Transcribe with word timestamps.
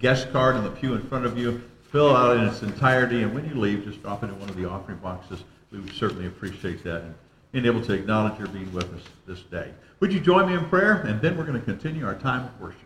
guest 0.00 0.32
card 0.32 0.56
in 0.56 0.64
the 0.64 0.70
pew 0.70 0.94
in 0.94 1.02
front 1.02 1.26
of 1.26 1.38
you. 1.38 1.62
Fill 1.92 2.16
out 2.16 2.36
in 2.36 2.44
its 2.44 2.62
entirety, 2.62 3.22
and 3.22 3.34
when 3.34 3.48
you 3.48 3.54
leave, 3.54 3.84
just 3.84 4.02
drop 4.02 4.24
it 4.24 4.28
in 4.28 4.38
one 4.40 4.48
of 4.48 4.56
the 4.56 4.68
offering 4.68 4.98
boxes. 4.98 5.44
We 5.70 5.80
would 5.80 5.92
certainly 5.92 6.26
appreciate 6.26 6.82
that 6.84 7.02
and 7.02 7.14
being 7.52 7.66
able 7.66 7.82
to 7.84 7.92
acknowledge 7.92 8.38
your 8.38 8.48
being 8.48 8.72
with 8.72 8.92
us 8.94 9.02
this 9.26 9.42
day. 9.42 9.70
Would 10.00 10.12
you 10.12 10.20
join 10.20 10.48
me 10.48 10.54
in 10.54 10.64
prayer? 10.66 11.02
And 11.02 11.20
then 11.20 11.36
we're 11.36 11.44
going 11.44 11.58
to 11.58 11.64
continue 11.64 12.06
our 12.06 12.14
time 12.14 12.46
of 12.46 12.60
worship. 12.60 12.80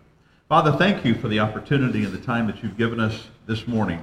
Father, 0.49 0.73
thank 0.73 1.05
you 1.05 1.15
for 1.15 1.29
the 1.29 1.41
opportunity 1.41 2.05
and 2.05 2.13
the 2.13 2.19
time 2.19 2.47
that 2.47 2.63
you've 2.63 2.77
given 2.77 3.01
us 3.01 3.29
this 3.47 3.67
morning. 3.67 4.03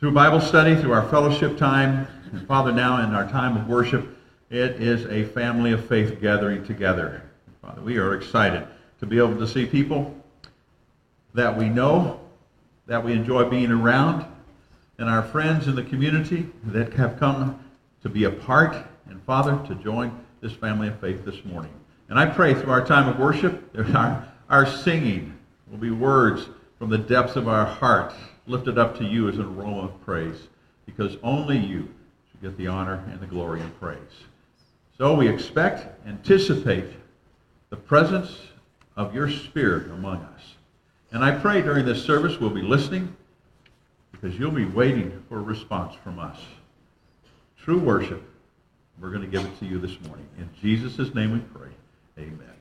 Through 0.00 0.12
Bible 0.12 0.40
study, 0.40 0.74
through 0.76 0.92
our 0.92 1.08
fellowship 1.08 1.56
time, 1.56 2.06
and 2.32 2.46
Father, 2.46 2.72
now 2.72 3.04
in 3.04 3.14
our 3.14 3.28
time 3.28 3.56
of 3.56 3.68
worship, 3.68 4.16
it 4.50 4.80
is 4.80 5.06
a 5.06 5.24
family 5.32 5.72
of 5.72 5.86
faith 5.86 6.20
gathering 6.20 6.64
together. 6.64 7.22
Father, 7.62 7.82
we 7.82 7.98
are 7.98 8.14
excited 8.14 8.66
to 9.00 9.06
be 9.06 9.18
able 9.18 9.36
to 9.38 9.46
see 9.46 9.66
people 9.66 10.14
that 11.34 11.56
we 11.56 11.68
know, 11.68 12.20
that 12.86 13.04
we 13.04 13.12
enjoy 13.12 13.44
being 13.44 13.70
around, 13.70 14.24
and 14.98 15.08
our 15.08 15.22
friends 15.22 15.68
in 15.68 15.76
the 15.76 15.84
community 15.84 16.48
that 16.64 16.92
have 16.94 17.18
come 17.18 17.62
to 18.02 18.08
be 18.08 18.24
a 18.24 18.30
part, 18.30 18.76
and 19.08 19.22
Father, 19.22 19.60
to 19.68 19.74
join 19.76 20.18
this 20.40 20.52
family 20.52 20.88
of 20.88 20.98
faith 21.00 21.24
this 21.24 21.44
morning. 21.44 21.72
And 22.08 22.18
I 22.18 22.26
pray 22.26 22.54
through 22.54 22.70
our 22.70 22.84
time 22.84 23.08
of 23.08 23.18
worship, 23.18 23.62
our, 23.94 24.26
our 24.48 24.66
singing 24.66 25.36
will 25.70 25.78
be 25.78 25.90
words 25.90 26.48
from 26.78 26.90
the 26.90 26.98
depths 26.98 27.36
of 27.36 27.48
our 27.48 27.66
hearts 27.66 28.14
lifted 28.46 28.78
up 28.78 28.96
to 28.98 29.04
you 29.04 29.28
as 29.28 29.36
an 29.36 29.44
aroma 29.44 29.82
of 29.82 30.04
praise, 30.04 30.48
because 30.86 31.16
only 31.22 31.58
you 31.58 31.88
should 32.30 32.40
get 32.40 32.56
the 32.56 32.66
honor 32.66 33.04
and 33.10 33.20
the 33.20 33.26
glory 33.26 33.60
and 33.60 33.78
praise. 33.78 33.98
So 34.96 35.14
we 35.14 35.28
expect, 35.28 35.86
anticipate 36.08 36.86
the 37.70 37.76
presence 37.76 38.47
of 38.98 39.14
your 39.14 39.30
Spirit 39.30 39.90
among 39.92 40.16
us. 40.16 40.56
And 41.12 41.24
I 41.24 41.30
pray 41.30 41.62
during 41.62 41.86
this 41.86 42.04
service 42.04 42.38
we'll 42.38 42.50
be 42.50 42.60
listening 42.60 43.16
because 44.10 44.36
you'll 44.38 44.50
be 44.50 44.66
waiting 44.66 45.24
for 45.28 45.38
a 45.38 45.42
response 45.42 45.94
from 46.02 46.18
us. 46.18 46.36
True 47.56 47.78
worship, 47.78 48.22
we're 49.00 49.10
going 49.10 49.22
to 49.22 49.28
give 49.28 49.44
it 49.44 49.58
to 49.60 49.66
you 49.66 49.78
this 49.78 49.98
morning. 50.06 50.26
In 50.36 50.50
Jesus' 50.60 51.14
name 51.14 51.32
we 51.32 51.38
pray. 51.38 51.68
Amen. 52.18 52.54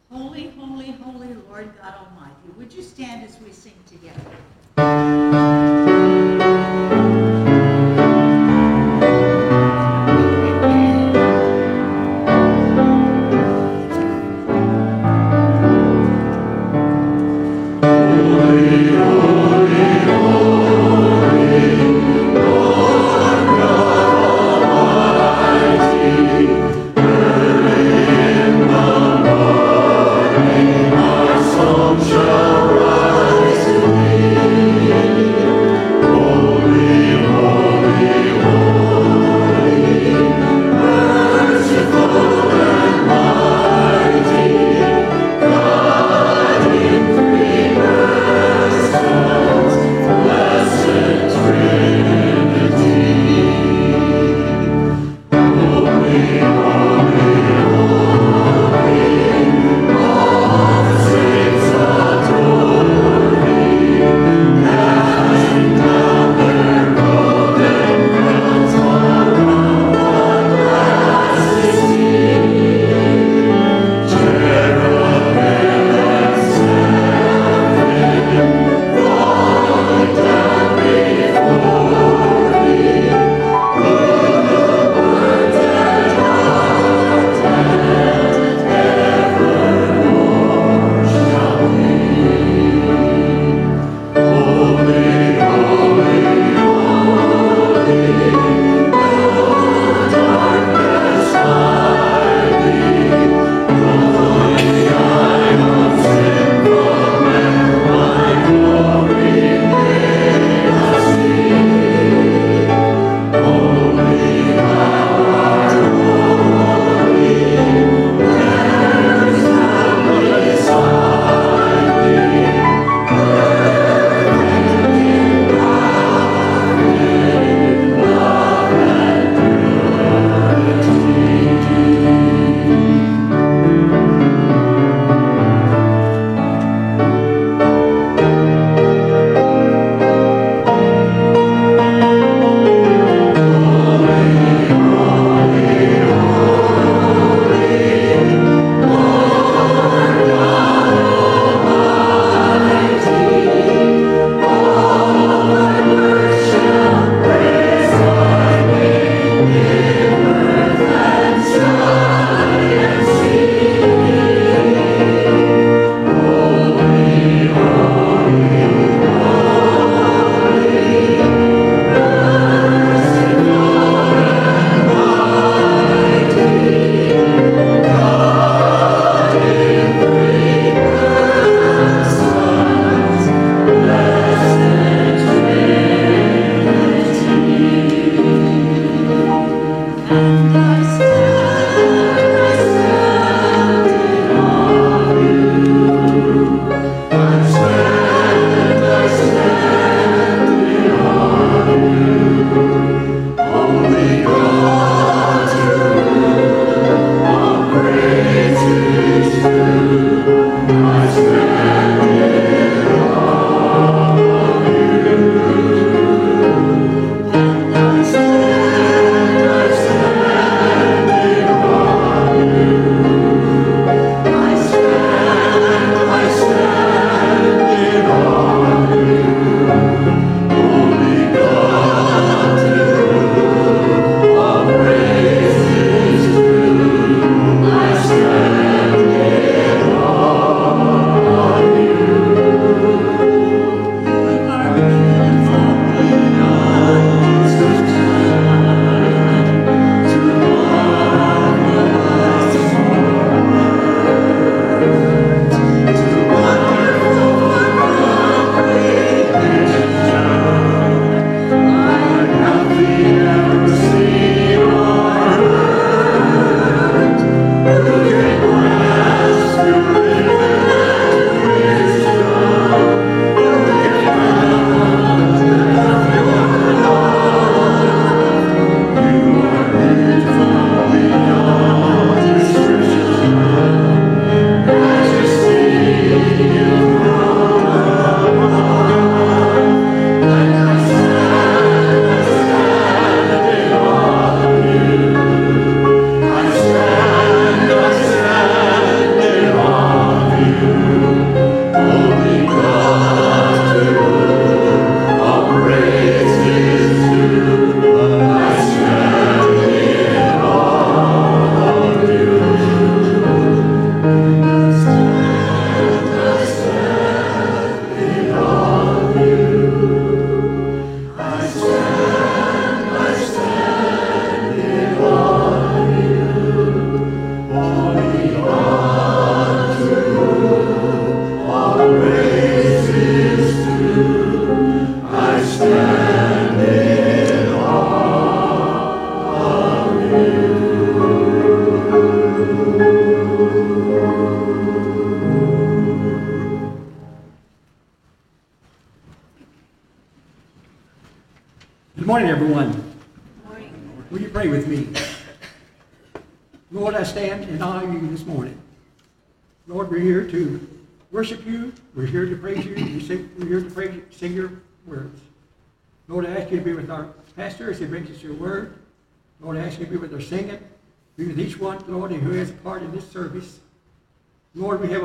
holy, 0.10 0.50
holy, 0.50 0.92
holy 0.92 1.34
Lord 1.48 1.72
God 1.82 1.94
Almighty. 1.94 2.36
Would 2.56 2.72
you 2.72 2.82
stand 2.82 3.24
as 3.24 3.40
we 3.40 3.50
sing 3.50 3.74
together? 3.88 4.20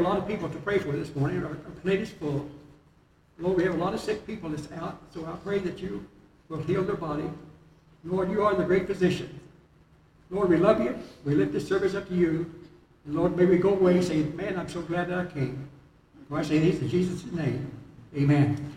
Lot 0.07 0.17
of 0.17 0.27
people 0.27 0.47
to 0.49 0.57
pray 0.59 0.79
for 0.79 0.93
this 0.93 1.13
morning. 1.15 1.43
Our, 1.43 1.49
our 1.49 1.71
plate 1.81 1.99
is 1.99 2.09
full. 2.09 2.49
Lord, 3.39 3.57
we 3.57 3.63
have 3.63 3.75
a 3.75 3.77
lot 3.77 3.93
of 3.93 3.99
sick 3.99 4.25
people 4.25 4.49
that's 4.49 4.71
out, 4.71 4.99
so 5.13 5.25
I 5.25 5.35
pray 5.43 5.59
that 5.59 5.79
you 5.79 6.05
will 6.49 6.61
heal 6.61 6.83
their 6.83 6.95
body. 6.95 7.29
Lord, 8.03 8.31
you 8.31 8.41
are 8.43 8.55
the 8.55 8.63
great 8.63 8.87
physician. 8.87 9.39
Lord, 10.29 10.49
we 10.49 10.57
love 10.57 10.81
you. 10.81 10.97
We 11.25 11.35
lift 11.35 11.51
this 11.51 11.67
service 11.67 11.93
up 11.93 12.07
to 12.07 12.15
you. 12.15 12.51
And 13.05 13.15
Lord, 13.15 13.35
may 13.37 13.45
we 13.45 13.57
go 13.57 13.73
away 13.73 14.01
saying, 14.01 14.35
man, 14.35 14.57
I'm 14.57 14.69
so 14.69 14.81
glad 14.81 15.09
that 15.09 15.19
I 15.19 15.25
came. 15.25 15.67
For 16.29 16.39
I 16.39 16.43
say 16.43 16.59
these 16.59 16.81
in 16.81 16.89
Jesus' 16.89 17.25
name. 17.31 17.71
Amen. 18.15 18.76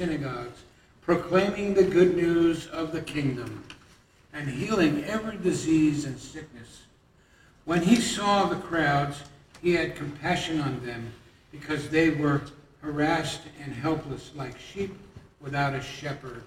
Synagogues, 0.00 0.62
proclaiming 1.02 1.74
the 1.74 1.84
good 1.84 2.16
news 2.16 2.66
of 2.68 2.90
the 2.90 3.02
kingdom, 3.02 3.62
and 4.32 4.48
healing 4.48 5.04
every 5.04 5.36
disease 5.36 6.06
and 6.06 6.18
sickness. 6.18 6.84
When 7.66 7.82
he 7.82 7.96
saw 7.96 8.46
the 8.46 8.56
crowds, 8.56 9.22
he 9.60 9.74
had 9.74 9.96
compassion 9.96 10.58
on 10.58 10.86
them, 10.86 11.12
because 11.52 11.90
they 11.90 12.08
were 12.08 12.40
harassed 12.80 13.42
and 13.62 13.74
helpless 13.74 14.30
like 14.34 14.58
sheep 14.58 14.96
without 15.38 15.74
a 15.74 15.82
shepherd. 15.82 16.44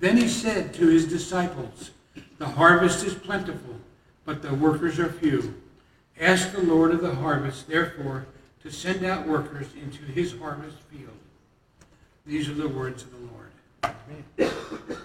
Then 0.00 0.16
he 0.16 0.26
said 0.26 0.74
to 0.74 0.88
his 0.88 1.06
disciples, 1.06 1.92
The 2.38 2.46
harvest 2.46 3.04
is 3.04 3.14
plentiful, 3.14 3.76
but 4.24 4.42
the 4.42 4.54
workers 4.54 4.98
are 4.98 5.12
few. 5.12 5.54
Ask 6.18 6.50
the 6.50 6.62
Lord 6.62 6.90
of 6.90 7.02
the 7.02 7.14
harvest, 7.14 7.68
therefore, 7.68 8.26
to 8.64 8.72
send 8.72 9.04
out 9.04 9.28
workers 9.28 9.68
into 9.80 10.02
his 10.02 10.36
harvest 10.36 10.78
field. 10.90 11.17
These 12.28 12.50
are 12.50 12.54
the 12.54 12.68
words 12.68 13.04
of 13.04 13.10
the 13.12 13.16
Lord. 13.32 13.50
I 13.82 14.98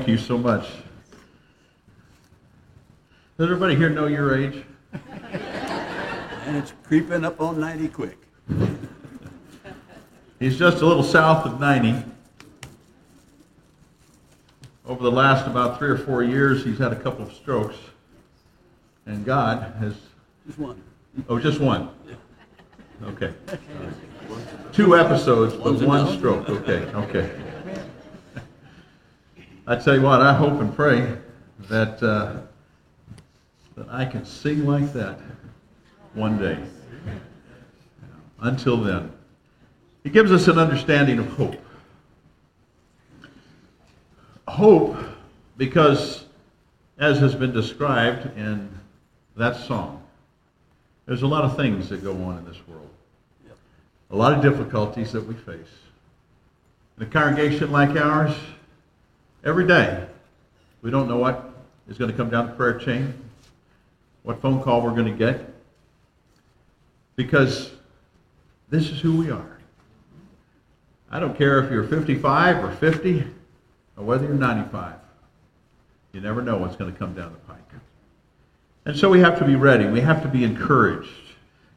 thank 0.00 0.08
you 0.08 0.16
so 0.16 0.38
much. 0.38 0.62
Does 3.36 3.44
everybody 3.50 3.76
here 3.76 3.90
know 3.90 4.06
your 4.06 4.34
age? 4.34 4.64
And 6.46 6.56
it's 6.56 6.72
creeping 6.84 7.24
up 7.24 7.40
on 7.40 7.60
90 7.60 7.88
quick. 7.88 8.18
He's 10.40 10.58
just 10.58 10.78
a 10.80 10.86
little 10.86 11.02
south 11.04 11.46
of 11.46 11.60
90. 11.60 12.02
Over 14.86 15.04
the 15.04 15.12
last 15.12 15.46
about 15.46 15.78
three 15.78 15.90
or 15.90 15.98
four 15.98 16.24
years, 16.24 16.64
he's 16.64 16.78
had 16.78 16.92
a 16.92 16.98
couple 16.98 17.24
of 17.24 17.32
strokes. 17.34 17.76
And 19.06 19.24
God 19.24 19.74
has, 19.78 19.94
Just 20.46 20.58
one. 20.58 20.82
oh, 21.28 21.38
just 21.38 21.60
one? 21.60 21.90
Okay. 23.04 23.32
Two 24.72 24.96
episodes, 24.96 25.54
but 25.54 25.74
one 25.74 26.16
stroke. 26.18 26.48
Okay, 26.48 26.84
okay. 26.94 27.49
Tell 29.82 29.94
you 29.94 30.02
what, 30.02 30.20
I 30.20 30.34
hope 30.34 30.60
and 30.60 30.76
pray 30.76 31.16
that, 31.70 32.02
uh, 32.02 32.36
that 33.76 33.88
I 33.88 34.04
can 34.04 34.26
sing 34.26 34.66
like 34.66 34.92
that 34.92 35.18
one 36.12 36.38
day. 36.38 36.58
Until 38.40 38.76
then, 38.76 39.10
it 40.04 40.12
gives 40.12 40.32
us 40.32 40.48
an 40.48 40.58
understanding 40.58 41.18
of 41.18 41.28
hope. 41.28 41.56
Hope, 44.46 44.98
because 45.56 46.26
as 46.98 47.18
has 47.20 47.34
been 47.34 47.52
described 47.52 48.36
in 48.36 48.68
that 49.36 49.56
song, 49.56 50.02
there's 51.06 51.22
a 51.22 51.26
lot 51.26 51.44
of 51.44 51.56
things 51.56 51.88
that 51.88 52.04
go 52.04 52.12
on 52.24 52.36
in 52.36 52.44
this 52.44 52.60
world, 52.68 52.90
a 54.10 54.16
lot 54.16 54.34
of 54.34 54.42
difficulties 54.42 55.10
that 55.12 55.26
we 55.26 55.32
face. 55.32 55.72
In 56.98 57.04
a 57.04 57.06
congregation 57.06 57.72
like 57.72 57.96
ours, 57.96 58.36
every 59.44 59.66
day, 59.66 60.06
we 60.82 60.90
don't 60.90 61.08
know 61.08 61.18
what 61.18 61.52
is 61.88 61.98
going 61.98 62.10
to 62.10 62.16
come 62.16 62.30
down 62.30 62.46
the 62.46 62.52
prayer 62.52 62.78
chain, 62.78 63.14
what 64.22 64.40
phone 64.40 64.62
call 64.62 64.82
we're 64.82 64.90
going 64.90 65.10
to 65.10 65.18
get, 65.18 65.52
because 67.16 67.70
this 68.68 68.90
is 68.90 69.00
who 69.00 69.16
we 69.16 69.30
are. 69.30 69.58
I 71.10 71.18
don't 71.18 71.36
care 71.36 71.62
if 71.62 71.70
you're 71.70 71.84
55 71.84 72.64
or 72.64 72.70
50 72.72 73.24
or 73.96 74.04
whether 74.04 74.26
you're 74.26 74.34
95. 74.34 74.94
You 76.12 76.20
never 76.20 76.42
know 76.42 76.56
what's 76.56 76.76
going 76.76 76.92
to 76.92 76.98
come 76.98 77.14
down 77.14 77.32
the 77.32 77.38
pike. 77.38 77.60
And 78.84 78.96
so 78.96 79.10
we 79.10 79.20
have 79.20 79.38
to 79.38 79.44
be 79.44 79.56
ready. 79.56 79.86
We 79.86 80.00
have 80.00 80.22
to 80.22 80.28
be 80.28 80.44
encouraged. 80.44 81.10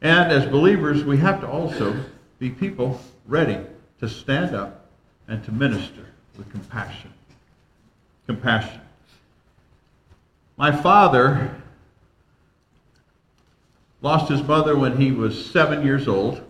And 0.00 0.32
as 0.32 0.46
believers, 0.46 1.04
we 1.04 1.18
have 1.18 1.40
to 1.40 1.48
also 1.48 1.96
be 2.38 2.50
people 2.50 3.00
ready 3.26 3.58
to 4.00 4.08
stand 4.08 4.54
up 4.54 4.86
and 5.28 5.44
to 5.44 5.52
minister 5.52 6.06
with 6.36 6.50
compassion. 6.50 7.12
Compassion. 8.26 8.80
My 10.56 10.72
father 10.72 11.54
lost 14.00 14.30
his 14.30 14.42
mother 14.42 14.76
when 14.76 14.96
he 14.96 15.10
was 15.10 15.50
seven 15.50 15.84
years 15.84 16.08
old. 16.08 16.42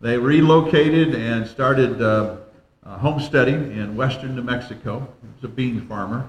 They 0.00 0.16
relocated 0.16 1.14
and 1.14 1.46
started 1.46 2.00
uh, 2.00 2.36
uh, 2.84 2.98
homesteading 2.98 3.72
in 3.72 3.96
western 3.96 4.34
New 4.34 4.42
Mexico. 4.42 5.06
He 5.20 5.28
was 5.34 5.44
a 5.44 5.54
bean 5.54 5.86
farmer. 5.86 6.28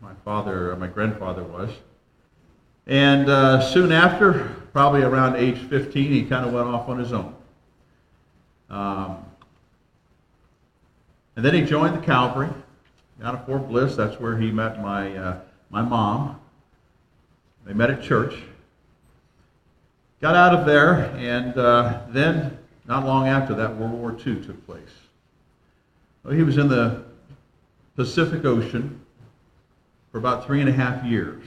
My 0.00 0.14
father, 0.24 0.72
uh, 0.72 0.76
my 0.76 0.88
grandfather 0.88 1.44
was. 1.44 1.70
And 2.86 3.28
uh, 3.28 3.60
soon 3.60 3.92
after, 3.92 4.56
probably 4.72 5.02
around 5.02 5.36
age 5.36 5.58
15, 5.68 6.10
he 6.10 6.24
kind 6.24 6.44
of 6.44 6.52
went 6.52 6.66
off 6.66 6.88
on 6.88 6.98
his 6.98 7.12
own. 7.12 7.34
Um, 8.68 9.24
and 11.36 11.44
then 11.44 11.54
he 11.54 11.62
joined 11.62 11.94
the 11.94 12.04
Calvary 12.04 12.50
down 13.22 13.36
at 13.36 13.46
Fort 13.46 13.68
Bliss. 13.68 13.94
That's 13.94 14.18
where 14.18 14.36
he 14.36 14.50
met 14.50 14.82
my, 14.82 15.16
uh, 15.16 15.40
my 15.70 15.80
mom. 15.80 16.40
They 17.64 17.72
met 17.72 17.90
at 17.90 18.02
church. 18.02 18.34
Got 20.20 20.34
out 20.34 20.54
of 20.54 20.66
there, 20.66 21.14
and 21.16 21.56
uh, 21.56 22.00
then, 22.08 22.58
not 22.86 23.06
long 23.06 23.28
after 23.28 23.54
that, 23.54 23.76
World 23.76 23.92
War 23.92 24.12
II 24.12 24.44
took 24.44 24.66
place. 24.66 24.90
Well, 26.24 26.34
he 26.34 26.42
was 26.42 26.58
in 26.58 26.68
the 26.68 27.04
Pacific 27.94 28.44
Ocean 28.44 29.00
for 30.10 30.18
about 30.18 30.44
three 30.44 30.60
and 30.60 30.68
a 30.68 30.72
half 30.72 31.04
years. 31.04 31.44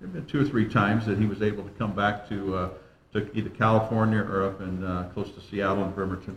There 0.00 0.08
have 0.08 0.12
been 0.12 0.26
two 0.26 0.40
or 0.40 0.44
three 0.44 0.68
times 0.68 1.06
that 1.06 1.18
he 1.18 1.26
was 1.26 1.42
able 1.42 1.62
to 1.62 1.70
come 1.70 1.94
back 1.94 2.28
to, 2.28 2.56
uh, 2.56 2.68
to 3.12 3.36
either 3.36 3.50
California 3.50 4.20
or 4.20 4.46
up 4.46 4.60
in 4.60 4.84
uh, 4.84 5.10
close 5.14 5.30
to 5.30 5.40
Seattle 5.40 5.84
and 5.84 5.94
Bremerton 5.94 6.36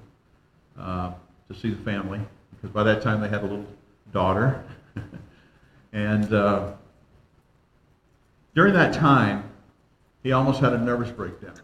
uh, 0.79 1.13
to 1.47 1.59
see 1.59 1.71
the 1.71 1.83
family, 1.83 2.19
because 2.55 2.71
by 2.71 2.83
that 2.83 3.01
time 3.01 3.21
they 3.21 3.27
had 3.27 3.41
a 3.41 3.45
little 3.45 3.65
daughter. 4.11 4.63
and 5.93 6.33
uh, 6.33 6.73
during 8.53 8.73
that 8.73 8.93
time, 8.93 9.49
he 10.23 10.31
almost 10.31 10.59
had 10.59 10.73
a 10.73 10.77
nervous 10.77 11.09
breakdown. 11.09 11.55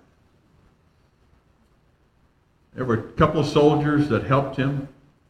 There 2.73 2.85
were 2.85 2.95
a 2.95 3.03
couple 3.13 3.39
of 3.39 3.47
soldiers 3.47 4.07
that 4.09 4.23
helped 4.23 4.55
him, 4.55 4.87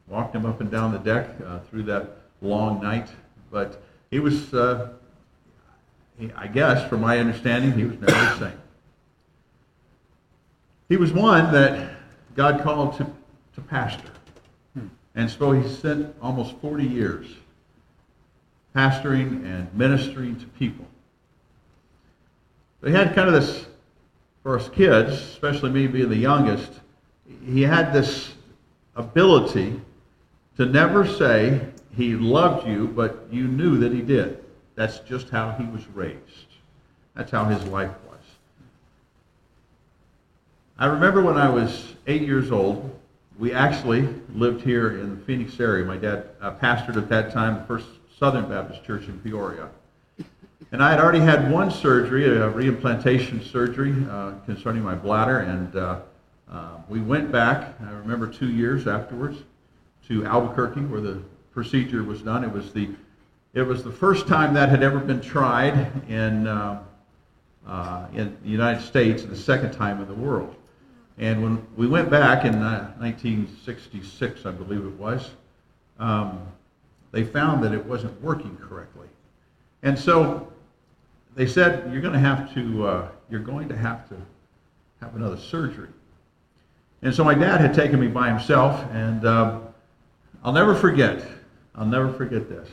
walked 0.08 0.36
him 0.36 0.46
up 0.46 0.62
and 0.62 0.70
down 0.70 0.92
the 0.92 1.00
deck 1.00 1.30
uh, 1.46 1.60
through 1.60 1.84
that 1.84 2.18
long 2.42 2.82
night, 2.82 3.10
but 3.52 3.82
he 4.12 4.20
was, 4.20 4.54
uh, 4.54 4.90
he, 6.20 6.32
I 6.36 6.48
guess, 6.48 6.88
from 6.90 7.02
my 7.02 7.20
understanding, 7.20 7.74
he 7.74 7.86
was 7.86 7.98
never 8.00 8.12
the 8.12 8.40
same. 8.40 8.62
He 10.90 10.98
was 10.98 11.12
one 11.12 11.52
that 11.54 11.96
God 12.36 12.62
called 12.62 12.98
to, 12.98 13.06
to 13.56 13.62
pastor. 13.62 14.12
And 15.18 15.32
so 15.32 15.52
he 15.52 15.68
spent 15.68 16.16
almost 16.22 16.56
40 16.62 16.86
years 16.86 17.26
pastoring 18.76 19.44
and 19.46 19.68
ministering 19.74 20.40
to 20.40 20.46
people. 20.46 20.86
He 22.86 22.92
had 22.92 23.16
kind 23.16 23.28
of 23.28 23.34
this, 23.34 23.66
for 24.44 24.60
us 24.60 24.70
kids, 24.70 25.14
especially 25.14 25.72
me 25.72 25.88
being 25.88 26.10
the 26.10 26.16
youngest, 26.16 26.72
he 27.44 27.64
had 27.64 27.92
this 27.92 28.36
ability 28.96 29.82
to 30.58 30.68
never 30.68 31.06
say 31.06 31.62
he 31.96 32.14
loved 32.16 32.68
you, 32.68 32.88
but 32.88 33.26
you 33.32 33.48
knew 33.48 33.80
that 33.80 33.92
he 33.92 34.04
did. 34.04 34.44
That's 34.76 35.00
just 35.00 35.30
how 35.30 35.54
he 35.54 35.66
was 35.66 35.86
raised. 35.96 36.20
That's 37.16 37.32
how 37.32 37.46
his 37.46 37.64
life 37.66 37.94
was. 38.08 38.20
I 40.78 40.86
remember 40.86 41.24
when 41.24 41.38
I 41.38 41.50
was 41.50 41.96
eight 42.06 42.22
years 42.22 42.52
old, 42.52 42.94
we 43.38 43.54
actually 43.54 44.08
lived 44.34 44.64
here 44.64 45.00
in 45.00 45.16
the 45.16 45.22
Phoenix 45.26 45.60
area. 45.60 45.86
My 45.86 45.98
dad 45.98 46.30
uh, 46.42 46.52
pastored 46.56 46.98
at 46.98 47.08
that 47.10 47.32
time 47.32 47.56
the 47.56 47.64
First 47.66 47.88
Southern 48.18 48.50
Baptist 48.50 48.84
Church 48.84 49.08
in 49.08 49.20
Peoria. 49.20 49.70
And 50.72 50.84
I 50.84 50.90
had 50.90 51.00
already 51.00 51.20
had 51.20 51.52
one 51.52 51.70
surgery, 51.70 52.26
a 52.26 52.52
reimplantation 52.52 53.44
surgery 53.44 53.96
uh, 54.10 54.32
concerning 54.46 54.84
my 54.84 54.96
bladder, 54.96 55.40
and 55.40 55.76
uh, 55.76 56.00
uh, 56.52 56.78
we 56.90 57.00
went 57.00 57.32
back, 57.32 57.76
I 57.80 57.92
remember 57.92 58.28
two 58.28 58.50
years 58.50 58.88
afterwards, 58.88 59.38
to 60.08 60.26
Albuquerque 60.26 60.82
where 60.82 61.02
the 61.02 61.22
procedure 61.54 62.04
was 62.04 62.22
done. 62.22 62.44
It 62.44 62.52
was 62.52 62.74
the, 62.74 62.90
it 63.54 63.62
was 63.62 63.84
the 63.84 63.92
first 63.92 64.28
time 64.28 64.54
that 64.56 64.70
had 64.70 64.82
ever 64.82 65.00
been 65.00 65.22
tried 65.22 65.92
in, 66.10 66.48
uh, 66.48 66.82
uh, 67.68 68.08
in 68.14 68.36
the 68.44 68.50
United 68.50 68.82
States 68.82 69.24
and 69.24 69.32
the 69.32 69.38
second 69.38 69.72
time 69.74 70.02
in 70.02 70.08
the 70.08 70.14
world. 70.14 70.56
And 71.18 71.42
when 71.42 71.68
we 71.76 71.88
went 71.88 72.10
back 72.10 72.46
in 72.46 72.56
uh, 72.56 72.94
1966, 73.00 74.46
I 74.46 74.52
believe 74.52 74.86
it 74.86 74.94
was, 74.94 75.32
um, 76.00 76.40
they 77.12 77.24
found 77.24 77.64
that 77.64 77.74
it 77.74 77.84
wasn't 77.86 78.22
working 78.22 78.56
correctly. 78.58 79.08
And 79.82 79.98
so 79.98 80.52
they 81.36 81.48
said, 81.48 81.92
you're 81.92 82.02
going 82.02 82.14
to 82.14 82.20
have 82.20 82.54
to, 82.54 82.88
uh, 82.88 83.10
you're 83.30 83.40
going 83.40 83.68
to 83.70 83.76
have 83.76 84.08
to 84.10 84.16
have 85.02 85.16
another 85.16 85.38
surgery. 85.38 85.90
And 87.02 87.14
so 87.14 87.24
my 87.24 87.34
dad 87.34 87.62
had 87.62 87.74
taken 87.74 88.00
me 88.00 88.08
by 88.08 88.30
himself, 88.30 88.84
and 88.92 89.26
um, 89.26 89.68
I'll 90.44 90.54
never 90.54 90.76
forget, 90.76 91.26
I'll 91.76 91.86
never 91.86 92.12
forget 92.12 92.50
this. 92.50 92.70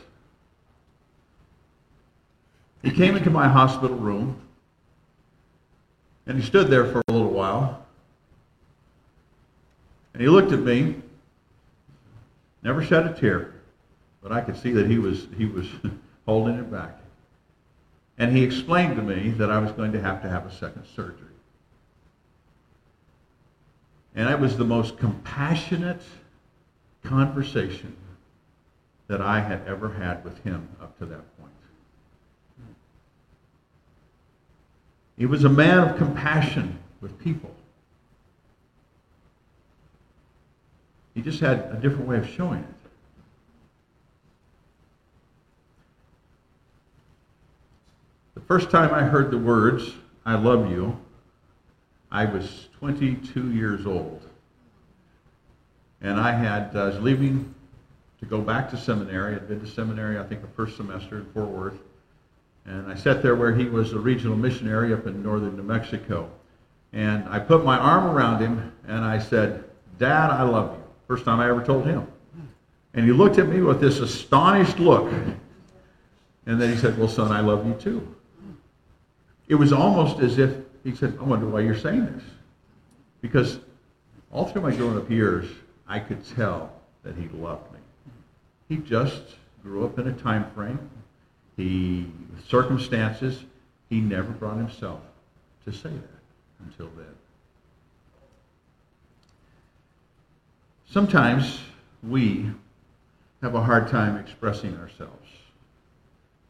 He 2.81 2.91
came 2.91 3.15
into 3.15 3.29
my 3.29 3.47
hospital 3.47 3.97
room, 3.97 4.39
and 6.27 6.39
he 6.39 6.45
stood 6.45 6.67
there 6.67 6.85
for 6.85 7.01
a 7.07 7.11
little 7.11 7.31
while, 7.31 7.84
and 10.15 10.21
he 10.21 10.29
looked 10.29 10.53
at 10.53 10.61
me, 10.61 10.95
never 12.63 12.81
shed 12.81 13.05
a 13.05 13.13
tear, 13.13 13.53
but 14.23 14.31
I 14.31 14.39
could 14.39 14.55
see 14.55 14.71
that 14.71 14.87
he 14.87 14.97
was, 14.97 15.27
he 15.37 15.43
was 15.43 15.67
holding 16.25 16.55
it 16.55 16.71
back. 16.71 16.97
And 18.17 18.33
he 18.33 18.41
explained 18.41 18.95
to 18.95 19.01
me 19.01 19.31
that 19.31 19.51
I 19.51 19.59
was 19.59 19.73
going 19.73 19.91
to 19.91 19.99
have 19.99 20.21
to 20.21 20.29
have 20.29 20.45
a 20.45 20.53
second 20.53 20.85
surgery. 20.95 21.27
And 24.15 24.29
it 24.29 24.39
was 24.39 24.55
the 24.55 24.63
most 24.63 24.97
compassionate 24.97 26.01
conversation 27.03 27.93
that 29.07 29.19
I 29.19 29.41
had 29.41 29.67
ever 29.67 29.89
had 29.89 30.23
with 30.23 30.41
him 30.45 30.69
up 30.81 30.97
to 30.99 31.05
that 31.07 31.37
point. 31.37 31.51
He 35.17 35.25
was 35.25 35.43
a 35.43 35.49
man 35.49 35.79
of 35.79 35.97
compassion 35.97 36.79
with 37.01 37.19
people. 37.19 37.53
He 41.15 41.21
just 41.21 41.39
had 41.39 41.69
a 41.71 41.79
different 41.81 42.07
way 42.07 42.17
of 42.17 42.29
showing 42.29 42.59
it. 42.59 42.75
The 48.35 48.41
first 48.41 48.69
time 48.69 48.93
I 48.93 49.01
heard 49.01 49.31
the 49.31 49.37
words, 49.37 49.93
I 50.25 50.35
love 50.35 50.69
you, 50.69 50.99
I 52.11 52.25
was 52.25 52.67
22 52.79 53.51
years 53.53 53.85
old. 53.85 54.21
And 56.01 56.19
I 56.19 56.33
had, 56.33 56.75
uh, 56.75 56.83
I 56.83 56.85
was 56.87 56.99
leaving 56.99 57.55
to 58.19 58.25
go 58.25 58.41
back 58.41 58.69
to 58.71 58.77
seminary. 58.77 59.35
I'd 59.35 59.47
been 59.47 59.61
to 59.61 59.67
seminary, 59.67 60.19
I 60.19 60.23
think, 60.23 60.41
the 60.41 60.47
first 60.49 60.75
semester 60.77 61.17
in 61.17 61.25
Fort 61.31 61.47
Worth. 61.47 61.79
And 62.65 62.91
I 62.91 62.95
sat 62.95 63.21
there 63.21 63.35
where 63.35 63.55
he 63.55 63.65
was 63.65 63.93
a 63.93 63.99
regional 63.99 64.35
missionary 64.35 64.93
up 64.93 65.07
in 65.07 65.23
northern 65.23 65.55
New 65.55 65.63
Mexico. 65.63 66.29
And 66.91 67.27
I 67.29 67.39
put 67.39 67.63
my 67.63 67.77
arm 67.77 68.05
around 68.05 68.41
him 68.41 68.71
and 68.87 69.03
I 69.03 69.19
said, 69.19 69.63
Dad, 69.97 70.29
I 70.29 70.43
love 70.43 70.77
you. 70.77 70.84
First 71.07 71.25
time 71.25 71.39
I 71.39 71.49
ever 71.49 71.63
told 71.63 71.85
him. 71.85 72.07
And 72.93 73.05
he 73.05 73.11
looked 73.11 73.37
at 73.37 73.47
me 73.47 73.61
with 73.61 73.81
this 73.81 73.99
astonished 73.99 74.79
look. 74.79 75.11
And 76.45 76.61
then 76.61 76.71
he 76.71 76.77
said, 76.77 76.97
Well, 76.97 77.07
son, 77.07 77.31
I 77.31 77.41
love 77.41 77.65
you 77.65 77.73
too. 77.73 78.15
It 79.47 79.55
was 79.55 79.73
almost 79.73 80.19
as 80.19 80.37
if 80.37 80.55
he 80.83 80.95
said, 80.95 81.17
I 81.19 81.23
wonder 81.23 81.47
why 81.47 81.61
you're 81.61 81.77
saying 81.77 82.05
this. 82.05 82.23
Because 83.21 83.59
all 84.31 84.45
through 84.45 84.61
my 84.61 84.75
growing 84.75 84.97
up 84.97 85.09
years, 85.09 85.45
I 85.87 85.99
could 85.99 86.25
tell 86.35 86.71
that 87.03 87.15
he 87.15 87.27
loved 87.29 87.71
me. 87.73 87.79
He 88.69 88.77
just 88.77 89.23
grew 89.61 89.85
up 89.85 89.99
in 89.99 90.07
a 90.07 90.13
time 90.13 90.49
frame. 90.51 90.79
He, 91.57 92.07
circumstances, 92.47 93.43
he 93.89 93.99
never 94.01 94.31
brought 94.31 94.57
himself 94.57 94.99
to 95.65 95.71
say 95.71 95.89
that 95.89 96.65
until 96.65 96.89
then. 96.95 97.05
Sometimes 100.89 101.59
we 102.03 102.49
have 103.41 103.55
a 103.55 103.61
hard 103.61 103.87
time 103.87 104.17
expressing 104.17 104.77
ourselves. 104.77 105.29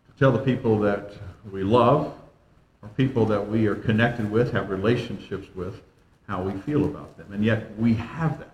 To 0.08 0.20
tell 0.20 0.32
the 0.32 0.40
people 0.40 0.80
that 0.80 1.14
we 1.52 1.64
love 1.64 2.14
or 2.82 2.90
people 2.90 3.26
that 3.26 3.50
we 3.50 3.68
are 3.68 3.76
connected 3.76 4.30
with, 4.30 4.52
have 4.54 4.70
relationships 4.70 5.48
with, 5.56 5.82
how 6.28 6.42
we 6.42 6.60
feel 6.62 6.86
about 6.86 7.18
them. 7.18 7.34
And 7.34 7.44
yet 7.44 7.78
we 7.78 7.94
have 7.96 8.40
that. 8.40 8.52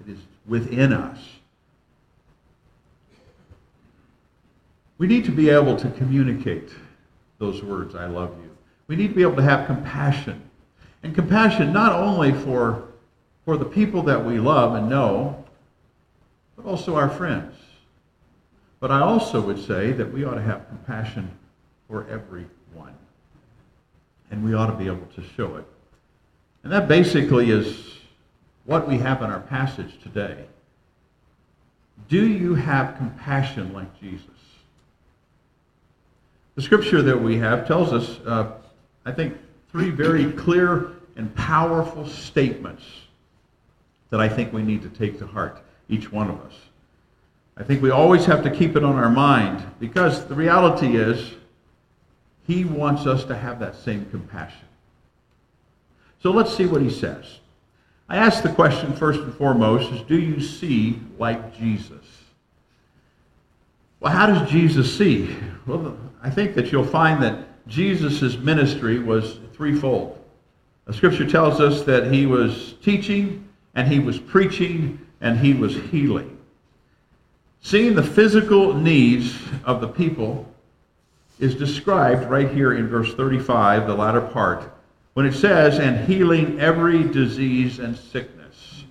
It 0.00 0.10
is 0.10 0.18
within 0.46 0.92
us. 0.92 1.18
We 4.98 5.06
need 5.06 5.24
to 5.26 5.30
be 5.30 5.48
able 5.48 5.76
to 5.76 5.90
communicate 5.90 6.70
those 7.38 7.62
words, 7.62 7.94
I 7.94 8.06
love 8.06 8.30
you. 8.42 8.50
We 8.88 8.96
need 8.96 9.08
to 9.08 9.14
be 9.14 9.22
able 9.22 9.36
to 9.36 9.42
have 9.42 9.66
compassion. 9.66 10.42
And 11.04 11.14
compassion 11.14 11.72
not 11.72 11.92
only 11.92 12.32
for, 12.32 12.87
for 13.48 13.56
the 13.56 13.64
people 13.64 14.02
that 14.02 14.22
we 14.22 14.38
love 14.38 14.74
and 14.74 14.90
know, 14.90 15.42
but 16.54 16.66
also 16.66 16.96
our 16.96 17.08
friends. 17.08 17.54
But 18.78 18.90
I 18.90 19.00
also 19.00 19.40
would 19.40 19.58
say 19.64 19.90
that 19.92 20.12
we 20.12 20.22
ought 20.22 20.34
to 20.34 20.42
have 20.42 20.68
compassion 20.68 21.30
for 21.88 22.06
everyone. 22.10 22.92
And 24.30 24.44
we 24.44 24.52
ought 24.52 24.66
to 24.66 24.74
be 24.74 24.84
able 24.84 25.06
to 25.14 25.22
show 25.34 25.56
it. 25.56 25.64
And 26.62 26.70
that 26.70 26.88
basically 26.88 27.50
is 27.50 27.96
what 28.66 28.86
we 28.86 28.98
have 28.98 29.22
in 29.22 29.30
our 29.30 29.40
passage 29.40 29.98
today. 30.02 30.44
Do 32.10 32.26
you 32.26 32.54
have 32.54 32.98
compassion 32.98 33.72
like 33.72 33.98
Jesus? 33.98 34.26
The 36.54 36.60
scripture 36.60 37.00
that 37.00 37.18
we 37.18 37.38
have 37.38 37.66
tells 37.66 37.94
us, 37.94 38.18
uh, 38.26 38.52
I 39.06 39.12
think, 39.12 39.38
three 39.72 39.88
very 39.88 40.32
clear 40.32 40.92
and 41.16 41.34
powerful 41.34 42.06
statements 42.06 42.84
that 44.10 44.20
I 44.20 44.28
think 44.28 44.52
we 44.52 44.62
need 44.62 44.82
to 44.82 44.88
take 44.88 45.18
to 45.18 45.26
heart, 45.26 45.62
each 45.88 46.10
one 46.10 46.30
of 46.30 46.40
us. 46.40 46.54
I 47.56 47.64
think 47.64 47.82
we 47.82 47.90
always 47.90 48.24
have 48.26 48.42
to 48.44 48.50
keep 48.50 48.76
it 48.76 48.84
on 48.84 48.96
our 48.96 49.10
mind 49.10 49.64
because 49.80 50.26
the 50.26 50.34
reality 50.34 50.96
is 50.96 51.32
he 52.46 52.64
wants 52.64 53.06
us 53.06 53.24
to 53.24 53.36
have 53.36 53.58
that 53.60 53.74
same 53.74 54.06
compassion. 54.06 54.66
So 56.22 56.30
let's 56.30 56.56
see 56.56 56.66
what 56.66 56.82
he 56.82 56.90
says. 56.90 57.40
I 58.08 58.16
ask 58.16 58.42
the 58.42 58.48
question 58.48 58.92
first 58.94 59.20
and 59.20 59.34
foremost 59.34 59.92
is 59.92 60.00
do 60.02 60.18
you 60.18 60.40
see 60.40 61.00
like 61.18 61.56
Jesus? 61.56 62.04
Well, 64.00 64.12
how 64.12 64.26
does 64.26 64.48
Jesus 64.50 64.96
see? 64.96 65.34
Well, 65.66 65.98
I 66.22 66.30
think 66.30 66.54
that 66.54 66.72
you'll 66.72 66.86
find 66.86 67.22
that 67.22 67.66
Jesus' 67.66 68.38
ministry 68.38 68.98
was 68.98 69.38
threefold. 69.52 70.24
The 70.86 70.94
scripture 70.94 71.28
tells 71.28 71.60
us 71.60 71.82
that 71.82 72.10
he 72.10 72.24
was 72.24 72.76
teaching, 72.82 73.47
and 73.78 73.86
he 73.86 74.00
was 74.00 74.18
preaching, 74.18 74.98
and 75.20 75.38
he 75.38 75.54
was 75.54 75.76
healing. 75.92 76.36
Seeing 77.60 77.94
the 77.94 78.02
physical 78.02 78.74
needs 78.74 79.38
of 79.64 79.80
the 79.80 79.86
people 79.86 80.52
is 81.38 81.54
described 81.54 82.28
right 82.28 82.50
here 82.50 82.72
in 82.72 82.88
verse 82.88 83.14
35, 83.14 83.86
the 83.86 83.94
latter 83.94 84.20
part, 84.20 84.68
when 85.14 85.26
it 85.26 85.32
says, 85.32 85.78
and 85.78 86.08
healing 86.08 86.58
every 86.58 87.04
disease 87.04 87.78
and 87.78 87.96
sickness. 87.96 88.82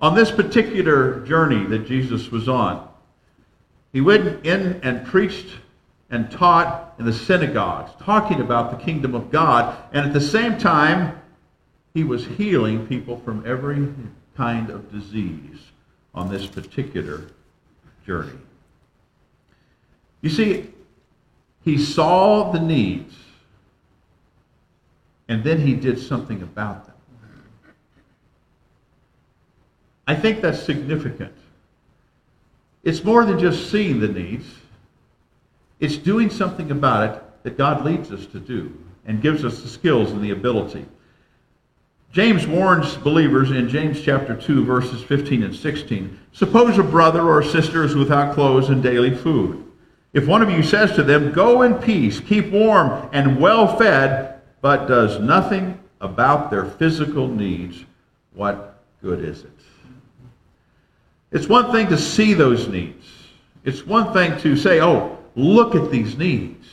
On 0.00 0.14
this 0.14 0.30
particular 0.30 1.26
journey 1.26 1.66
that 1.66 1.88
Jesus 1.88 2.30
was 2.30 2.48
on, 2.48 2.88
he 3.92 4.00
went 4.00 4.46
in 4.46 4.78
and 4.84 5.04
preached 5.04 5.48
and 6.10 6.30
taught 6.30 6.94
in 7.00 7.06
the 7.06 7.12
synagogues, 7.12 7.90
talking 8.04 8.40
about 8.40 8.70
the 8.70 8.84
kingdom 8.84 9.16
of 9.16 9.32
God, 9.32 9.76
and 9.92 10.06
at 10.06 10.12
the 10.12 10.20
same 10.20 10.58
time, 10.58 11.20
he 11.92 12.04
was 12.04 12.24
healing 12.24 12.86
people 12.86 13.16
from 13.16 13.42
every 13.44 13.78
kind 14.38 14.70
of 14.70 14.90
disease 14.92 15.58
on 16.14 16.30
this 16.30 16.46
particular 16.46 17.26
journey. 18.06 18.38
You 20.20 20.30
see, 20.30 20.70
he 21.64 21.76
saw 21.76 22.52
the 22.52 22.60
needs, 22.60 23.16
and 25.28 25.42
then 25.42 25.60
he 25.60 25.74
did 25.74 25.98
something 25.98 26.40
about 26.40 26.86
them. 26.86 26.94
I 30.06 30.14
think 30.14 30.40
that's 30.40 30.62
significant. 30.62 31.34
It's 32.84 33.02
more 33.02 33.24
than 33.24 33.40
just 33.40 33.72
seeing 33.72 33.98
the 33.98 34.08
needs. 34.08 34.46
It's 35.80 35.96
doing 35.96 36.30
something 36.30 36.70
about 36.70 37.10
it 37.10 37.22
that 37.42 37.58
God 37.58 37.84
leads 37.84 38.12
us 38.12 38.24
to 38.26 38.38
do 38.38 38.72
and 39.04 39.20
gives 39.20 39.44
us 39.44 39.62
the 39.62 39.68
skills 39.68 40.12
and 40.12 40.22
the 40.22 40.30
ability. 40.30 40.86
James 42.12 42.46
warns 42.46 42.96
believers 42.96 43.50
in 43.50 43.68
James 43.68 44.00
chapter 44.00 44.34
2, 44.34 44.64
verses 44.64 45.02
15 45.02 45.42
and 45.42 45.54
16 45.54 46.18
Suppose 46.32 46.78
a 46.78 46.82
brother 46.82 47.22
or 47.22 47.42
sister 47.42 47.84
is 47.84 47.94
without 47.94 48.34
clothes 48.34 48.70
and 48.70 48.82
daily 48.82 49.14
food. 49.14 49.64
If 50.12 50.26
one 50.26 50.40
of 50.40 50.50
you 50.50 50.62
says 50.62 50.92
to 50.92 51.02
them, 51.02 51.32
Go 51.32 51.62
in 51.62 51.74
peace, 51.74 52.20
keep 52.20 52.50
warm 52.50 53.08
and 53.12 53.40
well 53.40 53.76
fed, 53.76 54.40
but 54.60 54.86
does 54.86 55.18
nothing 55.20 55.78
about 56.00 56.50
their 56.50 56.64
physical 56.64 57.28
needs, 57.28 57.84
what 58.32 58.82
good 59.02 59.22
is 59.22 59.44
it? 59.44 59.50
It's 61.30 61.46
one 61.46 61.70
thing 61.72 61.88
to 61.88 61.98
see 61.98 62.34
those 62.34 62.68
needs. 62.68 63.06
It's 63.64 63.86
one 63.86 64.12
thing 64.12 64.38
to 64.40 64.56
say, 64.56 64.80
oh, 64.80 65.18
look 65.34 65.74
at 65.74 65.90
these 65.90 66.16
needs. 66.16 66.66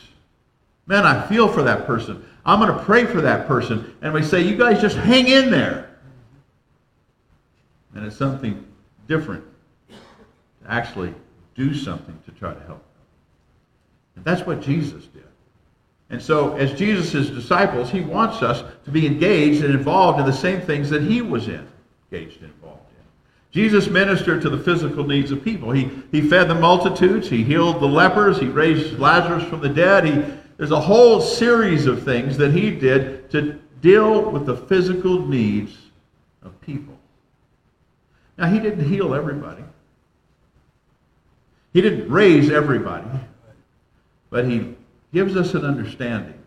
Man, 0.85 1.05
I 1.05 1.27
feel 1.27 1.47
for 1.47 1.63
that 1.63 1.85
person. 1.85 2.23
I'm 2.45 2.59
going 2.59 2.77
to 2.77 2.83
pray 2.83 3.05
for 3.05 3.21
that 3.21 3.47
person. 3.47 3.95
And 4.01 4.13
we 4.13 4.21
say, 4.21 4.41
you 4.41 4.55
guys 4.55 4.79
just 4.79 4.97
hang 4.97 5.27
in 5.27 5.49
there. 5.49 5.89
And 7.95 8.05
it's 8.05 8.17
something 8.17 8.65
different 9.07 9.43
to 9.89 9.95
actually 10.71 11.13
do 11.55 11.73
something 11.73 12.17
to 12.25 12.31
try 12.31 12.53
to 12.53 12.59
help. 12.61 12.83
And 14.15 14.23
that's 14.23 14.45
what 14.45 14.61
Jesus 14.61 15.05
did. 15.05 15.23
And 16.09 16.21
so, 16.21 16.55
as 16.55 16.77
Jesus' 16.77 17.29
disciples, 17.29 17.89
he 17.89 18.01
wants 18.01 18.43
us 18.43 18.63
to 18.83 18.91
be 18.91 19.07
engaged 19.07 19.63
and 19.63 19.73
involved 19.73 20.19
in 20.19 20.25
the 20.25 20.33
same 20.33 20.61
things 20.61 20.89
that 20.91 21.01
he 21.01 21.21
was 21.21 21.47
in, 21.47 21.67
engaged 22.11 22.41
and 22.41 22.51
involved 22.51 22.81
in. 22.91 23.03
Jesus 23.51 23.87
ministered 23.87 24.41
to 24.43 24.49
the 24.49 24.57
physical 24.57 25.03
needs 25.03 25.31
of 25.31 25.43
people. 25.43 25.71
He, 25.71 25.89
he 26.11 26.21
fed 26.21 26.47
the 26.47 26.55
multitudes, 26.55 27.27
he 27.27 27.43
healed 27.43 27.79
the 27.79 27.87
lepers, 27.87 28.39
he 28.39 28.47
raised 28.47 28.99
Lazarus 28.99 29.43
from 29.45 29.61
the 29.61 29.69
dead. 29.69 30.05
He, 30.05 30.23
there's 30.57 30.71
a 30.71 30.79
whole 30.79 31.21
series 31.21 31.85
of 31.85 32.03
things 32.03 32.37
that 32.37 32.53
he 32.53 32.71
did 32.71 33.29
to 33.31 33.59
deal 33.81 34.31
with 34.31 34.45
the 34.45 34.55
physical 34.55 35.25
needs 35.25 35.75
of 36.43 36.59
people. 36.61 36.97
Now, 38.37 38.47
he 38.47 38.59
didn't 38.59 38.87
heal 38.87 39.13
everybody, 39.13 39.63
he 41.73 41.81
didn't 41.81 42.09
raise 42.09 42.49
everybody, 42.49 43.07
but 44.29 44.45
he 44.45 44.75
gives 45.13 45.35
us 45.35 45.53
an 45.53 45.65
understanding 45.65 46.39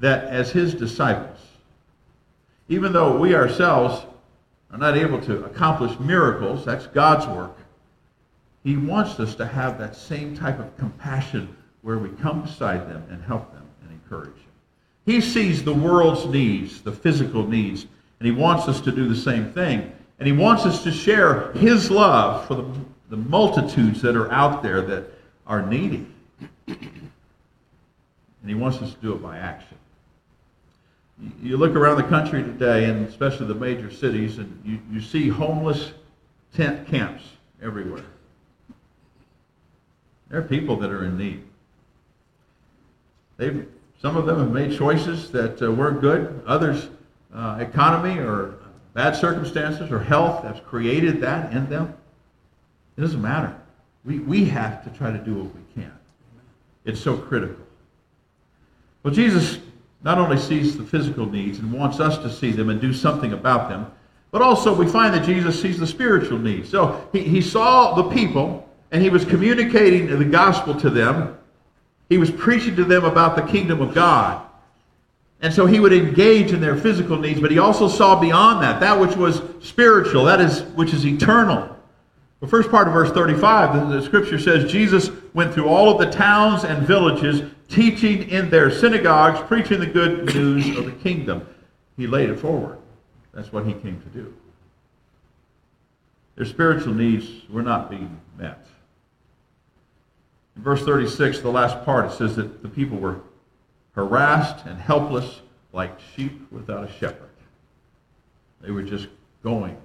that 0.00 0.24
as 0.24 0.50
his 0.50 0.74
disciples, 0.74 1.38
even 2.68 2.92
though 2.92 3.16
we 3.16 3.34
ourselves 3.34 4.06
are 4.70 4.78
not 4.78 4.96
able 4.96 5.20
to 5.20 5.44
accomplish 5.44 5.98
miracles, 6.00 6.64
that's 6.64 6.86
God's 6.86 7.26
work, 7.26 7.56
he 8.62 8.76
wants 8.76 9.20
us 9.20 9.34
to 9.36 9.46
have 9.46 9.78
that 9.78 9.94
same 9.94 10.36
type 10.36 10.58
of 10.58 10.76
compassion 10.78 11.56
where 11.84 11.98
we 11.98 12.08
come 12.20 12.40
beside 12.42 12.88
them 12.88 13.04
and 13.10 13.22
help 13.22 13.52
them 13.52 13.62
and 13.82 13.92
encourage 13.92 14.34
them. 14.34 14.44
He 15.04 15.20
sees 15.20 15.62
the 15.62 15.74
world's 15.74 16.24
needs, 16.24 16.80
the 16.80 16.90
physical 16.92 17.46
needs, 17.46 17.86
and 18.18 18.26
he 18.26 18.32
wants 18.32 18.66
us 18.68 18.80
to 18.80 18.90
do 18.90 19.06
the 19.06 19.14
same 19.14 19.52
thing. 19.52 19.92
And 20.18 20.26
he 20.26 20.32
wants 20.32 20.64
us 20.64 20.82
to 20.84 20.90
share 20.90 21.52
his 21.52 21.90
love 21.90 22.46
for 22.46 22.54
the, 22.54 22.64
the 23.10 23.16
multitudes 23.18 24.00
that 24.00 24.16
are 24.16 24.32
out 24.32 24.62
there 24.62 24.80
that 24.80 25.04
are 25.46 25.60
needy. 25.60 26.06
and 26.66 26.80
he 28.46 28.54
wants 28.54 28.78
us 28.78 28.94
to 28.94 29.00
do 29.00 29.12
it 29.12 29.22
by 29.22 29.36
action. 29.36 29.76
You- 31.42 31.58
look 31.58 31.76
around 31.76 31.98
the 31.98 32.04
country 32.04 32.42
today, 32.42 32.86
and 32.88 33.06
especially 33.06 33.46
the 33.46 33.54
major 33.54 33.90
cities, 33.90 34.38
and 34.38 34.58
you, 34.64 34.78
you 34.90 35.02
see 35.02 35.28
homeless 35.28 35.92
tent 36.54 36.88
camps 36.88 37.24
everywhere. 37.62 38.04
There 40.30 40.38
are 40.38 40.42
people 40.42 40.76
that 40.76 40.90
are 40.90 41.04
in 41.04 41.18
need. 41.18 41.42
They've, 43.36 43.66
some 44.00 44.16
of 44.16 44.26
them 44.26 44.38
have 44.38 44.50
made 44.50 44.76
choices 44.76 45.30
that 45.32 45.62
uh, 45.62 45.70
weren't 45.72 46.00
good. 46.00 46.42
Others, 46.46 46.88
uh, 47.34 47.58
economy 47.60 48.18
or 48.18 48.54
bad 48.94 49.16
circumstances 49.16 49.90
or 49.90 49.98
health 49.98 50.44
has 50.44 50.60
created 50.60 51.20
that 51.20 51.52
in 51.52 51.68
them. 51.68 51.94
It 52.96 53.00
doesn't 53.00 53.22
matter. 53.22 53.56
We, 54.04 54.20
we 54.20 54.44
have 54.46 54.84
to 54.84 54.90
try 54.90 55.10
to 55.10 55.18
do 55.18 55.34
what 55.34 55.54
we 55.54 55.60
can. 55.74 55.92
It's 56.84 57.00
so 57.00 57.16
critical. 57.16 57.64
Well, 59.02 59.12
Jesus 59.12 59.58
not 60.02 60.18
only 60.18 60.36
sees 60.36 60.76
the 60.76 60.84
physical 60.84 61.26
needs 61.26 61.58
and 61.58 61.72
wants 61.72 61.98
us 61.98 62.18
to 62.18 62.30
see 62.30 62.52
them 62.52 62.68
and 62.68 62.80
do 62.80 62.92
something 62.92 63.32
about 63.32 63.68
them, 63.68 63.90
but 64.30 64.42
also 64.42 64.74
we 64.74 64.86
find 64.86 65.14
that 65.14 65.24
Jesus 65.24 65.60
sees 65.60 65.78
the 65.78 65.86
spiritual 65.86 66.38
needs. 66.38 66.68
So 66.68 67.08
he, 67.12 67.22
he 67.22 67.40
saw 67.40 67.94
the 67.94 68.10
people 68.10 68.68
and 68.92 69.02
he 69.02 69.10
was 69.10 69.24
communicating 69.24 70.06
the 70.18 70.24
gospel 70.24 70.74
to 70.80 70.90
them. 70.90 71.38
He 72.08 72.18
was 72.18 72.30
preaching 72.30 72.76
to 72.76 72.84
them 72.84 73.04
about 73.04 73.36
the 73.36 73.42
kingdom 73.42 73.80
of 73.80 73.94
God. 73.94 74.44
And 75.40 75.52
so 75.52 75.66
he 75.66 75.80
would 75.80 75.92
engage 75.92 76.52
in 76.52 76.60
their 76.60 76.76
physical 76.76 77.18
needs, 77.18 77.40
but 77.40 77.50
he 77.50 77.58
also 77.58 77.88
saw 77.88 78.18
beyond 78.18 78.62
that, 78.62 78.80
that 78.80 78.98
which 78.98 79.16
was 79.16 79.42
spiritual, 79.60 80.24
that 80.24 80.40
is, 80.40 80.62
which 80.74 80.94
is 80.94 81.04
eternal. 81.04 81.74
The 82.40 82.46
first 82.46 82.70
part 82.70 82.86
of 82.86 82.94
verse 82.94 83.10
35, 83.10 83.90
the, 83.90 83.96
the 83.98 84.02
scripture 84.02 84.38
says, 84.38 84.70
Jesus 84.70 85.10
went 85.32 85.52
through 85.52 85.66
all 85.66 85.90
of 85.90 85.98
the 85.98 86.10
towns 86.10 86.64
and 86.64 86.86
villages, 86.86 87.42
teaching 87.68 88.28
in 88.28 88.50
their 88.50 88.70
synagogues, 88.70 89.40
preaching 89.48 89.80
the 89.80 89.86
good 89.86 90.34
news 90.34 90.76
of 90.76 90.84
the 90.84 90.92
kingdom. 90.92 91.46
He 91.96 92.06
laid 92.06 92.30
it 92.30 92.38
forward. 92.38 92.78
That's 93.32 93.52
what 93.52 93.66
he 93.66 93.72
came 93.72 94.00
to 94.00 94.08
do. 94.08 94.32
Their 96.36 96.46
spiritual 96.46 96.94
needs 96.94 97.48
were 97.48 97.62
not 97.62 97.90
being 97.90 98.20
met. 98.36 98.66
In 100.56 100.62
verse 100.62 100.84
36, 100.84 101.40
the 101.40 101.50
last 101.50 101.84
part, 101.84 102.06
it 102.06 102.16
says 102.16 102.36
that 102.36 102.62
the 102.62 102.68
people 102.68 102.98
were 102.98 103.20
harassed 103.94 104.66
and 104.66 104.78
helpless 104.78 105.40
like 105.72 105.98
sheep 106.14 106.50
without 106.52 106.88
a 106.88 106.92
shepherd. 106.92 107.30
They 108.60 108.70
were 108.70 108.82
just 108.82 109.08
going 109.42 109.76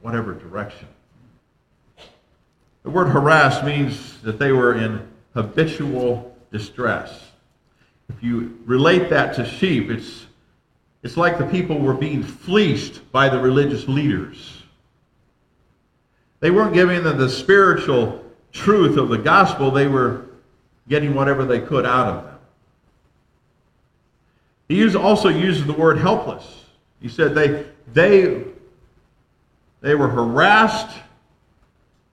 whatever 0.00 0.34
direction. 0.34 0.88
The 2.82 2.90
word 2.90 3.08
harassed 3.08 3.64
means 3.64 4.20
that 4.22 4.38
they 4.38 4.52
were 4.52 4.74
in 4.74 5.06
habitual 5.34 6.36
distress. 6.52 7.30
If 8.08 8.22
you 8.22 8.58
relate 8.64 9.08
that 9.10 9.34
to 9.36 9.46
sheep, 9.46 9.90
it's, 9.90 10.26
it's 11.02 11.16
like 11.16 11.38
the 11.38 11.46
people 11.46 11.78
were 11.78 11.94
being 11.94 12.22
fleeced 12.22 13.10
by 13.12 13.28
the 13.28 13.38
religious 13.38 13.88
leaders. 13.88 14.62
They 16.40 16.50
weren't 16.50 16.74
giving 16.74 17.02
them 17.02 17.16
the 17.16 17.30
spiritual 17.30 18.23
truth 18.54 18.96
of 18.96 19.10
the 19.10 19.18
gospel, 19.18 19.70
they 19.70 19.86
were 19.86 20.24
getting 20.88 21.14
whatever 21.14 21.44
they 21.44 21.60
could 21.60 21.84
out 21.84 22.08
of 22.08 22.24
them. 22.24 22.38
He 24.68 24.96
also 24.96 25.28
uses 25.28 25.66
the 25.66 25.74
word 25.74 25.98
helpless. 25.98 26.64
He 27.02 27.08
said 27.08 27.34
they, 27.34 27.66
they, 27.92 28.44
they 29.82 29.94
were 29.94 30.08
harassed 30.08 30.96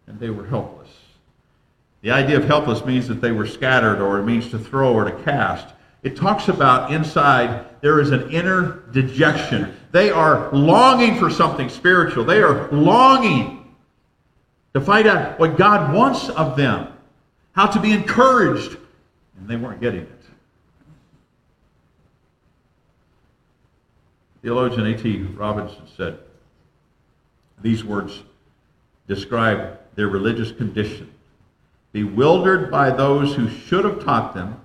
and 0.07 0.19
they 0.19 0.29
were 0.29 0.45
helpless. 0.45 0.89
The 2.01 2.11
idea 2.11 2.37
of 2.37 2.45
helpless 2.45 2.83
means 2.83 3.07
that 3.07 3.21
they 3.21 3.31
were 3.31 3.45
scattered, 3.45 4.01
or 4.01 4.19
it 4.19 4.23
means 4.23 4.49
to 4.49 4.59
throw 4.59 4.91
or 4.91 5.05
to 5.05 5.23
cast. 5.23 5.73
It 6.01 6.17
talks 6.17 6.47
about 6.47 6.91
inside 6.91 7.65
there 7.81 7.99
is 7.99 8.09
an 8.11 8.31
inner 8.31 8.83
dejection. 8.91 9.77
They 9.91 10.09
are 10.09 10.51
longing 10.51 11.19
for 11.19 11.29
something 11.29 11.69
spiritual. 11.69 12.25
They 12.25 12.41
are 12.41 12.69
longing 12.71 13.60
to 14.73 14.81
find 14.81 15.07
out 15.07 15.39
what 15.39 15.57
God 15.57 15.93
wants 15.93 16.29
of 16.29 16.55
them, 16.55 16.87
how 17.53 17.67
to 17.67 17.79
be 17.79 17.91
encouraged, 17.91 18.77
and 19.37 19.47
they 19.47 19.55
weren't 19.55 19.81
getting 19.81 20.01
it. 20.01 20.21
Theologian 24.41 24.87
A.T. 24.87 25.17
Robertson 25.35 25.87
said 25.95 26.17
these 27.61 27.83
words 27.83 28.23
describe 29.07 29.79
their 29.95 30.07
religious 30.07 30.51
condition. 30.51 31.11
Bewildered 31.91 32.71
by 32.71 32.89
those 32.89 33.35
who 33.35 33.49
should 33.49 33.83
have 33.83 34.03
taught 34.03 34.33
them, 34.33 34.59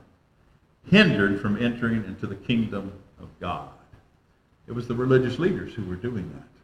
hindered 0.88 1.40
from 1.40 1.62
entering 1.62 2.04
into 2.04 2.26
the 2.26 2.36
kingdom 2.36 2.92
of 3.20 3.28
God. 3.40 3.68
It 4.68 4.72
was 4.72 4.86
the 4.86 4.94
religious 4.94 5.38
leaders 5.38 5.74
who 5.74 5.84
were 5.84 5.96
doing 5.96 6.30
that. 6.34 6.55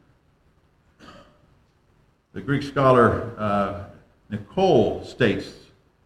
The 2.33 2.41
Greek 2.41 2.63
scholar 2.63 3.31
uh, 3.39 3.85
Nicoll 4.31 5.05
states 5.05 5.53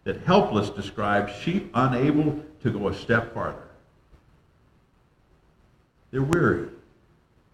that 0.03 0.21
helpless 0.21 0.69
describes 0.69 1.33
sheep 1.33 1.71
unable 1.73 2.43
to 2.63 2.71
go 2.71 2.89
a 2.89 2.93
step 2.93 3.33
farther. 3.33 3.67
They're 6.11 6.21
weary. 6.21 6.69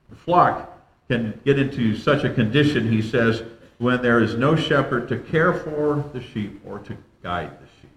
The 0.09 0.15
flock 0.15 0.69
can 1.07 1.39
get 1.45 1.59
into 1.59 1.95
such 1.95 2.24
a 2.24 2.34
condition, 2.34 2.91
he 2.91 3.01
says, 3.01 3.43
when 3.78 4.01
there 4.01 4.19
is 4.21 4.36
no 4.36 4.55
shepherd 4.55 5.07
to 5.09 5.17
care 5.17 5.53
for 5.53 6.03
the 6.13 6.21
sheep 6.21 6.61
or 6.65 6.80
to 6.80 6.97
guide 7.21 7.51
the 7.51 7.67
sheep. 7.82 7.89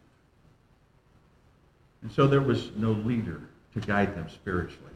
And 2.03 2.13
so 2.13 2.27
there 2.27 2.41
was 2.41 2.71
no 2.77 2.93
leader 2.93 3.41
to 3.75 3.81
guide 3.81 4.15
them 4.15 4.29
spiritually. 4.29 4.93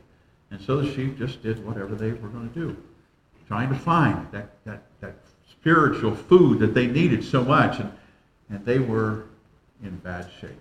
And 0.50 0.60
so 0.60 0.80
the 0.80 0.92
sheep 0.94 1.18
just 1.18 1.42
did 1.42 1.64
whatever 1.64 1.94
they 1.94 2.12
were 2.12 2.28
going 2.28 2.48
to 2.48 2.54
do, 2.54 2.76
trying 3.46 3.68
to 3.68 3.78
find 3.78 4.26
that, 4.32 4.50
that, 4.64 4.82
that 5.00 5.14
spiritual 5.60 6.14
food 6.14 6.58
that 6.60 6.74
they 6.74 6.86
needed 6.86 7.22
so 7.22 7.44
much. 7.44 7.78
And, 7.78 7.92
and 8.48 8.64
they 8.64 8.78
were 8.78 9.24
in 9.82 9.96
bad 9.96 10.28
shape, 10.40 10.60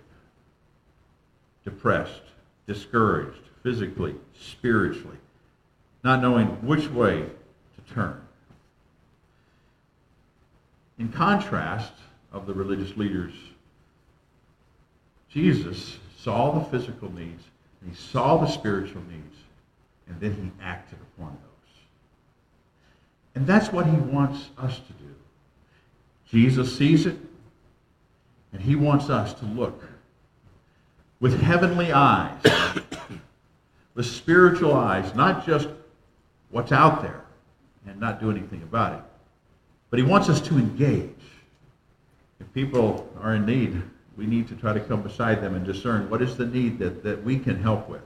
depressed, 1.64 2.22
discouraged, 2.66 3.40
physically, 3.62 4.14
spiritually, 4.38 5.16
not 6.04 6.22
knowing 6.22 6.46
which 6.66 6.88
way 6.88 7.20
to 7.22 7.94
turn. 7.94 8.20
In 10.98 11.10
contrast 11.10 11.92
of 12.32 12.46
the 12.46 12.54
religious 12.54 12.96
leaders, 12.96 13.32
Jesus 15.28 15.98
saw 16.18 16.58
the 16.58 16.64
physical 16.66 17.12
needs, 17.12 17.44
and 17.80 17.90
he 17.90 17.96
saw 17.96 18.36
the 18.36 18.46
spiritual 18.46 19.02
needs, 19.10 19.36
and 20.08 20.20
then 20.20 20.34
he 20.34 20.64
acted 20.64 20.98
upon 21.16 21.30
those. 21.30 21.49
And 23.40 23.46
that's 23.46 23.72
what 23.72 23.86
he 23.86 23.96
wants 23.96 24.50
us 24.58 24.76
to 24.76 24.92
do. 24.92 25.14
Jesus 26.28 26.76
sees 26.76 27.06
it, 27.06 27.16
and 28.52 28.60
he 28.60 28.76
wants 28.76 29.08
us 29.08 29.32
to 29.32 29.46
look 29.46 29.82
with 31.20 31.40
heavenly 31.40 31.90
eyes, 31.90 32.38
with 33.94 34.04
spiritual 34.04 34.74
eyes, 34.74 35.14
not 35.14 35.46
just 35.46 35.70
what's 36.50 36.70
out 36.70 37.00
there 37.00 37.24
and 37.86 37.98
not 37.98 38.20
do 38.20 38.30
anything 38.30 38.62
about 38.62 38.98
it. 38.98 39.04
But 39.88 40.00
he 40.00 40.04
wants 40.04 40.28
us 40.28 40.42
to 40.42 40.58
engage. 40.58 41.08
If 42.40 42.52
people 42.52 43.08
are 43.22 43.36
in 43.36 43.46
need, 43.46 43.80
we 44.18 44.26
need 44.26 44.48
to 44.48 44.54
try 44.54 44.74
to 44.74 44.80
come 44.80 45.00
beside 45.00 45.42
them 45.42 45.54
and 45.54 45.64
discern 45.64 46.10
what 46.10 46.20
is 46.20 46.36
the 46.36 46.44
need 46.44 46.78
that, 46.80 47.02
that 47.04 47.24
we 47.24 47.38
can 47.38 47.58
help 47.62 47.88
with. 47.88 48.02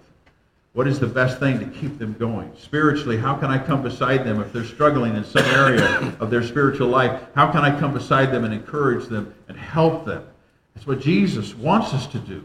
What 0.74 0.88
is 0.88 0.98
the 0.98 1.06
best 1.06 1.38
thing 1.38 1.60
to 1.60 1.66
keep 1.66 1.98
them 1.98 2.14
going? 2.18 2.52
Spiritually, 2.58 3.16
how 3.16 3.36
can 3.36 3.48
I 3.48 3.64
come 3.64 3.80
beside 3.80 4.24
them 4.24 4.40
if 4.40 4.52
they're 4.52 4.64
struggling 4.64 5.14
in 5.14 5.24
some 5.24 5.44
area 5.46 6.16
of 6.20 6.30
their 6.30 6.42
spiritual 6.42 6.88
life? 6.88 7.22
How 7.36 7.50
can 7.50 7.64
I 7.64 7.78
come 7.78 7.94
beside 7.94 8.32
them 8.32 8.44
and 8.44 8.52
encourage 8.52 9.08
them 9.08 9.32
and 9.48 9.56
help 9.56 10.04
them? 10.04 10.26
That's 10.74 10.86
what 10.86 11.00
Jesus 11.00 11.54
wants 11.54 11.94
us 11.94 12.08
to 12.08 12.18
do. 12.18 12.44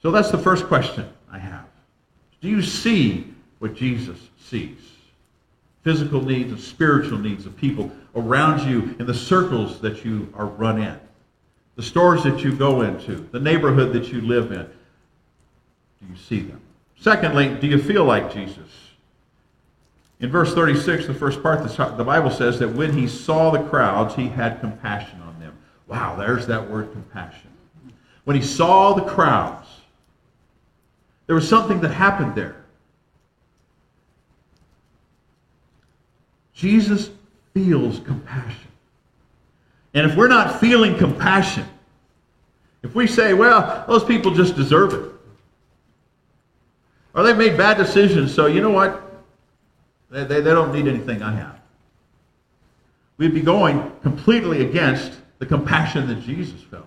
So 0.00 0.10
that's 0.10 0.30
the 0.30 0.38
first 0.38 0.64
question 0.64 1.06
I 1.30 1.38
have. 1.38 1.66
Do 2.40 2.48
you 2.48 2.62
see 2.62 3.32
what 3.58 3.74
Jesus 3.74 4.18
sees? 4.40 4.78
Physical 5.82 6.22
needs 6.22 6.52
and 6.52 6.60
spiritual 6.60 7.18
needs 7.18 7.44
of 7.44 7.54
people 7.54 7.92
around 8.16 8.66
you 8.66 8.96
in 8.98 9.04
the 9.04 9.14
circles 9.14 9.78
that 9.80 10.06
you 10.06 10.32
are 10.34 10.46
run 10.46 10.80
in, 10.80 10.98
the 11.76 11.82
stores 11.82 12.22
that 12.22 12.42
you 12.42 12.56
go 12.56 12.80
into, 12.80 13.28
the 13.30 13.38
neighborhood 13.38 13.92
that 13.92 14.10
you 14.10 14.22
live 14.22 14.52
in. 14.52 14.66
Do 16.02 16.12
you 16.12 16.18
see 16.18 16.40
them? 16.40 16.60
Secondly, 16.98 17.56
do 17.60 17.66
you 17.66 17.78
feel 17.78 18.04
like 18.04 18.32
Jesus? 18.32 18.68
In 20.20 20.30
verse 20.30 20.54
36, 20.54 21.06
the 21.06 21.14
first 21.14 21.42
part, 21.42 21.62
the 21.66 22.04
Bible 22.04 22.30
says 22.30 22.58
that 22.58 22.68
when 22.68 22.92
he 22.92 23.08
saw 23.08 23.50
the 23.50 23.62
crowds, 23.68 24.14
he 24.14 24.28
had 24.28 24.60
compassion 24.60 25.20
on 25.22 25.40
them. 25.40 25.56
Wow, 25.88 26.16
there's 26.16 26.46
that 26.46 26.70
word 26.70 26.92
compassion. 26.92 27.50
When 28.24 28.36
he 28.36 28.42
saw 28.42 28.94
the 28.94 29.02
crowds, 29.02 29.68
there 31.26 31.34
was 31.34 31.48
something 31.48 31.80
that 31.80 31.88
happened 31.88 32.34
there. 32.34 32.56
Jesus 36.54 37.10
feels 37.52 37.98
compassion. 38.00 38.70
And 39.94 40.08
if 40.08 40.16
we're 40.16 40.28
not 40.28 40.60
feeling 40.60 40.96
compassion, 40.96 41.66
If 42.82 42.94
we 42.94 43.06
say, 43.06 43.32
well, 43.32 43.84
those 43.86 44.04
people 44.04 44.32
just 44.32 44.56
deserve 44.56 44.92
it, 44.94 45.11
or 47.14 47.22
they've 47.22 47.36
made 47.36 47.56
bad 47.56 47.76
decisions, 47.76 48.34
so 48.34 48.46
you 48.46 48.60
know 48.60 48.70
what? 48.70 49.02
They, 50.10 50.24
they, 50.24 50.40
they 50.40 50.50
don't 50.50 50.72
need 50.72 50.88
anything 50.88 51.22
I 51.22 51.32
have. 51.32 51.60
We'd 53.18 53.34
be 53.34 53.40
going 53.40 53.92
completely 54.02 54.66
against 54.66 55.12
the 55.38 55.46
compassion 55.46 56.06
that 56.08 56.22
Jesus 56.22 56.60
felt. 56.62 56.86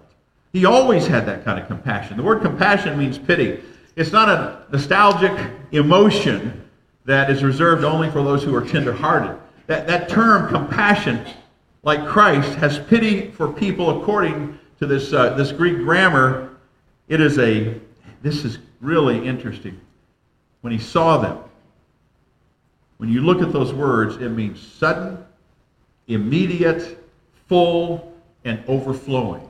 He 0.53 0.65
always 0.65 1.05
had 1.05 1.25
that 1.25 1.43
kind 1.43 1.59
of 1.59 1.67
compassion. 1.67 2.17
The 2.17 2.23
word 2.23 2.41
compassion 2.41 2.97
means 2.97 3.17
pity. 3.17 3.61
It's 3.95 4.11
not 4.11 4.29
a 4.29 4.63
nostalgic 4.71 5.31
emotion 5.71 6.69
that 7.05 7.29
is 7.29 7.43
reserved 7.43 7.83
only 7.83 8.09
for 8.09 8.23
those 8.23 8.43
who 8.43 8.55
are 8.55 8.65
tenderhearted. 8.65 9.37
That, 9.67 9.87
that 9.87 10.09
term, 10.09 10.49
compassion, 10.49 11.25
like 11.83 12.05
Christ, 12.07 12.53
has 12.55 12.79
pity 12.79 13.31
for 13.31 13.51
people 13.51 14.01
according 14.01 14.59
to 14.79 14.85
this, 14.85 15.13
uh, 15.13 15.33
this 15.35 15.51
Greek 15.51 15.77
grammar. 15.77 16.57
It 17.07 17.21
is 17.21 17.37
a, 17.37 17.79
this 18.21 18.43
is 18.43 18.59
really 18.81 19.25
interesting. 19.25 19.79
When 20.65 20.71
he 20.71 20.79
saw 20.79 21.17
them, 21.17 21.37
when 22.97 23.07
you 23.07 23.21
look 23.21 23.43
at 23.43 23.53
those 23.53 23.71
words, 23.71 24.15
it 24.15 24.29
means 24.29 24.59
sudden, 24.59 25.23
immediate, 26.07 26.97
full, 27.47 28.11
and 28.43 28.63
overflowing. 28.67 29.47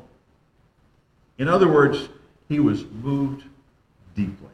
In 1.38 1.48
other 1.48 1.70
words, 1.70 2.10
he 2.50 2.60
was 2.60 2.84
moved 3.02 3.46
deeply. 4.14 4.50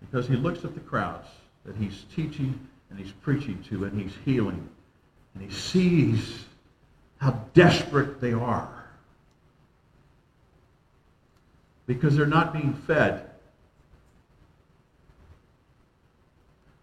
Because 0.00 0.26
he 0.26 0.34
looks 0.34 0.64
at 0.64 0.72
the 0.72 0.80
crowds 0.80 1.28
that 1.66 1.76
he's 1.76 2.06
teaching 2.16 2.58
and 2.88 2.98
he's 2.98 3.12
preaching 3.12 3.62
to 3.64 3.84
and 3.84 4.00
he's 4.00 4.14
healing. 4.24 4.66
And 5.34 5.44
he 5.44 5.54
sees 5.54 6.46
how 7.18 7.38
desperate 7.52 8.18
they 8.18 8.32
are. 8.32 8.86
Because 11.86 12.16
they're 12.16 12.24
not 12.24 12.54
being 12.54 12.72
fed. 12.72 13.28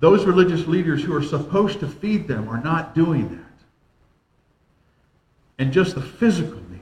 Those 0.01 0.25
religious 0.25 0.65
leaders 0.67 1.03
who 1.03 1.15
are 1.15 1.21
supposed 1.21 1.79
to 1.79 1.87
feed 1.87 2.27
them 2.27 2.49
are 2.49 2.59
not 2.59 2.95
doing 2.95 3.29
that. 3.29 3.45
And 5.59 5.71
just 5.71 5.93
the 5.93 6.01
physical 6.01 6.59
needs. 6.71 6.81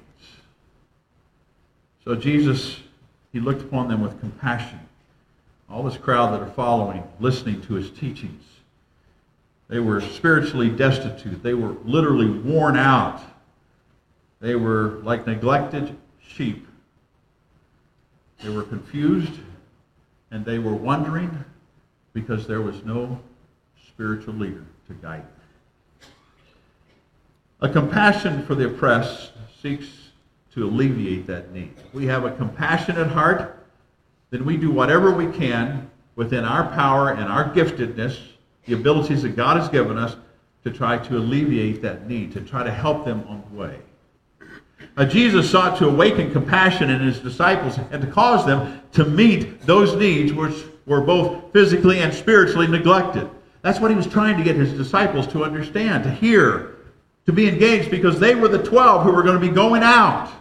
So 2.06 2.16
Jesus, 2.16 2.80
he 3.34 3.42
looked 3.42 3.62
upon 3.62 3.90
them 3.90 4.00
with 4.02 4.18
compassion. 4.22 4.80
All 5.70 5.84
this 5.84 5.98
crowd 5.98 6.34
that 6.34 6.42
are 6.42 6.52
following, 6.52 7.04
listening 7.20 7.62
to 7.64 7.74
his 7.74 7.92
teachings. 7.92 8.42
They 9.68 9.80
were 9.80 10.00
spiritually 10.00 10.70
destitute. 10.70 11.44
They 11.44 11.54
were 11.54 11.76
literally 11.84 12.30
worn 12.30 12.78
out. 12.78 13.22
They 14.40 14.56
were 14.56 15.02
like 15.04 15.28
neglected 15.28 15.94
sheep. 16.26 16.66
They 18.42 18.50
were 18.50 18.64
confused 18.64 19.34
and 20.32 20.46
they 20.46 20.58
were 20.58 20.74
wondering 20.74 21.44
because 22.14 22.48
there 22.48 22.62
was 22.62 22.84
no 22.84 23.20
spiritual 23.88 24.34
leader 24.34 24.66
to 24.88 24.94
guide 24.94 25.22
them. 25.22 26.10
A 27.62 27.70
compassion 27.70 28.46
for 28.46 28.56
the 28.56 28.68
oppressed 28.68 29.32
seeks 29.62 29.88
to 30.54 30.66
alleviate 30.66 31.28
that 31.28 31.52
need. 31.52 31.74
If 31.78 31.94
We 31.94 32.06
have 32.08 32.24
a 32.24 32.32
compassionate 32.32 33.08
heart, 33.08 33.66
then 34.30 34.46
we 34.46 34.58
do 34.58 34.72
whatever 34.72 35.12
we 35.12 35.28
can 35.28 35.90
within 36.16 36.46
our 36.46 36.70
power 36.74 37.12
and 37.12 37.26
our 37.26 37.54
giftedness, 37.54 38.18
the 38.66 38.74
abilities 38.74 39.24
that 39.24 39.36
God 39.36 39.58
has 39.58 39.70
given 39.70 39.98
us, 39.98 40.16
to 40.64 40.72
try 40.72 40.98
to 40.98 41.18
alleviate 41.18 41.82
that 41.82 42.08
need, 42.08 42.32
to 42.34 42.42
try 42.42 42.64
to 42.64 42.72
help 42.72 43.06
them 43.06 43.26
on 43.28 43.44
the 43.50 43.58
way. 43.58 43.80
Uh, 44.98 45.06
Jesus 45.06 45.50
sought 45.50 45.78
to 45.78 45.88
awaken 45.88 46.32
compassion 46.32 46.90
in 46.90 47.00
his 47.00 47.20
disciples 47.20 47.78
and 47.92 48.02
to 48.02 48.08
cause 48.08 48.46
them 48.46 48.82
to 48.92 49.06
meet 49.06 49.62
those 49.62 49.96
needs 49.96 50.34
which 50.34 50.66
were 50.90 51.02
both 51.02 51.54
physically 51.54 52.00
and 52.00 52.12
spiritually 52.12 52.68
neglected. 52.68 53.30
That's 53.62 53.80
what 53.80 53.92
he 53.92 53.96
was 53.96 54.08
trying 54.08 54.38
to 54.38 54.44
get 54.44 54.56
his 54.56 54.74
disciples 54.74 55.28
to 55.28 55.44
understand, 55.44 56.04
to 56.04 56.12
hear, 56.12 56.78
to 57.28 57.32
be 57.32 57.48
engaged, 57.48 57.92
because 57.92 58.20
they 58.20 58.34
were 58.34 58.48
the 58.48 58.64
12 58.64 59.04
who 59.04 59.12
were 59.12 59.22
going 59.22 59.40
to 59.40 59.48
be 59.48 59.54
going 59.54 59.84
out. 59.84 60.32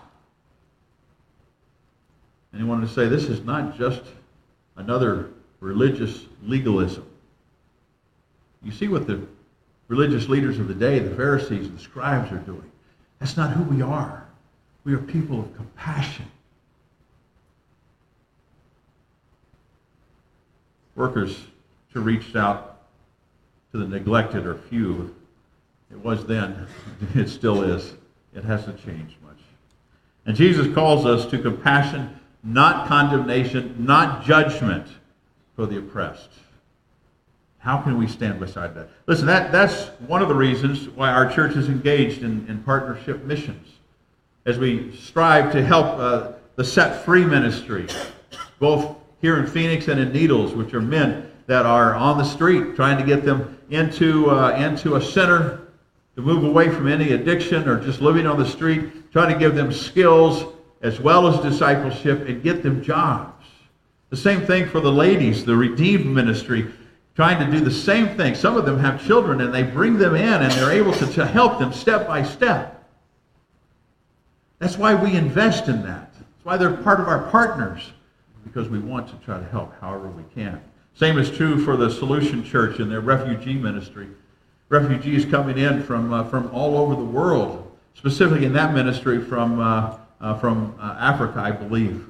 And 2.53 2.63
he 2.63 2.67
wanted 2.67 2.89
to 2.89 2.95
say 2.95 3.07
this 3.09 3.25
is 3.25 3.45
not 3.45 3.77
just 3.77 4.01
another 4.77 5.29
religious 5.61 6.25
legalism. 6.43 7.05
You 8.63 8.73
see 8.73 8.89
what 8.89 9.07
the 9.07 9.21
religious 9.89 10.29
leaders 10.29 10.59
of 10.59 10.67
the 10.67 10.75
day, 10.75 10.99
the 10.99 11.15
Pharisees 11.15 11.67
and 11.67 11.77
the 11.77 11.83
scribes, 11.83 12.33
are 12.33 12.39
doing. 12.39 12.71
That's 13.19 13.37
not 13.37 13.51
who 13.51 13.65
we 13.65 13.83
are. 13.83 14.27
We 14.85 14.95
are 14.95 14.99
people 14.99 15.41
of 15.41 15.55
compassion. 15.55 16.25
Workers 20.99 21.39
to 21.93 22.01
reach 22.01 22.35
out 22.35 22.81
to 23.71 23.79
the 23.79 23.87
neglected 23.87 24.45
or 24.45 24.57
few. 24.57 25.15
It 25.93 25.99
was 25.99 26.27
then, 26.27 26.67
it 27.15 27.29
still 27.29 27.63
is. 27.63 27.95
It 28.35 28.43
hasn't 28.43 28.85
changed 28.85 29.15
much. 29.25 29.39
And 30.27 30.37
Jesus 30.37 30.73
calls 30.75 31.07
us 31.07 31.25
to 31.27 31.39
compassion, 31.39 32.19
not 32.43 32.89
condemnation, 32.89 33.77
not 33.79 34.25
judgment 34.25 34.89
for 35.55 35.67
the 35.67 35.79
oppressed. 35.79 36.31
How 37.59 37.79
can 37.79 37.97
we 37.97 38.09
stand 38.09 38.41
beside 38.41 38.75
that? 38.75 38.89
Listen, 39.07 39.27
that, 39.27 39.53
that's 39.53 39.87
one 40.09 40.21
of 40.21 40.29
the 40.29 40.35
reasons 40.35 40.89
why 40.89 41.11
our 41.13 41.31
church 41.31 41.55
is 41.55 41.69
engaged 41.69 42.23
in, 42.23 42.45
in 42.49 42.63
partnership 42.65 43.23
missions. 43.23 43.69
As 44.47 44.59
we 44.59 44.97
strive 44.97 45.53
to 45.53 45.65
help 45.65 45.87
uh, 45.87 46.33
the 46.57 46.65
Set 46.65 47.05
Free 47.05 47.25
ministry, 47.25 47.87
both 48.59 48.98
here 49.21 49.39
in 49.39 49.47
Phoenix 49.47 49.89
and 49.89 50.01
in 50.01 50.13
Needles, 50.13 50.55
which 50.55 50.75
are 50.75 50.81
men 50.81 51.31
that 51.47 51.67
are 51.67 51.95
on 51.95 52.19
the 52.19 52.25
street 52.25 52.77
trying 52.77 52.99
to 52.99 53.05
get 53.05 53.25
them 53.25 53.59
into, 53.71 54.31
uh, 54.31 54.51
into 54.53 54.97
a 54.97 55.03
center 55.03 55.69
to 56.15 56.23
move 56.23 56.45
away 56.45 56.69
from 56.69 56.89
any 56.89 57.13
addiction 57.13 57.69
or 57.69 57.81
just 57.81 58.01
living 58.01 58.27
on 58.27 58.39
the 58.39 58.47
street, 58.47 59.11
trying 59.13 59.33
to 59.33 59.39
give 59.39 59.55
them 59.55 59.73
skills 59.73 60.53
as 60.83 61.01
well 61.01 61.27
as 61.27 61.41
discipleship 61.41 62.29
and 62.29 62.43
get 62.43 62.63
them 62.63 62.83
jobs. 62.83 63.47
The 64.11 64.17
same 64.17 64.47
thing 64.47 64.69
for 64.69 64.81
the 64.81 64.93
ladies, 64.93 65.45
the 65.45 65.57
Redeemed 65.57 66.07
ministry, 66.07 66.67
trying 67.15 67.45
to 67.45 67.59
do 67.59 67.65
the 67.65 67.71
same 67.71 68.17
thing. 68.17 68.35
Some 68.35 68.57
of 68.57 68.65
them 68.65 68.79
have 68.79 69.05
children 69.05 69.41
and 69.41 69.53
they 69.53 69.65
bring 69.65 69.99
them 69.99 70.15
in 70.15 70.43
and 70.43 70.53
they're 70.53 70.71
able 70.71 70.93
to, 70.95 71.07
to 71.15 71.27
help 71.27 71.59
them 71.59 71.73
step 71.73 72.07
by 72.07 72.23
step. 72.23 72.89
That's 74.59 74.79
why 74.79 74.95
we 74.95 75.15
invest 75.15 75.69
in 75.69 75.83
that. 75.83 76.13
That's 76.15 76.45
why 76.45 76.57
they're 76.57 76.77
part 76.77 77.01
of 77.01 77.09
our 77.09 77.29
partners, 77.31 77.93
because 78.49 78.69
we 78.69 78.79
want 78.79 79.09
to 79.09 79.15
try 79.25 79.39
to 79.39 79.45
help 79.47 79.79
however 79.81 80.09
we 80.09 80.25
can. 80.35 80.61
Same 80.95 81.19
is 81.19 81.31
true 81.31 81.63
for 81.65 81.77
the 81.77 81.91
Solution 81.91 82.43
Church 82.43 82.81
and 82.81 82.91
their 82.91 83.01
refugee 83.01 83.55
ministry. 83.55 84.09
Refugees 84.69 85.25
coming 85.25 85.59
in 85.59 85.83
from, 85.83 86.13
uh, 86.13 86.25
from 86.25 86.51
all 86.53 86.77
over 86.77 86.95
the 86.95 87.05
world, 87.05 87.71
specifically 87.95 88.45
in 88.45 88.53
that 88.55 88.75
ministry 88.75 89.23
from, 89.23 89.61
uh, 89.61 89.97
uh, 90.21 90.39
from 90.39 90.75
uh, 90.81 90.97
Africa, 90.99 91.41
I 91.41 91.53
believe. 91.53 92.09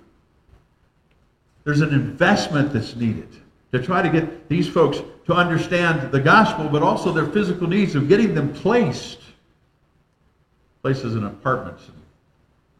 There's 1.65 1.83
an 1.83 1.93
investment 1.93 2.73
that's 2.73 2.97
needed 2.97 3.29
to 3.73 3.83
try 3.83 4.01
to 4.01 4.09
get 4.09 4.49
these 4.49 4.69
folks 4.69 5.03
to 5.27 5.35
understand 5.35 6.11
the 6.11 6.21
gospel, 6.21 6.69
but 6.69 6.83
also 6.83 7.13
their 7.13 7.27
physical 7.27 7.69
needs 7.69 7.95
of 7.95 8.09
getting 8.09 8.35
them 8.35 8.53
placed. 8.55 9.21
Places 10.81 11.15
in 11.15 11.25
apartments 11.25 11.87
and 11.89 11.97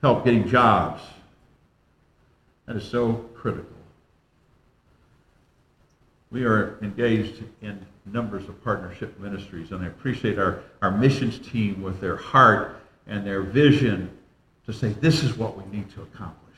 help 0.01 0.25
getting 0.25 0.49
jobs. 0.49 1.03
That 2.67 2.77
is 2.77 2.85
so 2.85 3.28
critical. 3.41 3.67
We 6.31 6.45
are 6.45 6.79
engaged 6.83 7.43
in 7.63 7.85
numbers 8.05 8.49
of 8.49 8.63
partnership 8.63 9.19
ministries, 9.19 9.71
and 9.73 9.83
I 9.83 9.87
appreciate 9.87 10.39
our, 10.39 10.61
our 10.83 10.91
missions 10.91 11.39
team 11.39 11.83
with 11.83 12.01
their 12.01 12.17
heart 12.17 12.81
and 13.07 13.27
their 13.27 13.43
vision 13.43 14.11
to 14.67 14.73
say 14.73 14.89
this 14.89 15.23
is 15.23 15.37
what 15.37 15.57
we 15.57 15.65
need 15.75 15.91
to 15.95 16.03
accomplish. 16.03 16.57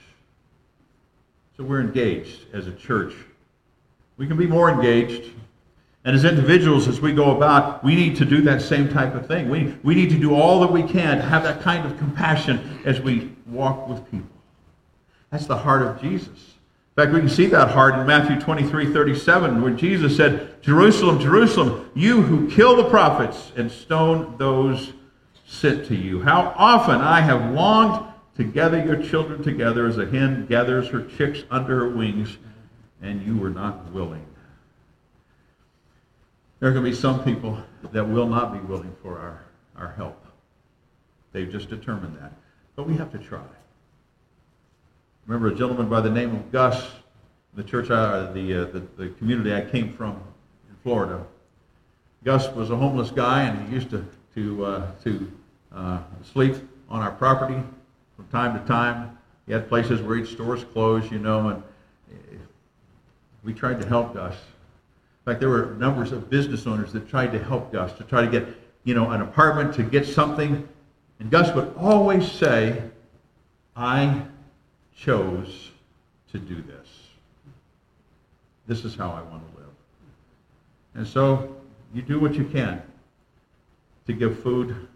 So 1.56 1.62
we're 1.64 1.80
engaged 1.80 2.46
as 2.52 2.66
a 2.66 2.72
church. 2.72 3.14
We 4.16 4.26
can 4.26 4.36
be 4.36 4.46
more 4.46 4.70
engaged. 4.70 5.30
And 6.04 6.16
as 6.16 6.24
individuals, 6.24 6.88
as 6.88 7.00
we 7.00 7.12
go 7.12 7.36
about, 7.36 7.84
we 7.84 7.94
need 7.94 8.16
to 8.16 8.24
do 8.24 8.40
that 8.42 8.62
same 8.62 8.88
type 8.88 9.14
of 9.14 9.26
thing. 9.26 9.48
We, 9.50 9.76
we 9.82 9.94
need 9.94 10.10
to 10.10 10.18
do 10.18 10.34
all 10.34 10.60
that 10.60 10.72
we 10.72 10.82
can 10.82 11.18
to 11.18 11.22
have 11.22 11.42
that 11.44 11.60
kind 11.60 11.86
of 11.86 11.96
compassion 11.98 12.80
as 12.84 13.00
we 13.00 13.32
walk 13.46 13.86
with 13.88 14.04
people. 14.10 14.26
That's 15.30 15.46
the 15.46 15.58
heart 15.58 15.82
of 15.82 16.00
Jesus. 16.00 16.54
In 16.96 17.04
fact, 17.04 17.12
we 17.14 17.20
can 17.20 17.28
see 17.28 17.46
that 17.46 17.70
heart 17.70 17.98
in 17.98 18.06
Matthew 18.06 18.40
23 18.40 18.92
37, 18.92 19.62
where 19.62 19.72
Jesus 19.72 20.16
said, 20.16 20.60
Jerusalem, 20.60 21.20
Jerusalem, 21.20 21.90
you 21.94 22.20
who 22.20 22.50
kill 22.50 22.76
the 22.76 22.90
prophets 22.90 23.52
and 23.56 23.70
stone 23.70 24.36
those 24.38 24.92
sent 25.46 25.86
to 25.86 25.94
you. 25.94 26.20
How 26.22 26.52
often 26.56 27.00
I 27.00 27.20
have 27.20 27.52
longed 27.52 28.12
to 28.36 28.44
gather 28.44 28.84
your 28.84 29.02
children 29.02 29.42
together 29.42 29.86
as 29.86 29.98
a 29.98 30.06
hen 30.06 30.46
gathers 30.46 30.88
her 30.88 31.04
chicks 31.04 31.44
under 31.50 31.80
her 31.80 31.88
wings, 31.90 32.38
and 33.02 33.22
you 33.24 33.36
were 33.36 33.50
not 33.50 33.92
willing. 33.92 34.26
There 36.58 36.68
are 36.68 36.72
going 36.72 36.84
to 36.84 36.90
be 36.90 36.96
some 36.96 37.24
people 37.24 37.58
that 37.92 38.04
will 38.04 38.26
not 38.26 38.52
be 38.52 38.58
willing 38.60 38.94
for 39.02 39.18
our, 39.18 39.44
our 39.76 39.92
help. 39.92 40.24
They've 41.32 41.50
just 41.50 41.70
determined 41.70 42.18
that. 42.20 42.32
But 42.76 42.86
we 42.86 42.96
have 42.96 43.12
to 43.12 43.18
try. 43.18 43.44
Remember 45.30 45.54
a 45.54 45.56
gentleman 45.56 45.88
by 45.88 46.00
the 46.00 46.10
name 46.10 46.34
of 46.34 46.50
Gus, 46.50 46.90
the 47.54 47.62
church, 47.62 47.88
uh, 47.88 48.32
the, 48.32 48.52
uh, 48.52 48.64
the, 48.64 48.82
the 48.96 49.08
community 49.10 49.54
I 49.54 49.60
came 49.60 49.92
from 49.92 50.20
in 50.68 50.74
Florida. 50.82 51.24
Gus 52.24 52.52
was 52.52 52.70
a 52.70 52.76
homeless 52.76 53.12
guy, 53.12 53.44
and 53.44 53.68
he 53.68 53.72
used 53.72 53.90
to, 53.90 54.04
to, 54.34 54.64
uh, 54.64 54.90
to 55.04 55.32
uh, 55.72 56.00
sleep 56.24 56.56
on 56.88 57.00
our 57.00 57.12
property 57.12 57.62
from 58.16 58.26
time 58.32 58.60
to 58.60 58.66
time. 58.66 59.16
He 59.46 59.52
had 59.52 59.68
places 59.68 60.02
where 60.02 60.16
he'd 60.16 60.26
store 60.26 60.56
his 60.56 60.64
clothes, 60.64 61.08
you 61.12 61.20
know, 61.20 61.50
and 61.50 61.62
eh, 62.10 62.36
we 63.44 63.54
tried 63.54 63.80
to 63.80 63.86
help 63.86 64.14
Gus. 64.14 64.34
In 64.34 65.32
fact, 65.32 65.38
there 65.38 65.48
were 65.48 65.76
numbers 65.78 66.10
of 66.10 66.28
business 66.28 66.66
owners 66.66 66.92
that 66.92 67.08
tried 67.08 67.30
to 67.30 67.38
help 67.38 67.70
Gus 67.70 67.92
to 67.98 68.02
try 68.02 68.20
to 68.20 68.28
get, 68.28 68.48
you 68.82 68.94
know, 68.94 69.08
an 69.10 69.20
apartment 69.20 69.74
to 69.74 69.84
get 69.84 70.08
something. 70.08 70.68
And 71.20 71.30
Gus 71.30 71.54
would 71.54 71.72
always 71.76 72.28
say, 72.28 72.82
I 73.76 74.24
chose 75.00 75.70
to 76.32 76.38
do 76.38 76.62
this. 76.62 76.88
This 78.66 78.84
is 78.84 78.94
how 78.94 79.10
I 79.10 79.22
want 79.22 79.42
to 79.50 79.60
live. 79.60 79.70
And 80.94 81.06
so 81.06 81.56
you 81.94 82.02
do 82.02 82.20
what 82.20 82.34
you 82.34 82.44
can 82.44 82.82
to 84.06 84.12
give 84.12 84.40
food, 84.40 84.88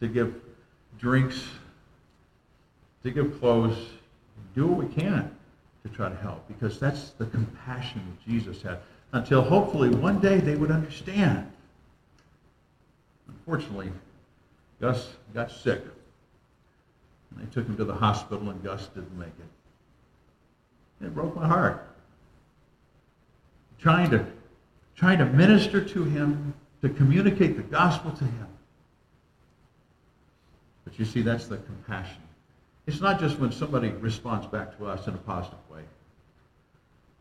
to 0.00 0.08
give 0.08 0.34
drinks, 0.98 1.44
to 3.04 3.10
give 3.10 3.38
clothes. 3.40 3.78
Do 4.54 4.66
what 4.66 4.88
we 4.88 4.94
can 4.94 5.30
to 5.84 5.88
try 5.88 6.08
to 6.08 6.16
help 6.16 6.48
because 6.48 6.80
that's 6.80 7.10
the 7.10 7.26
compassion 7.26 8.18
Jesus 8.26 8.62
had 8.62 8.78
until 9.12 9.42
hopefully 9.42 9.90
one 9.90 10.18
day 10.18 10.38
they 10.38 10.56
would 10.56 10.70
understand. 10.70 11.50
Unfortunately, 13.28 13.92
Gus 14.80 15.12
got 15.32 15.50
sick. 15.50 15.82
They 17.38 17.46
took 17.46 17.66
him 17.66 17.76
to 17.76 17.84
the 17.84 17.94
hospital, 17.94 18.50
and 18.50 18.62
Gus 18.62 18.88
didn't 18.88 19.16
make 19.18 19.28
it. 19.28 21.06
It 21.06 21.14
broke 21.14 21.36
my 21.36 21.46
heart. 21.46 21.84
Trying 23.78 24.10
to, 24.10 24.26
trying 24.96 25.18
to 25.18 25.26
minister 25.26 25.80
to 25.80 26.04
him, 26.04 26.54
to 26.82 26.88
communicate 26.88 27.56
the 27.56 27.62
gospel 27.62 28.10
to 28.10 28.24
him. 28.24 28.48
But 30.84 30.98
you 30.98 31.04
see, 31.04 31.22
that's 31.22 31.46
the 31.46 31.58
compassion. 31.58 32.22
It's 32.86 33.00
not 33.00 33.20
just 33.20 33.38
when 33.38 33.52
somebody 33.52 33.90
responds 33.90 34.46
back 34.46 34.76
to 34.78 34.86
us 34.86 35.06
in 35.06 35.14
a 35.14 35.18
positive 35.18 35.58
way. 35.70 35.82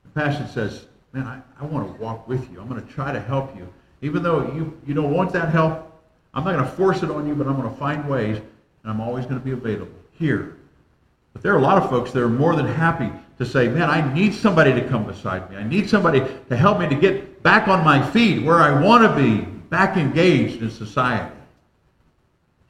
Compassion 0.04 0.48
says, 0.48 0.88
man, 1.14 1.28
I, 1.28 1.42
I 1.60 1.66
want 1.66 1.94
to 1.94 2.02
walk 2.02 2.28
with 2.28 2.50
you. 2.52 2.60
I'm 2.60 2.70
going 2.70 2.84
to 2.84 2.94
try 2.94 3.12
to 3.12 3.20
help 3.20 3.56
you. 3.56 3.68
Even 4.02 4.24
though 4.24 4.42
you, 4.54 4.80
you 4.88 4.94
don't 4.94 5.12
want 5.12 5.34
that 5.34 5.50
help, 5.50 5.92
I'm 6.34 6.44
not 6.44 6.54
going 6.54 6.64
to 6.64 6.72
force 6.72 7.04
it 7.04 7.12
on 7.12 7.28
you, 7.28 7.36
but 7.36 7.48
I'm 7.48 7.60
going 7.60 7.70
to 7.70 7.76
find 7.76 8.08
ways, 8.10 8.38
and 8.38 8.92
I'm 8.92 9.02
always 9.02 9.26
going 9.26 9.40
to 9.40 9.44
be 9.44 9.52
available 9.52 9.97
here. 10.18 10.58
But 11.34 11.44
there 11.44 11.54
are 11.54 11.58
a 11.58 11.62
lot 11.62 11.82
of 11.82 11.90
folks 11.90 12.12
that 12.12 12.22
are 12.22 12.30
more 12.30 12.56
than 12.56 12.66
happy 12.66 13.12
to 13.38 13.46
say, 13.46 13.68
man, 13.68 13.90
I 13.90 14.14
need 14.14 14.34
somebody 14.34 14.74
to 14.74 14.88
come 14.88 15.06
beside 15.06 15.50
me. 15.52 15.58
I 15.58 15.64
need 15.64 15.90
somebody 15.90 16.22
to 16.50 16.58
help 16.58 16.80
me 16.80 16.90
to 16.90 16.96
get 16.96 17.44
back 17.44 17.68
on 17.68 17.84
my 17.86 18.08
feet 18.12 18.44
where 18.44 18.58
I 18.58 18.82
want 18.82 19.04
to 19.04 19.16
be, 19.16 19.42
back 19.42 19.98
engaged 19.98 20.62
in 20.62 20.72
society. 20.72 21.36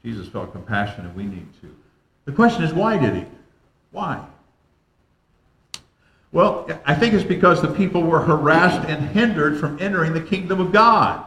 Jesus 0.04 0.28
felt 0.28 0.52
compassion, 0.52 1.06
and 1.06 1.16
we 1.16 1.24
need 1.24 1.46
to. 1.62 1.74
The 2.26 2.32
question 2.32 2.62
is, 2.62 2.74
why 2.74 2.98
did 2.98 3.14
he? 3.14 3.24
Why? 3.90 4.24
Well, 6.30 6.68
I 6.84 6.94
think 6.94 7.14
it's 7.14 7.24
because 7.24 7.62
the 7.62 7.72
people 7.72 8.02
were 8.02 8.20
harassed 8.20 8.86
and 8.88 9.08
hindered 9.08 9.58
from 9.58 9.80
entering 9.80 10.12
the 10.12 10.20
kingdom 10.20 10.60
of 10.60 10.72
God. 10.72 11.24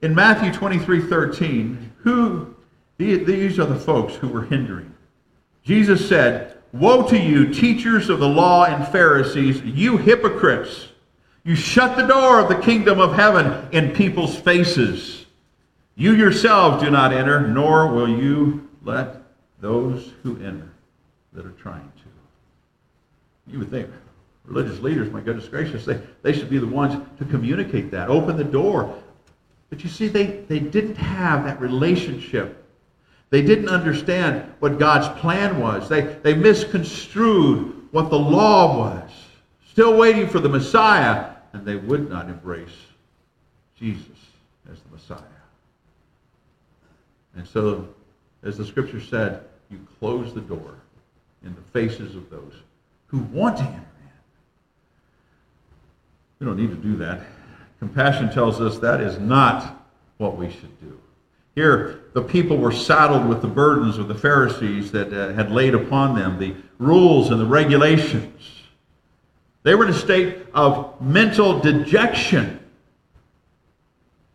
In 0.00 0.14
Matthew 0.14 0.52
23 0.52 1.02
13, 1.02 1.92
who, 1.98 2.54
these 2.98 3.58
are 3.58 3.66
the 3.66 3.78
folks 3.78 4.14
who 4.14 4.28
were 4.28 4.44
hindering. 4.44 4.94
Jesus 5.62 6.08
said, 6.08 6.56
Woe 6.72 7.08
to 7.08 7.18
you, 7.18 7.52
teachers 7.52 8.08
of 8.08 8.20
the 8.20 8.28
law 8.28 8.64
and 8.64 8.86
Pharisees, 8.88 9.62
you 9.62 9.96
hypocrites! 9.96 10.88
You 11.44 11.56
shut 11.56 11.96
the 11.96 12.06
door 12.06 12.40
of 12.40 12.48
the 12.48 12.60
kingdom 12.60 13.00
of 13.00 13.14
heaven 13.14 13.68
in 13.72 13.94
people's 13.94 14.36
faces. 14.36 15.24
You 15.94 16.14
yourselves 16.14 16.82
do 16.82 16.90
not 16.90 17.12
enter, 17.12 17.40
nor 17.40 17.92
will 17.92 18.08
you 18.08 18.68
let 18.84 19.22
those 19.60 20.12
who 20.22 20.36
enter 20.36 20.68
that 21.32 21.46
are 21.46 21.52
trying 21.52 21.90
to. 21.96 23.52
You 23.52 23.60
would 23.60 23.70
think 23.70 23.88
religious 24.44 24.80
leaders, 24.80 25.10
my 25.10 25.20
goodness 25.20 25.48
gracious, 25.48 25.84
they, 25.84 26.00
they 26.22 26.32
should 26.32 26.50
be 26.50 26.58
the 26.58 26.66
ones 26.66 27.02
to 27.18 27.24
communicate 27.24 27.90
that, 27.90 28.08
open 28.08 28.36
the 28.36 28.44
door. 28.44 29.02
But 29.70 29.84
you 29.84 29.90
see, 29.90 30.08
they, 30.08 30.26
they 30.48 30.60
didn't 30.60 30.96
have 30.96 31.44
that 31.44 31.60
relationship. 31.60 32.64
They 33.30 33.42
didn't 33.42 33.68
understand 33.68 34.50
what 34.60 34.78
God's 34.78 35.08
plan 35.20 35.60
was. 35.60 35.88
They, 35.88 36.00
they 36.00 36.34
misconstrued 36.34 37.88
what 37.90 38.08
the 38.10 38.18
law 38.18 38.78
was. 38.78 39.10
Still 39.68 39.96
waiting 39.96 40.28
for 40.28 40.40
the 40.40 40.48
Messiah, 40.48 41.32
and 41.52 41.64
they 41.64 41.76
would 41.76 42.08
not 42.08 42.28
embrace 42.28 42.76
Jesus 43.76 44.06
as 44.70 44.80
the 44.80 44.90
Messiah. 44.90 45.20
And 47.36 47.46
so, 47.46 47.88
as 48.42 48.56
the 48.56 48.64
scripture 48.64 49.00
said, 49.00 49.44
you 49.70 49.78
close 49.98 50.32
the 50.32 50.40
door 50.40 50.74
in 51.44 51.54
the 51.54 51.60
faces 51.72 52.16
of 52.16 52.30
those 52.30 52.54
who 53.06 53.18
want 53.18 53.58
to 53.58 53.62
enter 53.62 53.76
in. 53.76 54.10
We 56.40 56.46
don't 56.46 56.56
need 56.56 56.70
to 56.70 56.76
do 56.76 56.96
that. 56.96 57.20
Compassion 57.78 58.30
tells 58.30 58.60
us 58.60 58.78
that 58.78 59.00
is 59.00 59.18
not 59.18 59.84
what 60.18 60.36
we 60.36 60.50
should 60.50 60.80
do. 60.80 60.98
Here, 61.54 62.04
the 62.12 62.22
people 62.22 62.56
were 62.56 62.72
saddled 62.72 63.28
with 63.28 63.42
the 63.42 63.48
burdens 63.48 63.98
of 63.98 64.08
the 64.08 64.14
Pharisees 64.14 64.92
that 64.92 65.12
uh, 65.12 65.32
had 65.32 65.50
laid 65.50 65.74
upon 65.74 66.16
them, 66.16 66.38
the 66.38 66.54
rules 66.78 67.30
and 67.30 67.40
the 67.40 67.46
regulations. 67.46 68.62
They 69.62 69.74
were 69.74 69.84
in 69.84 69.90
a 69.90 69.94
state 69.94 70.46
of 70.54 71.00
mental 71.00 71.60
dejection. 71.60 72.60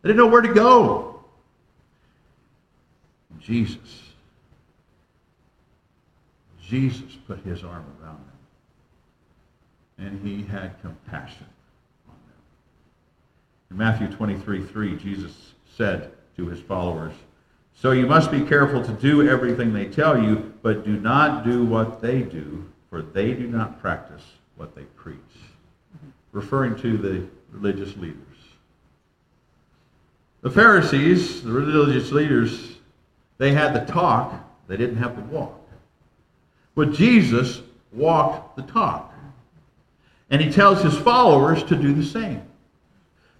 They 0.01 0.09
didn't 0.09 0.17
know 0.17 0.27
where 0.27 0.41
to 0.41 0.53
go. 0.53 1.23
Jesus 3.39 4.03
Jesus 6.73 7.17
put 7.27 7.39
his 7.41 7.63
arm 7.63 7.85
around 8.01 8.19
them. 9.97 10.07
And 10.07 10.27
he 10.27 10.43
had 10.43 10.81
compassion. 10.81 11.45
In 13.73 13.79
Matthew 13.79 14.07
23 14.07 14.61
3, 14.61 14.97
Jesus 14.97 15.53
said 15.75 16.11
to 16.37 16.47
his 16.47 16.59
followers, 16.59 17.13
So 17.73 17.89
you 17.89 18.05
must 18.05 18.29
be 18.29 18.41
careful 18.41 18.83
to 18.83 18.91
do 18.91 19.27
everything 19.27 19.73
they 19.73 19.85
tell 19.85 20.21
you, 20.21 20.53
but 20.61 20.85
do 20.85 20.99
not 20.99 21.43
do 21.43 21.65
what 21.65 21.99
they 21.99 22.21
do, 22.21 22.69
for 22.91 23.01
they 23.01 23.33
do 23.33 23.47
not 23.47 23.81
practice 23.81 24.21
what 24.57 24.75
they 24.75 24.83
preach. 24.95 25.17
Referring 26.33 26.75
to 26.81 26.97
the 26.97 27.25
religious 27.51 27.97
leaders. 27.97 28.19
The 30.41 30.51
Pharisees, 30.51 31.41
the 31.41 31.51
religious 31.51 32.11
leaders, 32.11 32.75
they 33.39 33.53
had 33.53 33.73
the 33.73 33.91
talk, 33.91 34.35
they 34.67 34.77
didn't 34.77 34.97
have 34.97 35.15
the 35.15 35.35
walk. 35.35 35.59
But 36.75 36.93
Jesus 36.93 37.61
walked 37.91 38.55
the 38.55 38.71
talk. 38.71 39.11
And 40.29 40.39
he 40.43 40.51
tells 40.51 40.83
his 40.83 40.95
followers 40.95 41.63
to 41.63 41.75
do 41.75 41.91
the 41.91 42.05
same. 42.05 42.43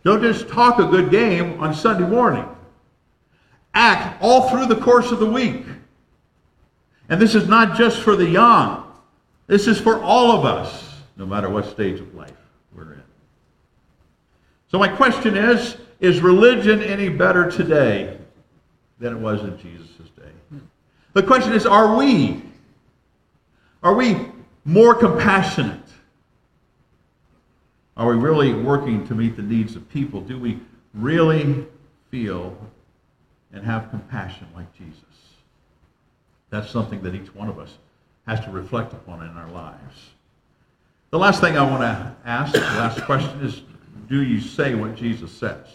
Don't 0.04 0.22
just 0.22 0.50
talk 0.50 0.80
a 0.80 0.86
good 0.86 1.10
game 1.10 1.60
on 1.62 1.74
Sunday 1.74 2.08
morning. 2.08 2.46
Act 3.74 4.22
all 4.22 4.50
through 4.50 4.68
the 4.68 4.76
course 4.76 5.12
of 5.12 5.20
the 5.20 5.26
week. 5.26 5.66
And 7.10 7.22
this 7.22 7.36
is 7.36 7.48
not 7.48 7.78
just 7.78 8.02
for 8.02 8.16
the 8.16 8.28
young. 8.28 8.92
This 9.48 9.68
is 9.68 9.80
for 9.80 10.02
all 10.02 10.32
of 10.32 10.46
us, 10.46 11.02
no 11.18 11.26
matter 11.26 11.50
what 11.50 11.66
stage 11.66 12.00
of 12.00 12.14
life 12.16 12.32
we're 12.76 12.94
in. 12.94 13.04
So 14.68 14.78
my 14.78 14.88
question 14.88 15.36
is, 15.36 15.78
is 16.00 16.22
religion 16.22 16.82
any 16.82 17.10
better 17.10 17.50
today 17.50 18.18
than 19.00 19.14
it 19.14 19.20
was 19.20 19.42
in 19.42 19.58
Jesus' 19.58 20.10
day? 20.18 20.60
The 21.14 21.24
question 21.24 21.54
is, 21.54 21.66
are 21.66 21.96
we 21.96 22.42
are 23.84 23.94
we 23.94 24.18
more 24.66 24.96
compassionate? 24.96 25.83
Are 27.96 28.08
we 28.08 28.16
really 28.16 28.54
working 28.54 29.06
to 29.08 29.16
meet 29.16 29.36
the 29.36 29.44
needs 29.44 29.76
of 29.76 29.88
people? 29.90 30.22
Do 30.22 30.40
we 30.40 30.60
really 30.94 31.66
feel 32.10 32.58
and 33.52 33.64
have 33.64 33.90
compassion 33.92 34.48
like 34.56 34.74
Jesus? 34.76 34.98
That's 36.50 36.70
something 36.70 37.02
that 37.04 37.14
each 37.14 37.34
one 37.36 37.50
of 37.50 37.60
us 37.60 37.78
has 38.28 38.40
to 38.42 38.52
reflect 38.52 38.94
upon 38.94 39.22
in 39.22 39.36
our 39.38 39.50
lives. 39.52 40.12
The 41.12 41.20
last 41.20 41.42
thing 41.42 41.58
I 41.58 41.70
want 41.70 41.82
to 41.82 42.16
ask, 42.26 42.54
the 42.54 42.60
last 42.60 43.02
question 43.04 43.40
is 43.42 43.62
do 44.10 44.22
you 44.22 44.42
say 44.42 44.74
what 44.76 44.96
Jesus 44.96 45.32
says? 45.32 45.68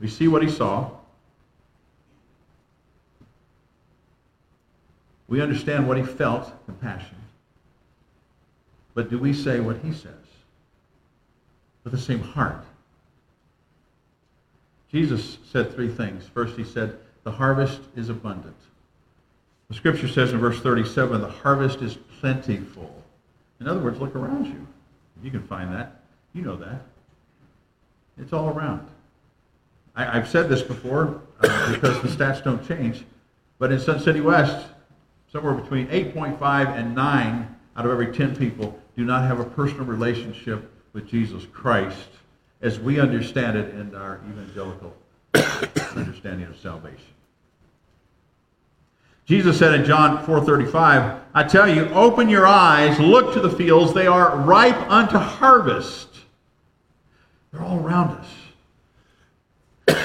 We 0.00 0.08
see 0.08 0.28
what 0.28 0.42
he 0.42 0.50
saw. 0.50 0.90
We 5.28 5.40
understand 5.40 5.88
what 5.88 5.96
he 5.96 6.02
felt, 6.02 6.52
compassion. 6.66 7.16
But 8.94 9.10
do 9.10 9.18
we 9.18 9.32
say 9.32 9.60
what 9.60 9.78
he 9.78 9.92
says? 9.92 10.12
With 11.82 11.92
the 11.92 11.98
same 11.98 12.20
heart. 12.20 12.64
Jesus 14.90 15.38
said 15.50 15.74
three 15.74 15.88
things. 15.88 16.28
First, 16.32 16.56
he 16.56 16.64
said, 16.64 16.96
the 17.24 17.32
harvest 17.32 17.80
is 17.96 18.08
abundant. 18.08 18.56
The 19.68 19.74
scripture 19.74 20.06
says 20.06 20.32
in 20.32 20.38
verse 20.38 20.60
37, 20.60 21.20
the 21.20 21.28
harvest 21.28 21.82
is 21.82 21.96
plentiful. 22.20 23.02
In 23.60 23.66
other 23.66 23.80
words, 23.80 23.98
look 23.98 24.14
around 24.14 24.46
you. 24.46 24.66
You 25.22 25.30
can 25.30 25.42
find 25.42 25.72
that. 25.74 26.02
You 26.32 26.42
know 26.42 26.56
that. 26.56 26.82
It's 28.18 28.32
all 28.32 28.50
around. 28.50 28.86
I, 29.96 30.04
have 30.04 30.28
said 30.28 30.48
this 30.48 30.62
before 30.62 31.20
uh, 31.40 31.72
because 31.72 32.00
the 32.02 32.08
stats 32.08 32.42
don't 32.42 32.66
change, 32.66 33.04
but 33.58 33.72
in 33.72 33.80
Sun 33.80 34.00
City 34.00 34.20
West, 34.20 34.66
somewhere 35.32 35.54
between 35.54 35.86
8.5 35.88 36.76
and 36.76 36.94
9 36.94 37.56
out 37.76 37.84
of 37.84 37.90
every 37.90 38.12
10 38.12 38.36
people 38.36 38.78
do 38.96 39.04
not 39.04 39.22
have 39.22 39.40
a 39.40 39.44
personal 39.44 39.84
relationship 39.84 40.70
with 40.92 41.08
Jesus 41.08 41.44
Christ 41.52 42.08
as 42.62 42.78
we 42.78 43.00
understand 43.00 43.56
it 43.56 43.74
in 43.74 43.94
our 43.94 44.20
evangelical 44.30 44.94
understanding 45.96 46.46
of 46.46 46.56
salvation. 46.56 46.98
Jesus 49.26 49.58
said 49.58 49.74
in 49.74 49.84
John 49.84 50.24
4:35, 50.24 51.20
"I 51.34 51.44
tell 51.44 51.66
you, 51.66 51.88
open 51.88 52.28
your 52.28 52.46
eyes, 52.46 53.00
look 53.00 53.32
to 53.32 53.40
the 53.40 53.50
fields, 53.50 53.92
they 53.94 54.06
are 54.06 54.36
ripe 54.36 54.90
unto 54.90 55.18
harvest." 55.18 56.08
They're 57.50 57.62
all 57.62 57.84
around 57.84 58.18
us. 58.18 58.26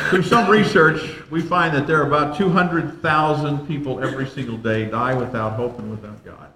Through 0.10 0.24
some 0.24 0.50
research, 0.50 1.02
we 1.30 1.42
find 1.42 1.76
that 1.76 1.86
there 1.86 2.02
are 2.02 2.08
about 2.08 2.36
200,000 2.36 3.68
people 3.68 4.04
every 4.04 4.26
single 4.28 4.58
day 4.58 4.86
die 4.86 5.14
without 5.14 5.54
hope 5.54 5.78
and 5.80 5.92
without 5.92 6.24
God. 6.26 6.48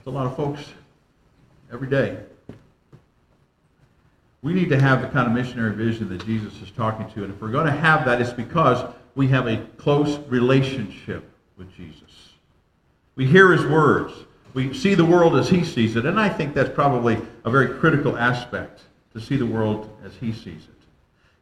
It's 0.00 0.06
a 0.06 0.10
lot 0.10 0.24
of 0.24 0.34
folks 0.34 0.64
every 1.70 1.88
day. 1.88 2.16
We 4.40 4.54
need 4.54 4.70
to 4.70 4.80
have 4.80 5.02
the 5.02 5.08
kind 5.08 5.26
of 5.26 5.34
missionary 5.34 5.74
vision 5.74 6.08
that 6.08 6.24
Jesus 6.24 6.54
is 6.62 6.70
talking 6.70 7.06
to. 7.10 7.24
And 7.24 7.34
if 7.34 7.38
we're 7.38 7.50
going 7.50 7.66
to 7.66 7.72
have 7.72 8.06
that, 8.06 8.18
it's 8.18 8.32
because 8.32 8.82
we 9.14 9.28
have 9.28 9.46
a 9.46 9.58
close 9.76 10.16
relationship 10.30 11.30
with 11.58 11.70
Jesus. 11.76 12.30
We 13.14 13.26
hear 13.26 13.52
his 13.52 13.66
words. 13.66 14.14
We 14.54 14.72
see 14.72 14.94
the 14.94 15.04
world 15.04 15.36
as 15.36 15.50
he 15.50 15.62
sees 15.64 15.96
it. 15.96 16.06
And 16.06 16.18
I 16.18 16.30
think 16.30 16.54
that's 16.54 16.74
probably 16.74 17.18
a 17.44 17.50
very 17.50 17.68
critical 17.78 18.16
aspect 18.16 18.80
to 19.12 19.20
see 19.20 19.36
the 19.36 19.44
world 19.44 19.94
as 20.02 20.14
he 20.14 20.32
sees 20.32 20.62
it. 20.64 20.80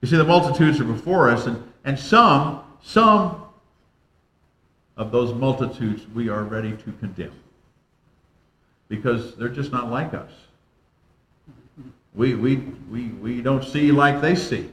You 0.01 0.09
see, 0.09 0.17
the 0.17 0.25
multitudes 0.25 0.81
are 0.81 0.85
before 0.85 1.31
us, 1.31 1.47
and, 1.47 1.63
and 1.85 1.97
some, 1.97 2.65
some 2.83 3.45
of 4.97 5.13
those 5.13 5.33
multitudes 5.33 6.09
we 6.13 6.29
are 6.29 6.43
ready 6.43 6.73
to 6.73 6.93
condemn 6.99 7.31
because 8.89 9.35
they're 9.37 9.49
just 9.49 9.73
not 9.73 9.91
like 9.91 10.15
us. 10.15 10.31
We, 12.15 12.35
we, 12.35 12.57
we, 12.91 13.05
we 13.09 13.43
don't 13.43 13.63
see 13.63 13.93
like 13.93 14.21
they 14.21 14.35
see. 14.35 14.71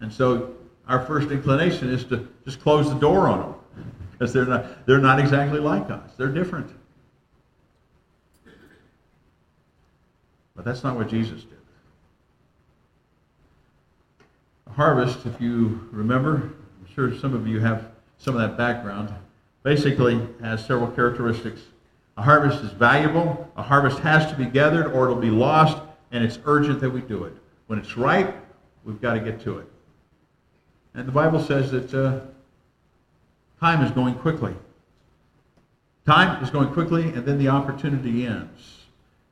And 0.00 0.12
so 0.12 0.54
our 0.88 1.04
first 1.04 1.30
inclination 1.30 1.88
is 1.88 2.04
to 2.06 2.28
just 2.44 2.60
close 2.60 2.88
the 2.88 2.98
door 2.98 3.28
on 3.28 3.40
them 3.40 3.54
because 4.12 4.32
they're 4.32 4.46
not, 4.46 4.86
they're 4.86 4.98
not 4.98 5.18
exactly 5.18 5.60
like 5.60 5.90
us. 5.90 6.10
They're 6.16 6.28
different. 6.28 6.70
But 10.56 10.64
that's 10.64 10.84
not 10.84 10.96
what 10.96 11.08
Jesus 11.08 11.42
did. 11.42 11.58
A 14.66 14.70
harvest, 14.70 15.26
if 15.26 15.40
you 15.40 15.88
remember, 15.90 16.34
I'm 16.36 16.94
sure 16.94 17.14
some 17.16 17.34
of 17.34 17.46
you 17.46 17.60
have 17.60 17.90
some 18.18 18.36
of 18.36 18.40
that 18.40 18.56
background, 18.56 19.12
basically 19.62 20.20
has 20.40 20.64
several 20.64 20.88
characteristics. 20.88 21.60
A 22.16 22.22
harvest 22.22 22.62
is 22.62 22.70
valuable. 22.72 23.50
A 23.56 23.62
harvest 23.62 23.98
has 24.00 24.30
to 24.30 24.36
be 24.36 24.44
gathered 24.44 24.92
or 24.92 25.04
it'll 25.04 25.16
be 25.16 25.30
lost, 25.30 25.78
and 26.12 26.24
it's 26.24 26.38
urgent 26.44 26.80
that 26.80 26.90
we 26.90 27.00
do 27.00 27.24
it. 27.24 27.32
When 27.66 27.78
it's 27.78 27.96
ripe, 27.96 28.34
we've 28.84 29.00
got 29.00 29.14
to 29.14 29.20
get 29.20 29.40
to 29.42 29.58
it. 29.58 29.66
And 30.94 31.08
the 31.08 31.12
Bible 31.12 31.42
says 31.42 31.70
that 31.72 31.92
uh, 31.92 32.20
time 33.58 33.84
is 33.84 33.90
going 33.90 34.14
quickly. 34.14 34.54
Time 36.06 36.42
is 36.42 36.50
going 36.50 36.72
quickly, 36.72 37.04
and 37.04 37.24
then 37.24 37.38
the 37.38 37.48
opportunity 37.48 38.26
ends. 38.26 38.84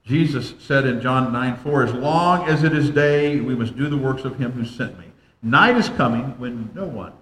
Jesus 0.04 0.54
said 0.58 0.84
in 0.86 1.00
John 1.00 1.32
9 1.32 1.58
4, 1.58 1.84
As 1.84 1.92
long 1.92 2.48
as 2.48 2.64
it 2.64 2.72
is 2.72 2.90
day, 2.90 3.38
we 3.38 3.54
must 3.54 3.76
do 3.76 3.88
the 3.88 3.96
works 3.96 4.24
of 4.24 4.36
him 4.36 4.52
who 4.52 4.64
sent 4.64 4.98
me. 4.98 5.04
Night 5.42 5.76
is 5.76 5.88
coming 5.90 6.38
when 6.38 6.70
no 6.74 6.84
one 6.84 7.12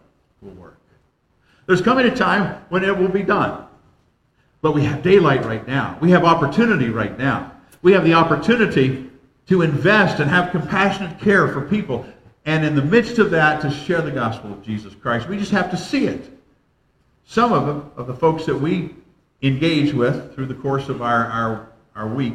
will 0.40 0.52
work. 0.52 0.78
There's 1.66 1.82
coming 1.82 2.06
a 2.06 2.14
time 2.14 2.62
when 2.68 2.84
it 2.84 2.96
will 2.96 3.08
be 3.08 3.22
done. 3.22 3.66
But 4.62 4.72
we 4.72 4.84
have 4.84 5.02
daylight 5.02 5.44
right 5.44 5.66
now. 5.66 5.96
We 6.00 6.10
have 6.10 6.24
opportunity 6.24 6.90
right 6.90 7.16
now. 7.18 7.52
We 7.82 7.92
have 7.92 8.04
the 8.04 8.14
opportunity 8.14 9.10
to 9.46 9.62
invest 9.62 10.20
and 10.20 10.30
have 10.30 10.50
compassionate 10.50 11.18
care 11.18 11.48
for 11.48 11.62
people 11.62 12.06
and 12.46 12.64
in 12.64 12.74
the 12.74 12.82
midst 12.82 13.18
of 13.18 13.30
that 13.30 13.60
to 13.62 13.70
share 13.70 14.00
the 14.00 14.10
gospel 14.10 14.52
of 14.52 14.62
Jesus 14.62 14.94
Christ. 14.94 15.28
We 15.28 15.38
just 15.38 15.50
have 15.50 15.70
to 15.70 15.76
see 15.76 16.06
it. 16.06 16.30
Some 17.26 17.52
of 17.52 17.66
them, 17.66 17.90
of 17.96 18.06
the 18.06 18.14
folks 18.14 18.46
that 18.46 18.56
we 18.56 18.94
engage 19.42 19.92
with 19.92 20.34
through 20.34 20.46
the 20.46 20.54
course 20.54 20.88
of 20.88 21.02
our, 21.02 21.26
our, 21.26 21.68
our 21.94 22.08
week, 22.08 22.34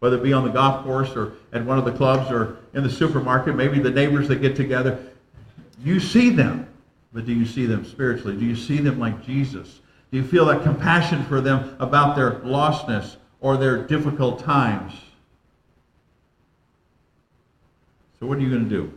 whether 0.00 0.16
it 0.16 0.22
be 0.22 0.32
on 0.32 0.44
the 0.44 0.50
golf 0.50 0.84
course 0.84 1.10
or 1.16 1.34
at 1.52 1.64
one 1.64 1.78
of 1.78 1.84
the 1.84 1.92
clubs 1.92 2.30
or 2.30 2.58
in 2.72 2.82
the 2.82 2.90
supermarket, 2.90 3.54
maybe 3.54 3.78
the 3.78 3.90
neighbors 3.90 4.28
that 4.28 4.36
get 4.36 4.56
together, 4.56 4.98
you 5.82 6.00
see 6.00 6.30
them. 6.30 6.66
But 7.12 7.26
do 7.26 7.32
you 7.32 7.46
see 7.46 7.66
them 7.66 7.84
spiritually? 7.84 8.36
Do 8.36 8.44
you 8.44 8.56
see 8.56 8.78
them 8.78 8.98
like 8.98 9.24
Jesus? 9.24 9.80
Do 10.14 10.20
you 10.20 10.26
feel 10.28 10.44
that 10.44 10.62
compassion 10.62 11.24
for 11.24 11.40
them 11.40 11.74
about 11.80 12.14
their 12.14 12.34
lostness 12.42 13.16
or 13.40 13.56
their 13.56 13.78
difficult 13.78 14.38
times? 14.38 14.92
So, 18.20 18.26
what 18.26 18.38
are 18.38 18.40
you 18.40 18.48
going 18.48 18.62
to 18.62 18.70
do? 18.70 18.92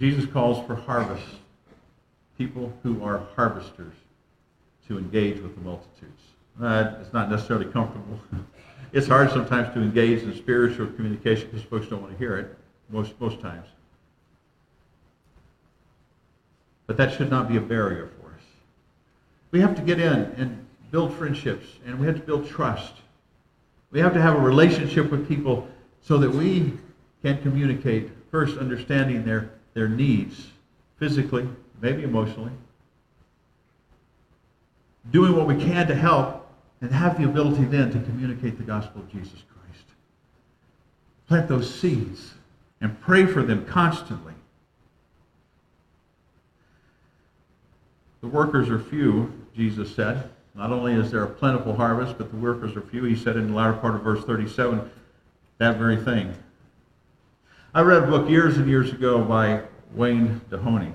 Jesus 0.00 0.24
calls 0.24 0.66
for 0.66 0.76
harvest, 0.76 1.26
people 2.38 2.72
who 2.82 3.04
are 3.04 3.20
harvesters, 3.36 3.92
to 4.86 4.96
engage 4.96 5.42
with 5.42 5.54
the 5.54 5.60
multitudes. 5.60 6.22
Uh, 6.58 6.94
it's 7.02 7.12
not 7.12 7.30
necessarily 7.30 7.66
comfortable. 7.66 8.18
it's 8.94 9.08
hard 9.08 9.28
sometimes 9.28 9.74
to 9.74 9.82
engage 9.82 10.22
in 10.22 10.34
spiritual 10.34 10.86
communication 10.86 11.50
because 11.50 11.66
folks 11.66 11.88
don't 11.88 12.00
want 12.00 12.14
to 12.14 12.18
hear 12.18 12.38
it 12.38 12.56
most, 12.88 13.12
most 13.20 13.42
times. 13.42 13.66
But 16.86 16.96
that 16.96 17.12
should 17.12 17.28
not 17.28 17.46
be 17.46 17.58
a 17.58 17.60
barrier. 17.60 18.08
We 19.50 19.60
have 19.60 19.74
to 19.76 19.82
get 19.82 19.98
in 19.98 20.12
and 20.36 20.66
build 20.90 21.14
friendships, 21.14 21.66
and 21.86 21.98
we 21.98 22.06
have 22.06 22.16
to 22.16 22.22
build 22.22 22.48
trust. 22.48 22.94
We 23.90 24.00
have 24.00 24.12
to 24.14 24.20
have 24.20 24.36
a 24.36 24.40
relationship 24.40 25.10
with 25.10 25.28
people 25.28 25.68
so 26.02 26.18
that 26.18 26.30
we 26.30 26.72
can 27.22 27.40
communicate, 27.42 28.10
first 28.30 28.58
understanding 28.58 29.24
their 29.24 29.50
their 29.78 29.88
needs 29.88 30.48
physically, 30.98 31.48
maybe 31.80 32.02
emotionally, 32.02 32.50
doing 35.12 35.36
what 35.36 35.46
we 35.46 35.54
can 35.54 35.86
to 35.86 35.94
help, 35.94 36.50
and 36.80 36.90
have 36.90 37.16
the 37.16 37.24
ability 37.24 37.64
then 37.64 37.92
to 37.92 38.00
communicate 38.00 38.58
the 38.58 38.64
gospel 38.64 39.02
of 39.02 39.12
Jesus 39.12 39.40
Christ. 39.52 39.84
Plant 41.28 41.48
those 41.48 41.72
seeds 41.72 42.34
and 42.80 43.00
pray 43.00 43.24
for 43.24 43.42
them 43.42 43.64
constantly. 43.66 44.34
The 48.20 48.28
workers 48.28 48.68
are 48.68 48.78
few, 48.78 49.32
Jesus 49.54 49.94
said. 49.94 50.30
Not 50.54 50.72
only 50.72 50.94
is 50.94 51.10
there 51.10 51.22
a 51.22 51.28
plentiful 51.28 51.76
harvest, 51.76 52.18
but 52.18 52.30
the 52.30 52.36
workers 52.36 52.76
are 52.76 52.80
few. 52.80 53.04
He 53.04 53.14
said 53.14 53.36
in 53.36 53.48
the 53.48 53.54
latter 53.54 53.74
part 53.74 53.94
of 53.94 54.02
verse 54.02 54.24
37 54.24 54.90
that 55.58 55.76
very 55.76 55.96
thing. 55.96 56.34
I 57.74 57.82
read 57.82 58.02
a 58.02 58.06
book 58.06 58.28
years 58.28 58.56
and 58.56 58.68
years 58.68 58.92
ago 58.92 59.22
by 59.22 59.62
Wayne 59.94 60.40
Dehoney. 60.50 60.92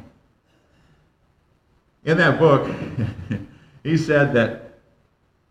In 2.03 2.17
that 2.17 2.39
book, 2.39 2.69
he 3.83 3.97
said 3.97 4.33
that 4.33 4.79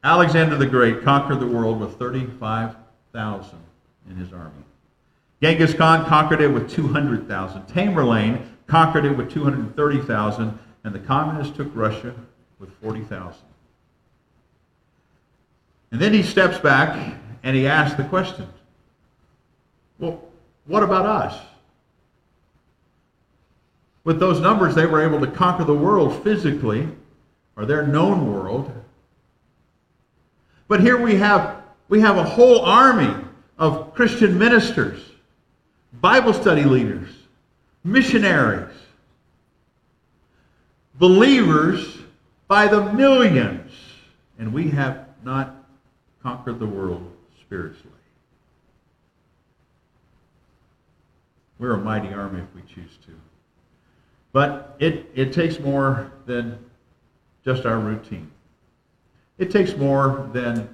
Alexander 0.04 0.56
the 0.56 0.66
Great 0.66 1.02
conquered 1.02 1.40
the 1.40 1.46
world 1.46 1.80
with 1.80 1.98
35,000 1.98 3.58
in 4.10 4.16
his 4.16 4.32
army. 4.32 4.50
Genghis 5.40 5.74
Khan 5.74 6.04
conquered 6.04 6.40
it 6.40 6.48
with 6.48 6.70
200,000. 6.70 7.62
Tamerlane 7.62 8.44
conquered 8.66 9.04
it 9.04 9.16
with 9.16 9.30
230,000. 9.30 10.58
And 10.84 10.94
the 10.94 10.98
communists 10.98 11.56
took 11.56 11.68
Russia 11.74 12.14
with 12.58 12.70
40,000. 12.80 13.40
And 15.90 16.00
then 16.00 16.12
he 16.12 16.22
steps 16.22 16.58
back 16.58 17.16
and 17.42 17.56
he 17.56 17.66
asks 17.66 17.96
the 17.96 18.04
question 18.04 18.48
well, 19.98 20.20
what 20.66 20.82
about 20.82 21.06
us? 21.06 21.40
With 24.04 24.18
those 24.18 24.40
numbers, 24.40 24.74
they 24.74 24.86
were 24.86 25.00
able 25.00 25.20
to 25.20 25.30
conquer 25.30 25.64
the 25.64 25.74
world 25.74 26.24
physically, 26.24 26.88
or 27.56 27.66
their 27.66 27.86
known 27.86 28.32
world. 28.32 28.72
But 30.66 30.80
here 30.80 31.00
we 31.00 31.14
have, 31.16 31.62
we 31.88 32.00
have 32.00 32.16
a 32.16 32.24
whole 32.24 32.62
army 32.62 33.14
of 33.58 33.94
Christian 33.94 34.38
ministers, 34.38 35.00
Bible 36.00 36.32
study 36.32 36.64
leaders, 36.64 37.08
missionaries, 37.84 38.71
believers 41.02 41.98
by 42.46 42.68
the 42.68 42.92
millions, 42.92 43.72
and 44.38 44.52
we 44.52 44.70
have 44.70 45.08
not 45.24 45.64
conquered 46.22 46.60
the 46.60 46.66
world 46.66 47.10
spiritually. 47.40 47.90
We're 51.58 51.72
a 51.72 51.78
mighty 51.78 52.14
army 52.14 52.40
if 52.40 52.54
we 52.54 52.62
choose 52.72 52.98
to. 53.06 53.10
But 54.30 54.76
it, 54.78 55.10
it 55.12 55.32
takes 55.32 55.58
more 55.58 56.12
than 56.24 56.56
just 57.44 57.66
our 57.66 57.80
routine. 57.80 58.30
It 59.38 59.50
takes 59.50 59.76
more 59.76 60.30
than 60.32 60.72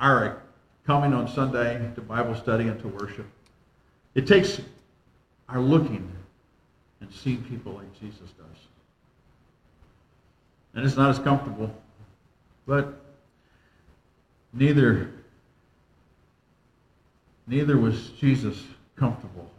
our 0.00 0.42
coming 0.84 1.14
on 1.14 1.28
Sunday 1.28 1.92
to 1.94 2.00
Bible 2.00 2.34
study 2.34 2.66
and 2.66 2.80
to 2.80 2.88
worship. 2.88 3.26
It 4.16 4.26
takes 4.26 4.60
our 5.48 5.60
looking 5.60 6.10
and 7.00 7.12
seeing 7.12 7.44
people 7.44 7.74
like 7.74 8.00
Jesus 8.00 8.30
does. 8.36 8.69
And 10.74 10.84
it's 10.84 10.96
not 10.96 11.10
as 11.10 11.18
comfortable, 11.18 11.74
but 12.66 13.00
neither 14.52 15.10
neither 17.46 17.76
was 17.76 18.10
Jesus 18.10 18.62
comfortable. 18.96 19.50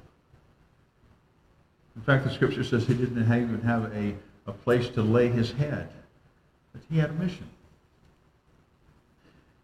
In 1.96 2.02
fact, 2.02 2.24
the 2.24 2.30
scripture 2.30 2.64
says 2.64 2.88
he 2.88 2.94
didn't 2.94 3.22
even 3.22 3.62
have 3.62 3.94
a, 3.94 4.16
a 4.48 4.54
place 4.54 4.88
to 4.90 5.02
lay 5.02 5.28
his 5.28 5.52
head. 5.52 5.90
But 6.72 6.82
he 6.90 6.98
had 6.98 7.10
a 7.10 7.14
mission. 7.14 7.48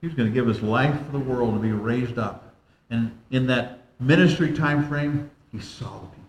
He 0.02 0.08
was 0.08 0.16
going 0.16 0.30
to 0.30 0.34
give 0.34 0.46
his 0.46 0.62
life 0.62 0.96
for 1.06 1.14
the 1.14 1.20
world 1.20 1.54
to 1.54 1.60
be 1.60 1.72
raised 1.72 2.20
up. 2.20 2.54
And 2.90 3.18
in 3.32 3.48
that 3.48 3.86
ministry 4.00 4.54
time 4.54 4.88
frame, 4.88 5.32
he 5.52 5.60
saw 5.60 6.00
the 6.00 6.08
people. 6.08 6.24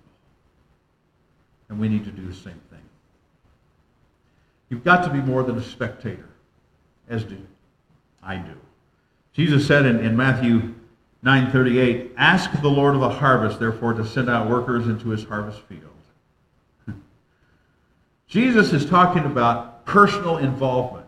And 1.69 1.81
we 1.81 1.89
need 1.89 2.05
to 2.05 2.13
do 2.13 2.27
the 2.27 2.35
same. 2.35 2.61
You've 4.71 4.85
got 4.85 5.05
to 5.05 5.11
be 5.11 5.21
more 5.21 5.43
than 5.43 5.57
a 5.57 5.63
spectator, 5.63 6.29
as 7.09 7.25
do 7.25 7.39
I 8.23 8.37
do. 8.37 8.55
Jesus 9.33 9.67
said 9.67 9.87
in, 9.87 10.01
in 10.01 10.17
Matthew 10.17 10.75
9:38, 11.25 12.13
"Ask 12.17 12.51
the 12.61 12.69
Lord 12.69 12.95
of 12.95 13.01
the 13.01 13.09
harvest, 13.09 13.59
therefore, 13.59 13.95
to 13.95 14.05
send 14.05 14.29
out 14.29 14.49
workers 14.49 14.87
into 14.87 15.09
his 15.09 15.25
harvest 15.25 15.61
field." 15.63 15.83
Jesus 18.29 18.73
is 18.73 18.85
talking 18.85 19.25
about 19.25 19.87
personal 19.87 20.39
involvement. 20.39 21.07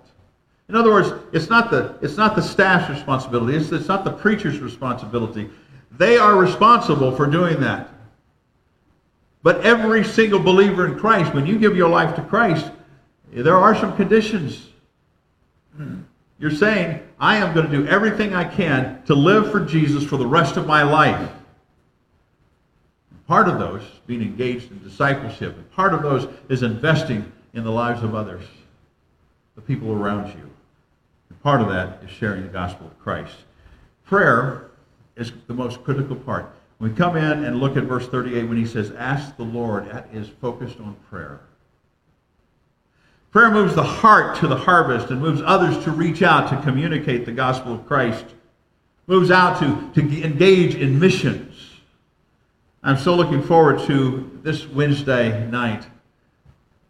In 0.69 0.77
other 0.77 0.91
words, 0.91 1.13
it's 1.33 1.51
not 1.51 1.71
the, 1.71 1.97
it's 2.01 2.17
not 2.17 2.37
the 2.37 2.43
staff's 2.43 2.89
responsibility, 2.89 3.57
it's, 3.57 3.73
it's 3.73 3.89
not 3.89 4.05
the 4.05 4.13
preacher's 4.13 4.61
responsibility. 4.61 5.51
They 5.91 6.17
are 6.17 6.37
responsible 6.37 7.15
for 7.15 7.27
doing 7.27 7.61
that. 7.61 7.89
But 9.43 9.63
every 9.63 10.05
single 10.05 10.39
believer 10.39 10.87
in 10.87 10.99
Christ, 10.99 11.35
when 11.35 11.47
you 11.47 11.59
give 11.59 11.77
your 11.77 11.89
life 11.89 12.15
to 12.17 12.23
Christ, 12.23 12.71
there 13.33 13.57
are 13.57 13.75
some 13.75 13.97
conditions. 13.97 14.69
You're 16.39 16.51
saying, 16.51 17.01
I 17.19 17.37
am 17.37 17.55
going 17.55 17.71
to 17.71 17.73
do 17.73 17.87
everything 17.87 18.35
I 18.35 18.45
can 18.45 19.03
to 19.05 19.15
live 19.15 19.51
for 19.53 19.61
Jesus 19.61 20.05
for 20.05 20.17
the 20.17 20.27
rest 20.27 20.57
of 20.57 20.67
my 20.67 20.83
life. 20.83 21.31
Part 23.27 23.47
of 23.47 23.59
those 23.59 23.83
is 23.83 24.01
being 24.07 24.23
engaged 24.23 24.73
in 24.73 24.83
discipleship, 24.83 25.55
and 25.57 25.71
part 25.71 25.95
of 25.95 26.03
those 26.03 26.27
is 26.49 26.63
investing 26.63 27.31
in 27.55 27.63
the 27.63 27.71
lives 27.71 28.03
of 28.03 28.15
others, 28.15 28.45
the 29.55 29.61
people 29.61 29.93
around 29.93 30.29
you. 30.29 30.51
And 31.29 31.43
part 31.43 31.61
of 31.61 31.69
that 31.69 32.03
is 32.03 32.11
sharing 32.11 32.43
the 32.43 32.49
gospel 32.49 32.87
of 32.87 32.99
Christ. 32.99 33.37
Prayer 34.05 34.71
is 35.15 35.33
the 35.47 35.55
most 35.55 35.85
critical 35.85 36.17
part. 36.17 36.53
We 36.81 36.91
come 36.91 37.17
in 37.17 37.45
and 37.45 37.61
look 37.61 37.77
at 37.77 37.85
verse 37.85 38.09
38 38.09 38.49
when 38.49 38.57
he 38.57 38.67
says, 38.67 38.91
Ask 38.93 39.37
the 39.37 39.45
Lord, 39.45 39.89
that 39.91 40.09
is 40.13 40.29
focused 40.41 40.81
on 40.81 40.97
prayer. 41.09 41.41
Prayer 43.31 43.51
moves 43.51 43.77
the 43.77 43.83
heart 43.83 44.37
to 44.39 44.49
the 44.49 44.57
harvest 44.57 45.11
and 45.11 45.21
moves 45.21 45.41
others 45.45 45.85
to 45.85 45.93
reach 45.93 46.21
out 46.21 46.51
to 46.51 46.61
communicate 46.63 47.25
the 47.25 47.33
gospel 47.33 47.73
of 47.73 47.87
Christ, 47.87 48.25
moves 49.07 49.31
out 49.31 49.61
to, 49.61 49.91
to 49.95 50.23
engage 50.25 50.75
in 50.75 50.99
missions. 50.99 51.57
I'm 52.83 52.99
so 52.99 53.15
looking 53.15 53.43
forward 53.43 53.87
to 53.87 54.41
this 54.43 54.67
Wednesday 54.67 55.47
night 55.49 55.87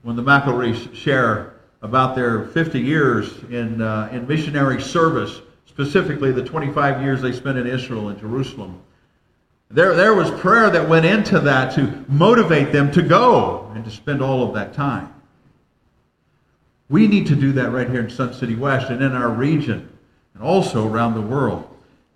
when 0.03 0.17
the 0.17 0.23
McElrees 0.23 0.95
share 0.95 1.57
about 1.83 2.15
their 2.15 2.47
50 2.47 2.81
years 2.81 3.37
in, 3.51 3.83
uh, 3.83 4.09
in 4.11 4.27
missionary 4.27 4.81
service, 4.81 5.43
specifically 5.67 6.33
the 6.33 6.45
25 6.45 7.03
years 7.03 7.21
they 7.21 7.33
spent 7.33 7.59
in 7.59 7.67
Israel 7.67 8.09
and 8.09 8.19
Jerusalem. 8.19 8.81
There, 9.71 9.95
there 9.95 10.15
was 10.15 10.31
prayer 10.41 10.71
that 10.71 10.89
went 10.89 11.05
into 11.05 11.39
that 11.41 11.75
to 11.75 12.05
motivate 12.09 12.73
them 12.73 12.91
to 12.93 13.03
go 13.03 13.71
and 13.75 13.85
to 13.85 13.91
spend 13.91 14.23
all 14.23 14.43
of 14.43 14.55
that 14.55 14.73
time. 14.73 15.13
We 16.91 17.07
need 17.07 17.29
to 17.29 17.37
do 17.37 17.53
that 17.53 17.71
right 17.71 17.89
here 17.89 18.01
in 18.01 18.11
Sun 18.11 18.35
City 18.35 18.57
West 18.57 18.91
and 18.91 19.01
in 19.01 19.13
our 19.13 19.31
region 19.31 19.97
and 20.35 20.43
also 20.43 20.87
around 20.87 21.15
the 21.15 21.21
world. 21.21 21.67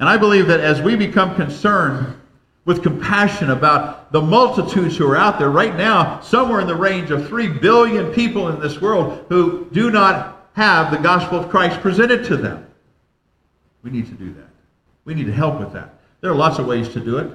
And 0.01 0.09
I 0.09 0.17
believe 0.17 0.49
that 0.49 0.59
as 0.59 0.83
we 0.83 0.97
become 0.97 1.37
concerned 1.37 2.21
with 2.65 2.83
compassion 2.83 3.51
about 3.51 4.11
the 4.11 4.21
multitudes 4.21 4.97
who 4.97 5.09
are 5.09 5.17
out 5.17 5.39
there 5.39 5.51
right 5.51 5.77
now, 5.77 6.21
somewhere 6.21 6.61
in 6.61 6.67
the 6.67 6.75
range 6.75 7.13
of 7.13 7.29
3 7.29 7.47
billion 7.47 8.13
people 8.13 8.49
in 8.49 8.59
this 8.59 8.81
world 8.81 9.25
who 9.29 9.69
do 9.71 9.93
not 9.93 10.49
have 10.55 10.91
the 10.91 10.99
gospel 10.99 11.39
of 11.39 11.49
Christ 11.51 11.81
presented 11.81 12.25
to 12.25 12.37
them. 12.37 12.67
We 13.85 13.91
need 13.91 14.07
to 14.07 14.15
do 14.15 14.33
that. 14.35 14.49
We 15.05 15.15
need 15.15 15.27
to 15.27 15.33
help 15.33 15.61
with 15.61 15.73
that. 15.75 16.01
There 16.21 16.33
are 16.33 16.37
lots 16.37 16.59
of 16.59 16.67
ways 16.67 16.89
to 16.95 17.01
do 17.01 17.19
it. 17.19 17.31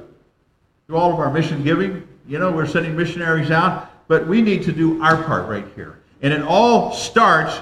Through 0.88 0.98
all 0.98 1.14
of 1.14 1.20
our 1.20 1.32
mission 1.32 1.64
giving, 1.64 2.06
you 2.28 2.38
know, 2.38 2.52
we're 2.52 2.66
sending 2.66 2.98
missionaries 2.98 3.52
out, 3.52 4.08
but 4.10 4.28
we 4.28 4.42
need 4.42 4.64
to 4.64 4.74
do 4.74 5.02
our 5.02 5.24
part 5.24 5.48
right 5.48 5.66
here. 5.76 6.00
And 6.22 6.34
it 6.34 6.42
all 6.42 6.92
starts 6.92 7.60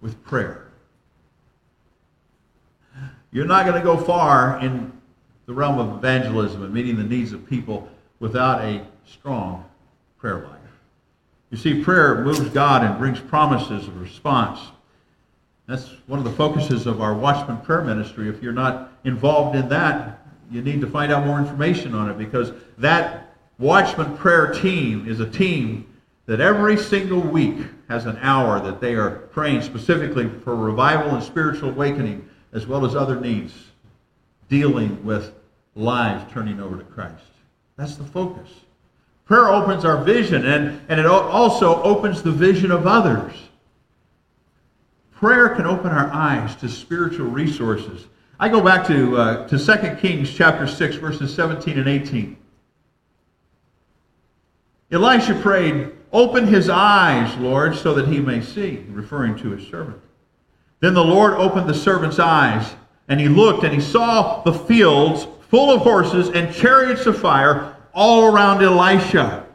with 0.00 0.22
prayer. 0.24 0.66
You're 3.32 3.46
not 3.46 3.64
going 3.64 3.78
to 3.80 3.84
go 3.84 3.96
far 3.96 4.60
in 4.60 4.92
the 5.46 5.54
realm 5.54 5.78
of 5.78 5.96
evangelism 5.96 6.62
and 6.62 6.72
meeting 6.72 6.96
the 6.96 7.04
needs 7.04 7.32
of 7.32 7.46
people 7.48 7.88
without 8.20 8.60
a 8.62 8.86
strong 9.06 9.64
prayer 10.18 10.40
life. 10.40 10.58
You 11.50 11.58
see, 11.58 11.82
prayer 11.82 12.22
moves 12.24 12.48
God 12.50 12.84
and 12.84 12.98
brings 12.98 13.20
promises 13.20 13.88
of 13.88 14.00
response. 14.00 14.60
That's 15.66 15.88
one 16.06 16.18
of 16.18 16.24
the 16.24 16.32
focuses 16.32 16.86
of 16.86 17.00
our 17.00 17.14
Watchman 17.14 17.58
Prayer 17.58 17.82
Ministry. 17.82 18.28
If 18.28 18.42
you're 18.42 18.52
not 18.52 18.92
involved 19.04 19.56
in 19.56 19.68
that, 19.68 20.20
you 20.50 20.62
need 20.62 20.80
to 20.80 20.86
find 20.86 21.12
out 21.12 21.26
more 21.26 21.38
information 21.38 21.94
on 21.94 22.10
it 22.10 22.18
because 22.18 22.52
that 22.78 23.34
Watchman 23.58 24.16
Prayer 24.16 24.52
team 24.52 25.08
is 25.08 25.20
a 25.20 25.28
team 25.28 25.86
that 26.26 26.40
every 26.40 26.76
single 26.76 27.20
week 27.20 27.58
has 27.88 28.06
an 28.06 28.16
hour 28.20 28.60
that 28.60 28.80
they 28.80 28.94
are 28.94 29.10
praying 29.10 29.62
specifically 29.62 30.28
for 30.28 30.54
revival 30.54 31.14
and 31.14 31.22
spiritual 31.22 31.70
awakening 31.70 32.28
as 32.52 32.66
well 32.66 32.84
as 32.86 32.94
other 32.94 33.20
needs 33.20 33.52
dealing 34.48 35.04
with 35.04 35.32
lives 35.74 36.30
turning 36.32 36.60
over 36.60 36.76
to 36.76 36.84
Christ. 36.84 37.24
That's 37.76 37.96
the 37.96 38.04
focus. 38.04 38.48
Prayer 39.24 39.48
opens 39.48 39.84
our 39.84 40.02
vision 40.04 40.44
and, 40.46 40.80
and 40.88 41.00
it 41.00 41.06
also 41.06 41.82
opens 41.82 42.22
the 42.22 42.30
vision 42.30 42.70
of 42.70 42.86
others. 42.86 43.32
Prayer 45.12 45.48
can 45.50 45.66
open 45.66 45.90
our 45.90 46.12
eyes 46.12 46.54
to 46.56 46.68
spiritual 46.68 47.28
resources. 47.28 48.06
I 48.38 48.48
go 48.48 48.60
back 48.60 48.86
to, 48.88 49.16
uh, 49.16 49.48
to 49.48 49.58
2 49.58 49.96
Kings 50.00 50.32
chapter 50.34 50.66
6, 50.66 50.96
verses 50.96 51.32
17 51.34 51.78
and 51.78 51.88
18. 51.88 52.36
Elisha 54.90 55.34
prayed, 55.36 55.92
Open 56.12 56.46
his 56.46 56.68
eyes, 56.68 57.34
Lord, 57.38 57.74
so 57.74 57.94
that 57.94 58.08
he 58.08 58.20
may 58.20 58.42
see, 58.42 58.84
referring 58.90 59.36
to 59.38 59.50
his 59.50 59.66
servant. 59.68 60.00
Then 60.80 60.94
the 60.94 61.04
Lord 61.04 61.32
opened 61.34 61.68
the 61.68 61.74
servant's 61.74 62.18
eyes, 62.18 62.74
and 63.08 63.18
he 63.18 63.28
looked, 63.28 63.64
and 63.64 63.72
he 63.72 63.80
saw 63.80 64.42
the 64.42 64.52
fields 64.52 65.26
full 65.48 65.70
of 65.70 65.80
horses 65.80 66.28
and 66.28 66.54
chariots 66.54 67.06
of 67.06 67.18
fire 67.18 67.76
all 67.94 68.24
around 68.24 68.62
Elisha. 68.62 69.46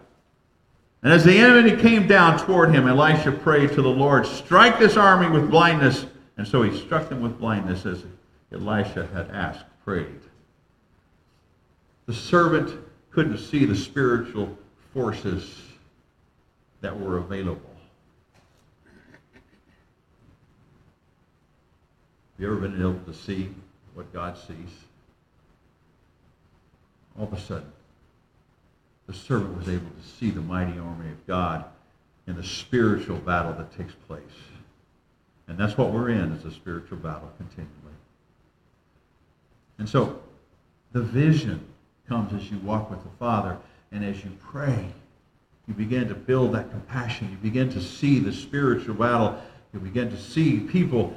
And 1.03 1.13
as 1.13 1.23
the 1.23 1.37
enemy 1.37 1.75
came 1.75 2.07
down 2.07 2.39
toward 2.39 2.73
him, 2.73 2.87
Elisha 2.87 3.31
prayed 3.31 3.69
to 3.73 3.81
the 3.81 3.89
Lord, 3.89 4.25
Strike 4.25 4.79
this 4.79 4.97
army 4.97 5.29
with 5.29 5.51
blindness. 5.51 6.07
And 6.37 6.47
so 6.47 6.63
he 6.63 6.77
struck 6.77 7.09
them 7.09 7.21
with 7.21 7.39
blindness 7.39 7.85
as 7.85 8.03
Elisha 8.51 9.07
had 9.13 9.29
asked, 9.31 9.65
prayed. 9.83 10.21
The 12.07 12.13
servant 12.13 12.79
couldn't 13.11 13.37
see 13.37 13.65
the 13.65 13.75
spiritual 13.75 14.57
forces 14.93 15.66
that 16.81 16.99
were 16.99 17.17
available. 17.17 17.61
Have 22.37 22.45
you 22.45 22.51
ever 22.51 22.67
been 22.67 22.79
able 22.79 22.99
to 23.11 23.13
see 23.13 23.49
what 23.95 24.13
God 24.13 24.37
sees? 24.37 24.69
All 27.17 27.25
of 27.25 27.33
a 27.33 27.39
sudden, 27.39 27.71
the 29.07 29.13
servant 29.13 29.57
was 29.57 29.67
able 29.67 29.89
to 29.89 30.07
see 30.19 30.29
the 30.29 30.41
mighty 30.41 30.77
army 30.77 31.09
of 31.09 31.25
God 31.25 31.65
in 32.27 32.35
the 32.35 32.43
spiritual 32.43 33.17
battle 33.17 33.53
that 33.53 33.75
takes 33.75 33.93
place. 34.07 34.21
And 35.47 35.57
that's 35.57 35.77
what 35.77 35.91
we're 35.91 36.09
in, 36.09 36.31
is 36.33 36.45
a 36.45 36.51
spiritual 36.51 36.97
battle 36.97 37.31
continually. 37.37 37.71
And 39.79 39.87
so, 39.87 40.19
the 40.91 41.01
vision 41.01 41.65
comes 42.07 42.33
as 42.33 42.51
you 42.51 42.57
walk 42.59 42.89
with 42.89 43.01
the 43.01 43.09
Father 43.17 43.57
and 43.91 44.03
as 44.03 44.23
you 44.23 44.31
pray. 44.41 44.89
You 45.67 45.73
begin 45.73 46.07
to 46.07 46.15
build 46.15 46.53
that 46.53 46.71
compassion. 46.71 47.29
You 47.29 47.37
begin 47.37 47.69
to 47.71 47.81
see 47.81 48.19
the 48.19 48.31
spiritual 48.31 48.95
battle. 48.95 49.41
You 49.73 49.79
begin 49.79 50.09
to 50.09 50.17
see 50.17 50.59
people 50.61 51.15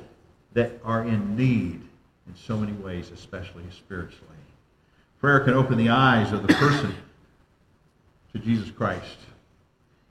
that 0.53 0.81
are 0.85 1.05
in 1.05 1.37
need 1.37 1.81
in 2.27 2.37
so 2.37 2.57
many 2.57 2.73
ways, 2.73 3.11
especially 3.13 3.65
spiritually. 3.71 4.27
Prayer 5.21 5.41
can 5.41 5.55
open 5.55 5.77
the 5.79 5.91
eyes 5.91 6.33
of 6.33 6.47
the 6.47 6.53
person 6.55 6.95
to 8.33 8.39
Jesus 8.39 8.71
Christ. 8.71 9.19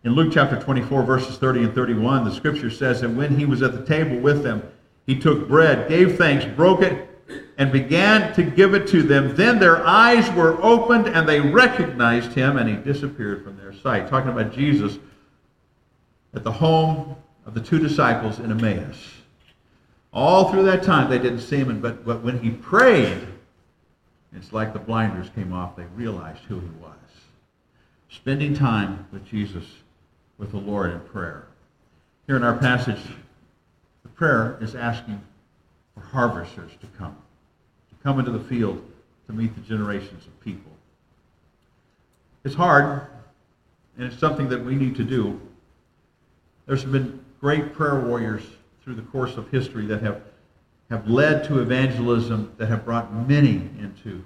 In 0.03 0.13
Luke 0.13 0.31
chapter 0.31 0.57
24, 0.57 1.03
verses 1.03 1.37
30 1.37 1.63
and 1.63 1.75
31, 1.75 2.23
the 2.23 2.31
scripture 2.31 2.69
says 2.69 3.01
that 3.01 3.09
when 3.09 3.37
he 3.37 3.45
was 3.45 3.61
at 3.61 3.73
the 3.73 3.85
table 3.85 4.17
with 4.19 4.43
them, 4.43 4.63
he 5.05 5.19
took 5.19 5.47
bread, 5.47 5.89
gave 5.89 6.17
thanks, 6.17 6.45
broke 6.45 6.81
it, 6.81 7.08
and 7.57 7.71
began 7.71 8.33
to 8.33 8.43
give 8.43 8.73
it 8.73 8.87
to 8.87 9.03
them. 9.03 9.35
Then 9.35 9.59
their 9.59 9.85
eyes 9.85 10.29
were 10.31 10.61
opened 10.63 11.07
and 11.07 11.27
they 11.27 11.39
recognized 11.39 12.33
him, 12.33 12.57
and 12.57 12.69
he 12.69 12.75
disappeared 12.75 13.43
from 13.43 13.57
their 13.57 13.73
sight. 13.73 14.09
Talking 14.09 14.31
about 14.31 14.53
Jesus 14.53 14.97
at 16.33 16.43
the 16.43 16.51
home 16.51 17.15
of 17.45 17.53
the 17.53 17.61
two 17.61 17.79
disciples 17.79 18.39
in 18.39 18.51
Emmaus. 18.51 19.13
All 20.11 20.51
through 20.51 20.63
that 20.63 20.83
time, 20.83 21.09
they 21.09 21.19
didn't 21.19 21.41
see 21.41 21.57
him, 21.57 21.81
but, 21.81 22.05
but 22.05 22.23
when 22.23 22.39
he 22.39 22.49
prayed, 22.49 23.27
it's 24.35 24.53
like 24.53 24.73
the 24.73 24.79
blinders 24.79 25.29
came 25.35 25.53
off. 25.53 25.75
They 25.75 25.85
realized 25.95 26.43
who 26.43 26.59
he 26.59 26.69
was. 26.81 26.93
Spending 28.09 28.55
time 28.55 29.07
with 29.11 29.25
Jesus, 29.25 29.65
with 30.37 30.51
the 30.51 30.57
Lord 30.57 30.91
in 30.91 30.99
prayer. 31.01 31.45
Here 32.25 32.35
in 32.35 32.43
our 32.43 32.57
passage, 32.57 33.01
the 34.03 34.09
prayer 34.09 34.57
is 34.61 34.75
asking 34.75 35.21
for 35.99 36.07
harvesters 36.07 36.71
to 36.81 36.87
come, 36.97 37.15
to 37.89 38.03
come 38.03 38.19
into 38.19 38.31
the 38.31 38.39
field 38.39 38.83
to 39.27 39.33
meet 39.33 39.53
the 39.55 39.61
generations 39.61 40.25
of 40.25 40.39
people. 40.41 40.71
It's 42.43 42.55
hard, 42.55 43.07
and 43.97 44.07
it's 44.07 44.19
something 44.19 44.49
that 44.49 44.63
we 44.63 44.75
need 44.75 44.95
to 44.95 45.03
do. 45.03 45.39
There's 46.65 46.83
been 46.83 47.23
great 47.39 47.73
prayer 47.73 47.99
warriors 47.99 48.43
through 48.83 48.95
the 48.95 49.01
course 49.03 49.35
of 49.37 49.49
history 49.49 49.85
that 49.87 50.01
have, 50.01 50.21
have 50.89 51.07
led 51.07 51.43
to 51.45 51.59
evangelism, 51.59 52.53
that 52.57 52.67
have 52.67 52.85
brought 52.85 53.13
many 53.27 53.69
into 53.79 54.23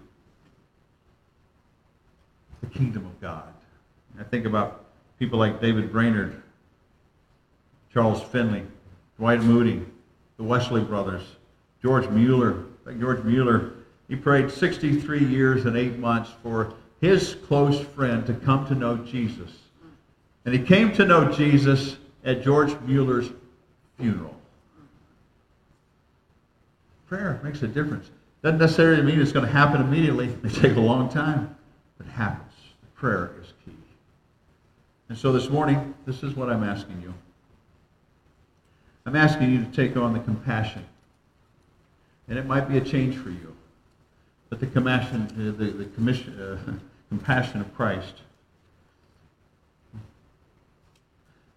the 2.62 2.68
kingdom 2.68 3.06
of 3.06 3.20
God. 3.20 3.52
I 4.20 4.24
think 4.24 4.46
about 4.46 4.86
people 5.18 5.40
like 5.40 5.60
David 5.60 5.92
Brainerd, 5.92 6.42
Charles 7.92 8.22
Finney, 8.22 8.64
Dwight 9.18 9.42
Moody, 9.42 9.84
the 10.38 10.44
Wesley 10.44 10.82
brothers, 10.82 11.24
George 11.84 12.08
Mueller. 12.10 12.64
George 13.00 13.24
Mueller, 13.24 13.74
he 14.08 14.16
prayed 14.16 14.50
63 14.50 15.26
years 15.26 15.66
and 15.66 15.78
eight 15.78 16.00
months 16.00 16.32
for 16.42 16.74
his 17.02 17.36
close 17.48 17.80
friend 17.80 18.26
to 18.26 18.34
come 18.34 18.66
to 18.68 18.76
know 18.76 18.98
Jesus. 18.98 19.52
And 20.46 20.54
he 20.54 20.62
came 20.62 20.94
to 20.94 21.06
know 21.06 21.32
Jesus 21.32 21.98
at 22.24 22.42
George 22.42 22.74
Mueller's 22.82 23.30
funeral. 23.98 24.36
Prayer 27.08 27.40
makes 27.44 27.62
a 27.62 27.68
difference. 27.68 28.10
Doesn't 28.42 28.60
necessarily 28.60 29.02
mean 29.02 29.22
it's 29.22 29.32
going 29.32 29.46
to 29.46 29.52
happen 29.52 29.82
immediately. 29.82 30.28
It 30.30 30.44
may 30.44 30.50
take 30.50 30.76
a 30.76 30.82
long 30.82 31.10
time, 31.10 31.56
but 31.98 32.08
it 32.08 32.12
happens. 32.12 32.52
Prayer 32.96 33.32
is 33.42 33.54
key. 33.66 33.76
And 35.10 35.18
so 35.18 35.32
this 35.32 35.50
morning, 35.50 35.94
this 36.06 36.24
is 36.24 36.36
what 36.36 36.50
I'm 36.50 36.64
asking 36.64 37.02
you. 37.02 37.14
I'm 39.06 39.16
asking 39.16 39.52
you 39.52 39.64
to 39.64 39.72
take 39.72 39.98
on 39.98 40.14
the 40.14 40.20
compassion. 40.20 40.86
And 42.28 42.38
it 42.38 42.46
might 42.46 42.70
be 42.70 42.78
a 42.78 42.82
change 42.82 43.16
for 43.18 43.30
you. 43.30 43.56
But 44.50 44.60
the 44.60 44.68
compassion, 44.68 45.28
uh, 45.32 45.58
the, 45.58 45.72
the 45.72 45.86
commission, 45.86 46.40
uh, 46.40 46.74
compassion 47.10 47.62
of 47.62 47.74
Christ. 47.76 48.14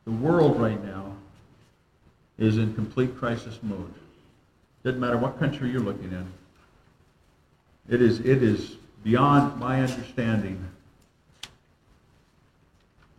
The 0.05 0.13
world 0.13 0.61
right 0.61 0.83
now 0.85 1.17
is 2.39 2.59
in 2.59 2.75
complete 2.75 3.17
crisis 3.17 3.59
mode. 3.63 3.93
Doesn't 4.85 5.01
matter 5.01 5.19
what 5.19 5.39
country 5.39 5.71
you're 5.71 5.81
looking 5.81 6.13
in. 6.13 6.33
It 7.89 8.03
is, 8.03 8.21
it 8.21 8.43
is 8.43 8.77
beyond 9.03 9.59
my 9.59 9.81
understanding. 9.81 10.65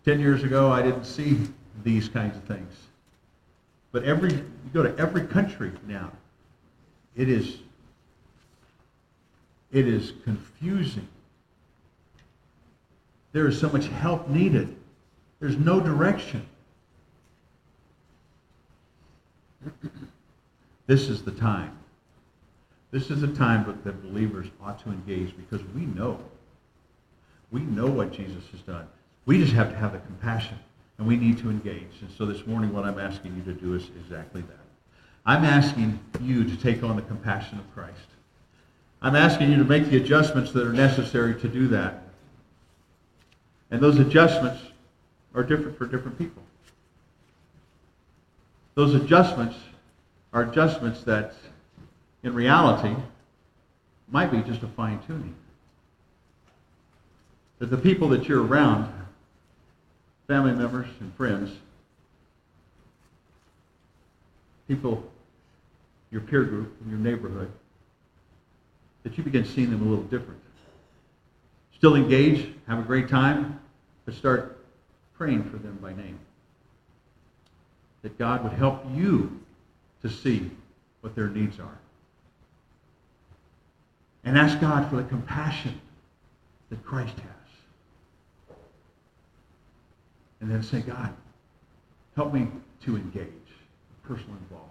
Ten 0.06 0.20
years 0.20 0.44
ago, 0.44 0.72
I 0.72 0.82
didn't 0.82 1.06
see 1.06 1.40
these 1.84 2.08
kinds 2.10 2.38
of 2.38 2.44
things. 2.44 2.74
But 3.92 4.04
every 4.04 4.34
you 4.34 4.74
go 4.74 4.84
to 4.84 4.98
every 4.98 5.26
country 5.26 5.72
now, 5.88 6.12
it 7.18 7.28
is 7.28 7.58
it 9.72 9.88
is 9.88 10.14
confusing. 10.24 11.08
There 13.34 13.48
is 13.48 13.60
so 13.60 13.70
much 13.70 13.88
help 13.88 14.30
needed. 14.30 14.76
There's 15.40 15.58
no 15.58 15.82
direction. 15.82 16.48
This 20.86 21.10
is 21.10 21.22
the 21.24 21.32
time. 21.32 21.78
This 22.92 23.12
is 23.12 23.20
the 23.20 23.28
time 23.28 23.80
that 23.84 24.02
believers 24.02 24.48
ought 24.64 24.82
to 24.84 24.90
engage 24.90 25.36
because 25.36 25.62
we 25.76 25.82
know. 25.82 26.18
We 27.52 27.62
know 27.62 27.88
what 27.88 28.14
Jesus 28.14 28.44
has 28.52 28.62
done. 28.62 28.88
We 29.26 29.38
just 29.38 29.54
have 29.54 29.70
to 29.70 29.76
have 29.76 29.92
the 29.92 30.00
compassion 30.00 30.58
and 30.98 31.06
we 31.06 31.18
need 31.18 31.38
to 31.40 31.50
engage. 31.50 32.02
And 32.02 32.10
so 32.18 32.26
this 32.26 32.48
morning, 32.48 32.74
what 32.74 32.86
I'm 32.86 33.00
asking 33.00 33.36
you 33.36 33.54
to 33.54 33.60
do 33.60 33.74
is 33.74 33.90
exactly 34.00 34.42
that. 34.42 34.67
I'm 35.28 35.44
asking 35.44 36.00
you 36.22 36.46
to 36.46 36.56
take 36.56 36.84
on 36.84 36.96
the 36.96 37.02
compassion 37.02 37.60
of 37.60 37.74
Christ. 37.76 37.98
I'm 39.02 39.16
asking 39.16 39.52
you 39.52 39.58
to 39.58 39.66
make 39.66 39.88
the 39.88 39.98
adjustments 39.98 40.54
that 40.54 40.66
are 40.66 40.72
necessary 40.72 41.40
to 41.42 41.50
do 41.50 41.68
that. 41.68 42.04
And 43.70 43.82
those 43.82 44.00
adjustments 44.00 44.62
are 45.36 45.44
different 45.44 45.78
for 45.78 45.86
different 45.86 46.18
people. 46.18 46.42
Those 48.76 48.94
adjustments 48.94 49.58
are 50.32 50.44
adjustments 50.44 51.04
that, 51.04 51.34
in 52.24 52.34
reality, 52.34 52.96
might 54.10 54.32
be 54.32 54.42
just 54.42 54.64
a 54.64 54.68
fine 54.68 55.00
tuning. 55.06 55.36
That 57.60 57.70
the 57.70 57.78
people 57.78 58.08
that 58.10 58.30
you're 58.30 58.44
around 58.44 58.90
family 60.26 60.54
members 60.54 60.88
and 61.02 61.14
friends, 61.16 61.52
people, 64.70 65.04
your 66.12 66.22
peer 66.22 66.44
group, 66.44 66.76
in 66.84 66.90
your 66.90 67.00
neighborhood, 67.00 67.52
that 69.04 69.18
you 69.18 69.24
begin 69.24 69.46
seeing 69.46 69.72
them 69.72 69.86
a 69.86 69.90
little 69.90 70.04
different. 70.06 70.40
Still 71.76 71.96
engage, 71.96 72.50
have 72.68 72.80
a 72.80 72.84
great 72.84 73.08
time, 73.08 73.60
but 74.06 74.14
start 74.14 74.58
praying 75.18 75.44
for 75.50 75.58
them 75.58 75.78
by 75.82 75.94
name. 75.94 76.20
That 78.02 78.18
God 78.18 78.44
would 78.44 78.54
help 78.54 78.84
you 78.96 79.40
to 80.02 80.10
see 80.10 80.50
what 81.02 81.16
their 81.16 81.28
needs 81.28 81.60
are. 81.60 81.78
And 84.24 84.38
ask 84.38 84.60
God 84.60 84.90
for 84.90 84.98
the 84.98 85.04
compassion 85.04 85.80
that 86.70 86.84
Christ 86.84 87.16
has. 87.20 87.38
and 90.42 90.52
then 90.52 90.64
say, 90.64 90.82
God, 90.82 91.14
help 92.16 92.34
me 92.34 92.48
to 92.84 92.96
engage 92.96 93.28
personal 94.04 94.36
involvement. 94.38 94.67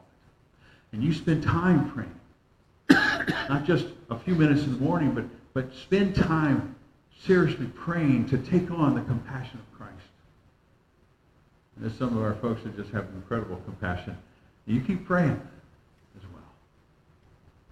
And 0.97 1.05
you 1.05 1.12
spend 1.12 1.43
time 1.43 1.90
praying. 1.90 3.28
Not 3.51 3.66
just 3.66 3.85
a 4.09 4.18
few 4.18 4.35
minutes 4.35 4.62
in 4.62 4.73
the 4.73 4.78
morning, 4.78 5.10
but, 5.10 5.24
but 5.52 5.70
spend 5.74 6.16
time 6.16 6.74
seriously 7.27 7.66
praying 7.66 8.31
to 8.31 8.39
take 8.39 8.70
on 8.70 8.94
the 8.94 9.02
compassion 9.02 9.59
of 9.59 9.78
Christ. 9.78 9.93
And 11.74 11.85
there's 11.85 11.98
some 11.98 12.16
of 12.16 12.23
our 12.23 12.32
folks 12.36 12.62
that 12.62 12.78
just 12.78 12.90
have 12.93 13.09
incredible 13.14 13.56
compassion. 13.66 14.16
You 14.64 14.81
keep 14.81 15.05
praying 15.06 15.39
as 16.16 16.23
well. 16.32 16.51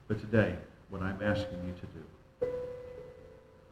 But 0.06 0.20
today, 0.20 0.56
what 0.90 1.01
I'm 1.01 1.22
asking 1.22 1.60
you 1.66 1.72
to 1.80 2.46
do, 2.46 2.52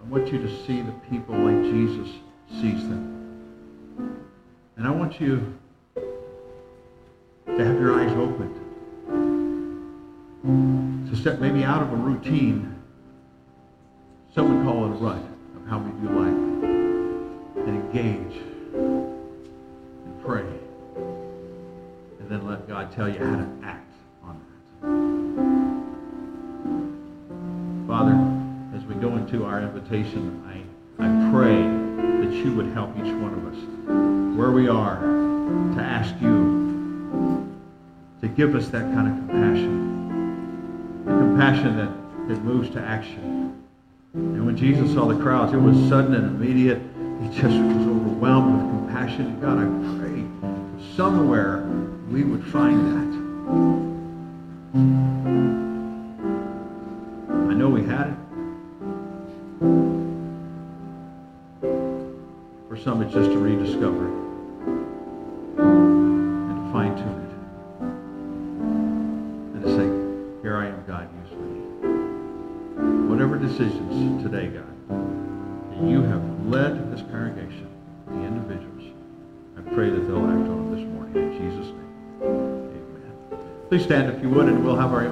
I 0.00 0.08
want 0.08 0.32
you 0.32 0.38
to 0.38 0.66
see 0.66 0.80
the 0.80 0.92
people 1.10 1.36
like 1.36 1.62
Jesus 1.64 2.08
sees 2.52 2.88
them. 2.88 4.18
And 4.78 4.86
I 4.86 4.90
want 4.90 5.20
you 5.20 5.54
to 5.94 7.58
have 7.58 7.78
your 7.78 8.00
eyes 8.00 8.12
opened. 8.12 8.61
To 10.42 11.14
step 11.14 11.38
maybe 11.38 11.62
out 11.62 11.82
of 11.82 11.92
a 11.92 11.96
routine, 11.96 12.74
some 14.34 14.56
would 14.56 14.64
call 14.66 14.86
it 14.86 14.88
a 14.88 14.94
rut 14.94 15.22
of 15.56 15.66
how 15.68 15.78
we 15.78 15.92
do 16.00 16.08
life, 16.18 16.42
and 17.64 17.68
engage 17.68 18.42
and 18.74 20.24
pray. 20.24 20.44
And 22.18 22.28
then 22.28 22.44
let 22.44 22.66
God 22.66 22.90
tell 22.90 23.08
you 23.08 23.20
how 23.20 23.36
to 23.36 23.48
act 23.62 23.92
on 24.24 24.40
that. 27.86 27.86
Father, 27.86 28.16
as 28.76 28.84
we 28.84 28.96
go 28.96 29.14
into 29.16 29.44
our 29.44 29.60
invitation, 29.60 30.42
I, 30.48 30.64
I 31.04 31.30
pray 31.30 31.54
that 32.24 32.32
you 32.32 32.52
would 32.54 32.72
help 32.72 32.90
each 32.96 33.12
one 33.14 33.32
of 33.32 33.46
us 33.46 33.58
where 34.36 34.50
we 34.50 34.66
are 34.66 34.98
to 34.98 35.80
ask 35.80 36.20
you 36.20 37.48
to 38.22 38.26
give 38.26 38.56
us 38.56 38.70
that 38.70 38.92
kind 38.92 39.06
of 39.06 39.14
compassion. 39.28 39.91
The 41.42 41.48
compassion 41.48 41.76
that, 41.76 42.28
that 42.28 42.44
moves 42.44 42.70
to 42.70 42.80
action. 42.80 43.60
And 44.14 44.46
when 44.46 44.56
Jesus 44.56 44.92
saw 44.94 45.06
the 45.06 45.20
crowds, 45.20 45.52
it 45.52 45.56
was 45.56 45.76
sudden 45.88 46.14
and 46.14 46.40
immediate. 46.40 46.80
He 47.20 47.28
just 47.30 47.58
was 47.58 47.84
overwhelmed 47.84 48.62
with 48.62 48.70
compassion. 48.70 49.40
God, 49.40 49.58
I 49.58 49.66
pray 49.98 50.24
somewhere 50.94 51.66
we 52.08 52.22
would 52.22 52.44
find 52.44 52.78
that. 52.92 53.10
I 57.50 57.54
know 57.54 57.68
we 57.70 57.82
had 57.82 58.06
it. 58.06 58.16
For 62.68 62.76
some, 62.76 63.00
decisions 63.00 64.21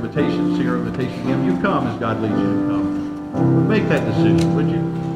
have 0.00 0.16
our 0.16 0.22
invitation, 0.22 0.56
invitation. 0.56 1.44
You 1.44 1.60
come 1.60 1.86
as 1.86 1.98
God 1.98 2.20
leads 2.22 2.34
you 2.34 2.62
to 2.62 2.68
come. 2.68 3.68
Make 3.68 3.88
that 3.88 4.04
decision, 4.06 4.54
would 4.54 4.68
you, 4.68 5.09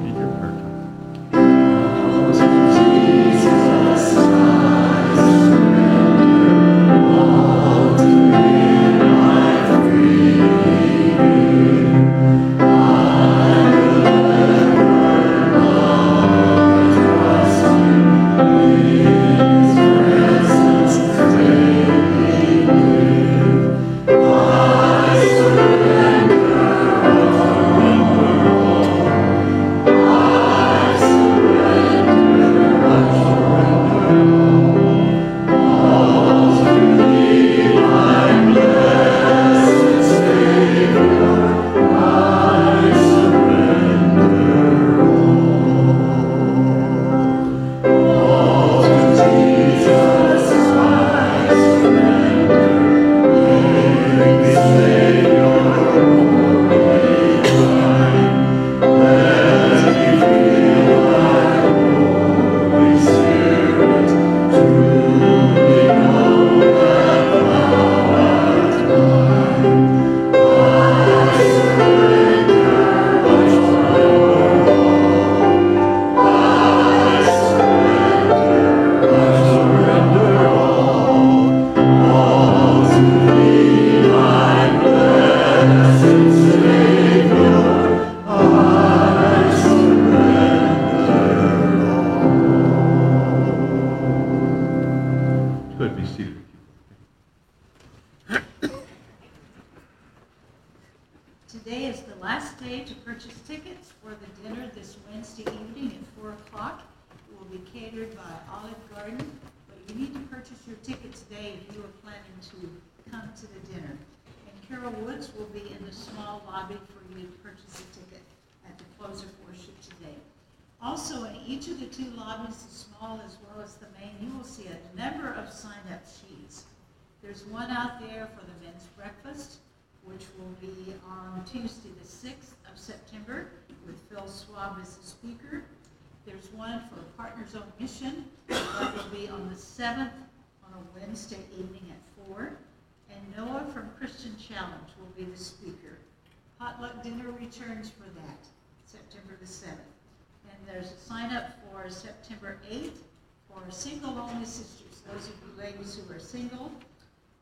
Eighth 152.70 153.02
for 153.48 153.60
single-only 153.70 154.44
sisters. 154.44 155.02
Those 155.06 155.28
of 155.28 155.35
you 155.43 155.62
ladies 155.62 155.97
who 155.97 156.14
are 156.14 156.18
single 156.18 156.72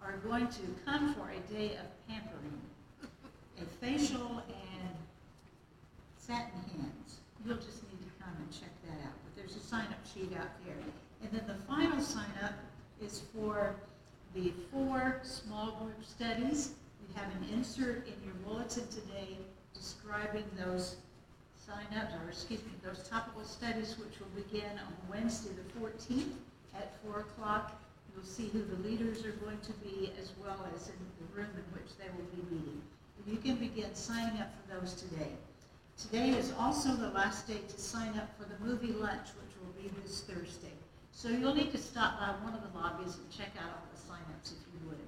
are 0.03 0.17
going 0.29 0.49
to 0.49 0.63
come 0.85 1.15
for 1.15 1.31
a 1.31 1.53
day 1.53 1.77
of 1.77 2.09
pampering, 2.09 2.61
a 3.61 3.65
facial 3.81 4.43
and 4.49 4.95
satin 6.19 6.61
hands. 6.75 7.21
You'll 7.45 7.57
just 7.57 7.83
need 7.85 8.01
to 8.01 8.25
come 8.25 8.35
and 8.37 8.51
check 8.53 8.71
that 8.87 9.07
out. 9.07 9.15
But 9.25 9.37
there's 9.37 9.57
a 9.57 9.61
sign-up 9.61 10.01
sheet 10.13 10.33
out 10.39 10.51
there. 10.65 10.77
And 11.23 11.31
then 11.33 11.47
the 11.47 11.63
final 11.67 12.01
sign-up 12.01 12.55
is 13.01 13.23
for 13.35 13.75
the 14.35 14.53
four 14.73 15.21
small 15.23 15.73
group 15.73 16.05
studies. 16.05 16.73
We 17.07 17.15
have 17.21 17.31
an 17.33 17.49
insert 17.53 18.07
in 18.07 18.15
your 18.25 18.35
bulletin 18.45 18.87
today 18.89 19.39
describing 19.75 20.45
those 20.59 20.97
sign-ups, 21.73 22.15
or 22.15 22.29
excuse 22.29 22.61
me, 22.61 22.73
those 22.85 23.09
topical 23.09 23.45
studies, 23.45 23.97
which 23.99 24.21
will 24.21 24.43
begin 24.43 24.79
on 24.79 24.93
Wednesday, 25.09 25.51
the 25.57 25.81
fourteenth 25.81 26.35
at 26.77 26.93
four 27.03 27.21
o'clock. 27.21 27.81
You'll 28.15 28.25
see 28.25 28.49
who 28.49 28.63
the 28.63 28.77
leaders 28.87 29.25
are 29.25 29.33
going 29.33 29.59
to 29.61 29.73
be, 29.81 30.13
as 30.21 30.33
well 30.43 30.69
as 30.75 30.89
in 30.89 31.01
the 31.19 31.41
room 31.41 31.49
in 31.57 31.65
which 31.73 31.97
they 31.97 32.11
will 32.13 32.29
be 32.37 32.55
meeting. 32.55 32.83
You 33.27 33.39
can 33.39 33.57
begin 33.57 33.95
signing 33.95 34.41
up 34.41 34.51
for 34.53 34.81
those 34.81 34.95
today. 34.95 35.31
Today 35.97 36.31
is 36.31 36.53
also 36.59 36.95
the 36.95 37.11
last 37.11 37.47
day 37.47 37.61
to 37.69 37.81
sign 37.81 38.19
up 38.19 38.29
for 38.37 38.45
the 38.45 38.59
movie 38.65 38.93
lunch, 38.93 39.29
which 39.41 39.55
will 39.63 39.73
be 39.81 39.89
this 40.03 40.21
Thursday. 40.23 40.73
So 41.13 41.29
you'll 41.29 41.55
need 41.55 41.73
to 41.73 41.79
stop 41.79 42.19
by 42.19 42.35
one 42.45 42.55
of 42.55 42.61
the 42.61 42.79
lobbies 42.79 43.17
and 43.17 43.31
check 43.31 43.53
out 43.59 43.71
all 43.71 43.87
the 43.95 44.01
sign-ups 44.01 44.53
if 44.53 44.59
you 44.75 44.89
would. 44.89 44.99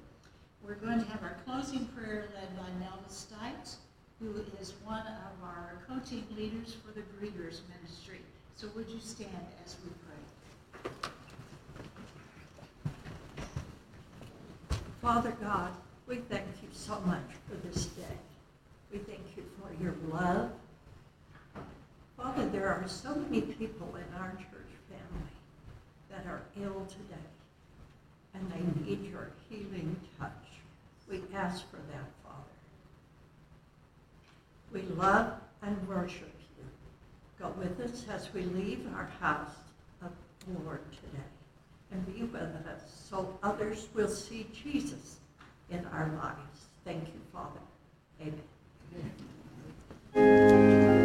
We're 0.62 0.80
going 0.80 1.04
to 1.04 1.10
have 1.10 1.22
our 1.22 1.36
closing 1.44 1.86
prayer 1.86 2.28
led 2.34 2.56
by 2.56 2.68
Nelda 2.80 3.08
Stites, 3.08 3.76
who 4.20 4.44
is 4.60 4.72
one 4.84 5.00
of 5.06 5.42
our 5.42 5.78
coaching 5.88 6.24
leaders 6.36 6.74
for 6.74 6.92
the 6.92 7.02
Greeters 7.02 7.60
Ministry. 7.68 8.20
So 8.56 8.68
would 8.74 8.88
you 8.88 9.00
stand 9.00 9.46
as 9.64 9.76
we 9.84 9.90
pray? 10.06 10.90
Father 15.02 15.34
God, 15.42 15.72
we 16.06 16.16
thank 16.16 16.46
you 16.62 16.68
so 16.72 17.00
much 17.04 17.24
for 17.48 17.56
this 17.66 17.86
day. 17.86 18.16
We 18.92 18.98
thank 18.98 19.36
you 19.36 19.42
for 19.60 19.82
your 19.82 19.94
love. 20.10 20.50
Father, 22.16 22.46
there 22.46 22.68
are 22.68 22.86
so 22.86 23.14
many 23.14 23.40
people 23.42 23.96
in 23.96 24.20
our 24.20 24.30
church 24.30 24.72
family 24.88 25.34
that 26.10 26.26
are 26.26 26.42
ill 26.62 26.86
today, 26.86 27.28
and 28.32 28.50
they 28.50 28.86
need 28.86 29.10
your 29.10 29.30
healing 29.50 29.96
touch. 30.18 30.30
We 31.10 31.20
ask 31.34 31.68
for 31.70 31.76
that, 31.76 32.08
Father. 32.22 32.53
We 34.74 34.82
love 34.96 35.34
and 35.62 35.88
worship 35.88 36.32
you. 36.58 36.64
Go 37.38 37.54
with 37.56 37.78
us 37.80 38.04
as 38.10 38.34
we 38.34 38.42
leave 38.42 38.84
our 38.96 39.08
house 39.20 39.54
of 40.02 40.10
the 40.46 40.60
Lord 40.64 40.80
today 40.90 41.22
and 41.92 42.04
be 42.12 42.24
with 42.24 42.42
us 42.42 42.82
so 43.08 43.38
others 43.42 43.88
will 43.94 44.08
see 44.08 44.48
Jesus 44.52 45.18
in 45.70 45.86
our 45.86 46.08
lives. 46.20 46.66
Thank 46.84 47.04
you, 47.06 47.20
Father. 47.32 47.60
Amen. 48.20 48.42
Amen. 50.16 51.03